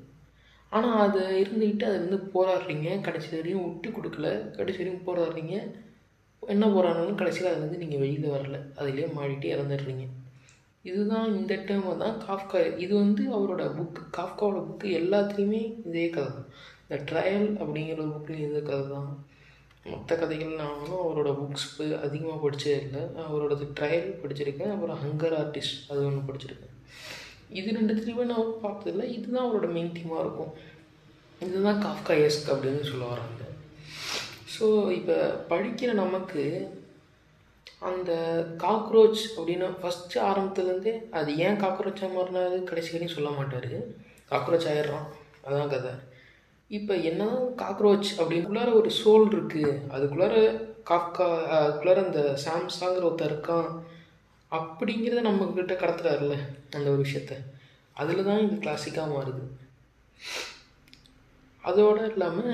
ஆனால் 0.71 0.97
அதை 1.03 1.21
இருந்துக்கிட்டு 1.43 1.85
அதுலேருந்து 1.89 2.19
போராடுறீங்க. 2.33 2.89
கடைசி 3.07 3.29
வரையும் 3.35 3.65
விட்டு 3.67 3.89
கொடுக்கல. 3.89 4.27
கடைசி 4.57 4.81
வரையும் 4.81 5.05
போராடுறீங்க. 5.07 5.55
என்ன 6.43 6.65
போகிறானாலும் 6.67 7.19
கடைசியில் 7.21 7.51
அதுலேருந்து 7.51 7.81
நீங்கள் 7.83 8.01
வெளியில் 8.03 8.33
வரல. 8.35 8.57
அதிலே 8.79 9.07
மாடிட்டு 9.17 9.47
இறந்துடுறீங்க. 9.55 10.05
இதுதான் 10.89 11.29
இந்த 11.39 11.53
டேர்மை 11.67 11.93
தான் 12.03 12.19
காஃப்கா 12.27 12.59
இது 12.83 12.93
வந்து 13.03 13.23
அவரோட 13.37 13.63
புக்கு 13.77 14.01
காஃப்காவோட 14.17 14.59
புக்கு 14.67 14.87
எல்லாத்துலேயுமே 14.99 15.63
இதே 15.87 16.05
கதை 16.09 16.29
தான். 16.35 16.47
இந்த 16.83 16.97
ட்ரையல் 17.09 17.49
அப்படிங்கிற 17.63 17.97
ஒரு 18.05 18.13
புக்லேயும் 18.15 18.47
இதே 18.49 18.61
கதை 18.69 18.85
தான். 18.95 19.09
மற்ற 19.91 20.15
கதைகள் 20.15 20.59
நானும் 20.61 21.03
அவரோட 21.05 21.29
புக்ஸ் 21.39 21.67
அதிகமாக 22.05 22.39
படித்ததே 22.43 22.79
இல்லை. 22.85 23.01
அவரோடது 23.27 23.67
ட்ரையல் 23.79 24.09
படிச்சிருக்கேன். 24.21 24.73
அப்புறம் 24.75 24.99
ஹங்கர் 25.03 25.35
ஆர்டிஸ்ட் 25.41 25.77
அது 25.91 26.05
ஒன்று 26.05 26.27
படிச்சிருக்கேன். 26.29 26.75
இது 27.59 27.69
ரெண்டு 27.77 27.93
திரும்ப 27.99 28.23
நான் 28.31 28.51
பார்த்ததில்ல 28.63 29.03
இதுதான் 29.17 29.47
அவரோட 29.47 29.67
மெயின் 29.75 29.95
தீமாக 29.97 30.23
இருக்கும். 30.25 30.51
இதுதான் 31.45 31.83
காஃப்கா 31.85 32.15
எஸ்க் 32.25 32.51
அப்படின்னு 32.53 32.89
சொல்ல 32.91 33.05
வராங்க. 33.05 33.43
ஸோ 34.55 34.65
இப்போ 34.91 35.17
படிக்கிற 35.49 35.91
நமக்கு 36.03 36.43
அந்த 37.89 38.11
காக்ரோச் 38.63 39.21
அப்படின்னு 39.37 39.67
ஃபஸ்ட்டு 39.81 40.17
ஆரம்பத்துலேருந்தே 40.29 40.93
அது 41.19 41.29
ஏன் 41.45 41.61
காக்ரோச்சாக 41.61 42.15
மாறினாரு? 42.15 42.57
கடைசி 42.69 42.91
வரையும் 42.91 43.15
சொல்ல 43.17 43.29
மாட்டார். 43.29 43.71
காக்ரோச் 44.31 44.69
ஆயிடுறான். 44.71 45.07
அதான் 45.47 45.71
கதை. 45.73 45.91
இப்போ 46.77 46.93
என்ன 47.09 47.23
காக்ரோச் 47.59 48.09
அப்படின்னுக்குள்ளார 48.17 48.71
ஒரு 48.79 48.89
சோல் 49.01 49.23
இருக்குது 49.35 49.71
அதுக்குள்ளார 49.93 50.35
காஃப்கா 50.89 51.27
அதுக்குள்ளார 51.59 52.03
அந்த 52.07 52.21
சாம்சாங்கிற 52.43 53.07
ஒருத்தர் 53.07 53.31
இருக்கான். 53.31 53.69
அப்படிங்கிறத 54.51 55.23
நம்மக்கிட்ட 55.27 55.73
கடத்துறாருல்ல 55.81 56.35
அந்த 56.75 56.85
ஒரு 56.93 57.01
விஷயத்த. 57.07 57.33
அதில் 58.01 58.27
தான் 58.29 58.43
இது 58.45 58.55
கிளாசிக்காக 58.65 59.07
மாறுது. 59.15 59.43
அதோடு 61.63 62.05
இல்லாமல் 62.13 62.53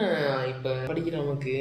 இப்போ 0.53 0.71
படிக்கிற 0.89 1.15
நமக்கு 1.23 1.55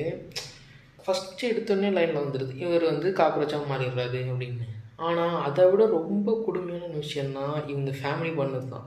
ஃபஸ்ட்டு 1.04 1.50
எடுத்தோடனே 1.52 1.90
லைனில் 1.98 2.22
வந்துடுது 2.24 2.54
இவர் 2.64 2.90
வந்து 2.92 3.08
காக்ரோச்சாக 3.20 3.70
மாறிடுறாரு 3.72 4.20
அப்படின்னு. 4.32 4.66
ஆனால் 5.06 5.36
அதை 5.46 5.64
விட 5.70 5.84
ரொம்ப 5.98 6.28
கொடுமையான 6.46 6.92
விஷயம்னா 7.04 7.46
இவங்க 7.70 7.92
ஃபேமிலி 8.00 8.32
பண்ணது 8.40 8.68
தான் 8.74 8.86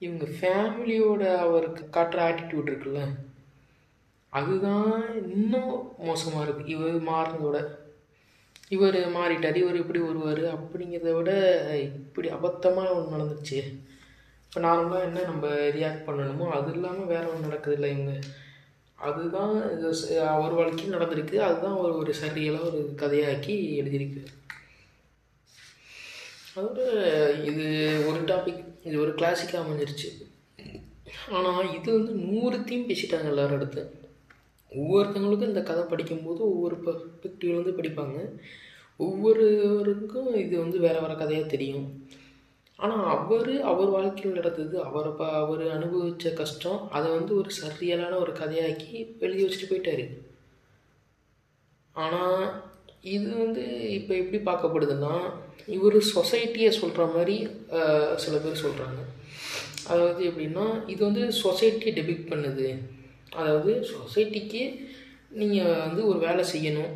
இவங்க 0.00 0.26
ஃபேமிலியோட 0.38 1.22
அவருக்கு 1.44 1.84
காட்டுற 1.96 2.18
ஆட்டிடியூட் 2.28 2.70
இருக்குல்ல 2.70 3.02
அதுதான் 4.32 4.94
இன்னும் 5.34 5.74
மோசமாக 5.98 6.44
இருக்குது 6.44 6.72
இவர் 6.74 6.98
மாறினதோட 7.10 7.58
இவர் 8.68 8.98
மாறிட்டார் 9.16 9.60
இவர் 9.62 9.80
இப்படி 9.82 10.00
வருவார் 10.06 10.42
அப்படிங்கிறத 10.54 11.12
விட 11.16 11.30
இப்படி 11.88 12.28
அபத்தமாக 12.28 12.96
ஒன்று 12.96 13.14
நடந்துச்சு 13.16 13.60
இப்போ 14.44 14.60
நார்மலாக 14.66 15.06
என்ன 15.06 15.22
நம்ம 15.22 15.46
ரியாக்ட் 15.76 16.06
பண்ணணுமோ 16.06 16.46
அது 16.56 16.70
இல்லாமல் 16.74 17.10
வேறு 17.12 17.30
ஒன்று 17.30 17.48
நடக்குது 17.48 17.76
இல்லை 17.76 17.90
இவங்க. 17.94 18.12
அதுதான் 18.98 19.54
இது 19.74 19.88
அவர் 20.34 20.54
வாழ்க்கையும் 20.58 20.94
நடந்திருக்கு. 20.96 21.36
அதுதான் 21.38 21.76
அவர் 21.78 21.98
ஒரு 22.02 22.12
சரியலாக 22.14 22.68
ஒரு 22.70 22.80
கதையாக்கி 23.02 23.54
எழுதியிருக்கு. 23.80 24.22
அதோட 26.56 26.80
இது 27.50 27.66
ஒரு 28.10 28.20
டாபிக் 28.30 28.62
இது 28.86 28.96
ஒரு 29.04 29.12
கிளாசிக்காக 29.18 29.62
அமைஞ்சிருச்சு. 29.64 30.08
ஆனால் 31.36 31.70
இது 31.78 31.88
வந்து 31.98 32.12
நூறு 32.26 32.56
தீம் 32.68 32.88
பேசிட்டாங்க 32.90 33.32
எல்லோரும் 33.32 33.58
அடுத்து. 33.58 33.82
ஒவ்வொருத்தவங்களுக்கும் 34.72 35.52
இந்த 35.52 35.62
கதை 35.68 35.84
படிக்கும்போது 35.92 36.40
ஒவ்வொரு 36.52 36.76
பர்ஸ்பெக்டிவ்லேருந்து 36.86 37.78
படிப்பாங்க. 37.78 38.18
ஒவ்வொருவருக்கும் 39.00 40.30
இது 40.44 40.54
வந்து 40.62 40.78
வேறு 40.84 41.02
வேறு 41.02 41.16
கதையாக 41.20 41.46
தெரியும். 41.54 41.86
ஆனால் 42.78 43.04
அவர் 43.14 43.52
அவர் 43.70 43.94
வாழ்க்கையில் 43.94 44.38
நடந்தது 44.38 44.76
அவர் 44.88 45.08
ப 45.20 45.22
அவர் 45.42 45.62
அனுபவித்த 45.76 46.32
கஷ்டம் 46.40 46.80
அதை 46.96 47.08
வந்து 47.16 47.32
ஒரு 47.40 47.50
சரியலான 47.60 48.18
ஒரு 48.24 48.32
கதையாக்கி 48.40 48.92
எழுதி 49.24 49.42
வச்சுட்டு 49.44 49.70
போயிட்டார். 49.70 50.04
ஆனால் 51.94 52.44
இது 53.14 53.28
வந்து 53.44 53.64
இப்போ 53.98 54.12
எப்படி 54.22 54.38
பார்க்கப்படுதுன்னா 54.50 55.14
இவர் 55.76 55.96
சொசைட்டியை 56.14 56.70
சொல்கிற 56.80 57.06
மாதிரி 57.16 57.36
சில 58.24 58.34
பேர் 58.44 58.62
சொல்கிறாங்க 58.64 59.00
அதாவது 59.90 60.22
எப்படின்னா 60.30 60.64
இது 60.92 61.00
வந்து 61.08 61.22
சொசைட்டியை 61.44 61.92
டெபிக் 61.98 62.30
பண்ணுது. 62.30 62.68
அதாவது 63.40 63.72
சொசைட்டிக்கு 63.92 64.62
நீங்கள் 65.40 65.82
வந்து 65.84 66.02
ஒரு 66.10 66.18
வேலை 66.26 66.42
செய்யணும். 66.54 66.94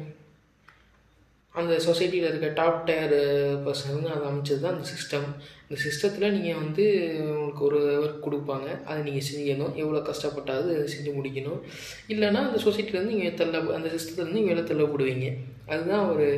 அந்த 1.60 1.72
சொசைட்டியில் 1.86 2.28
இருக்க 2.28 2.48
டாப் 2.58 2.84
டயர் 2.88 3.16
பர்சன் 3.64 3.94
வந்து 3.96 4.12
அதை 4.12 4.24
அமைச்சது 4.28 4.62
தான் 4.62 4.74
அந்த 4.76 4.86
சிஸ்டம் 4.92 5.26
இந்த 5.64 5.76
சிஸ்டத்தில் 5.84 6.34
நீங்கள் 6.36 6.60
வந்து 6.62 6.84
உங்களுக்கு 7.32 7.64
ஒரு 7.68 7.80
ஒர்க் 8.04 8.24
கொடுப்பாங்க. 8.26 8.68
அதை 8.88 8.98
நீங்கள் 9.08 9.26
செய்யணும். 9.30 9.72
எவ்வளோ 9.82 10.00
கஷ்டப்பட்டாவது 10.10 10.68
அதை 10.76 10.86
செஞ்சு 10.94 11.12
முடிக்கணும். 11.18 11.60
இல்லைன்னா 12.14 12.42
அந்த 12.48 12.60
சொசைட்டிலேருந்து 12.66 13.14
நீங்கள் 13.14 13.38
தள்ள 13.40 13.60
அந்த 13.78 13.90
சிஸ்டத்துலேருந்து 13.96 14.46
வெளில 14.48 14.64
தள்ளப்படுவீங்க. 14.70 15.28
அதுதான் 15.72 16.06
ஒரு 16.14 16.28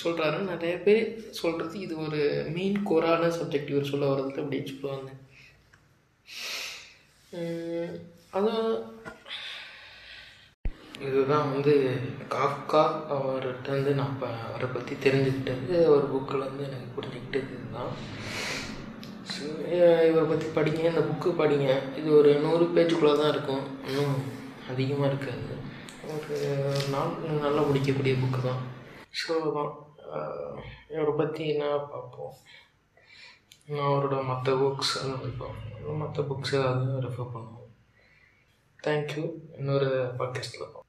சொல்கிறாரு 0.00 0.38
நிறைய 0.50 0.74
பேர் 0.86 1.06
சொல்கிறது 1.38 1.76
இது 1.84 1.94
ஒரு 2.06 2.20
மெயின் 2.56 2.78
கோரான 2.88 3.30
சப்ஜெக்ட் 3.38 3.72
இவர் 3.72 3.90
சொல்ல 3.92 4.10
வர்றது 4.10 4.42
அப்படின்னு 4.42 4.72
சொல்லுவாங்க. 4.72 5.10
அதான் 8.36 8.68
இதுதான் 11.06 11.50
வந்து 11.52 11.74
காக்கா 12.34 12.82
அவர்கிட்ட 13.14 13.68
வந்து 13.76 13.92
நான் 13.98 14.12
இப்போ 14.14 14.28
அவரை 14.48 14.68
பற்றி 14.74 14.94
தெரிஞ்சுக்கிட்டது 15.04 15.76
ஒரு 15.94 16.06
புக்கில் 16.12 16.46
வந்து 16.48 16.64
எனக்கு 16.68 16.94
புரிஞ்சுக்கிட்டது 16.96 17.52
இதுதான் 17.58 17.94
இவரை 20.08 20.24
பற்றி 20.30 20.46
படிங்க 20.56 20.82
இந்த 20.90 21.02
புக்கு 21.10 21.30
படிங்க. 21.40 21.68
இது 21.98 22.08
ஒரு 22.18 22.30
நூறு 22.44 22.64
பேஜுக்குள்ளே 22.76 23.12
தான் 23.20 23.32
இருக்கும். 23.34 23.64
இன்னும் 23.88 24.16
அதிகமாக 24.72 25.10
இருக்காது. 25.10 25.56
ஒரு 26.16 26.36
நாள் 26.94 27.14
நல்லா 27.46 27.62
முடிக்கக்கூடிய 27.68 28.14
புக்கு 28.22 28.40
தான். 28.48 28.62
ஸோ 29.18 29.34
தான் 29.56 29.72
இவரை 30.88 31.12
பற்றி 31.16 31.48
என்ன 31.48 31.64
பார்ப்போம்? 31.92 32.34
நான் 33.66 33.88
அவரோட 33.88 34.24
மற்ற 34.24 34.52
புக்ஸ் 34.62 34.94
படிப்போம். 35.20 35.56
மற்ற 35.98 36.22
புக்ஸ் 36.22 36.54
ஏதாவது 36.58 37.00
ரெஃபர் 37.08 37.34
பண்ணுவோம். 37.34 37.72
தேங்க்யூ 38.84 39.24
இன்னொரு 39.58 39.90
பாட்காஸ்ட்டில் 40.18 40.79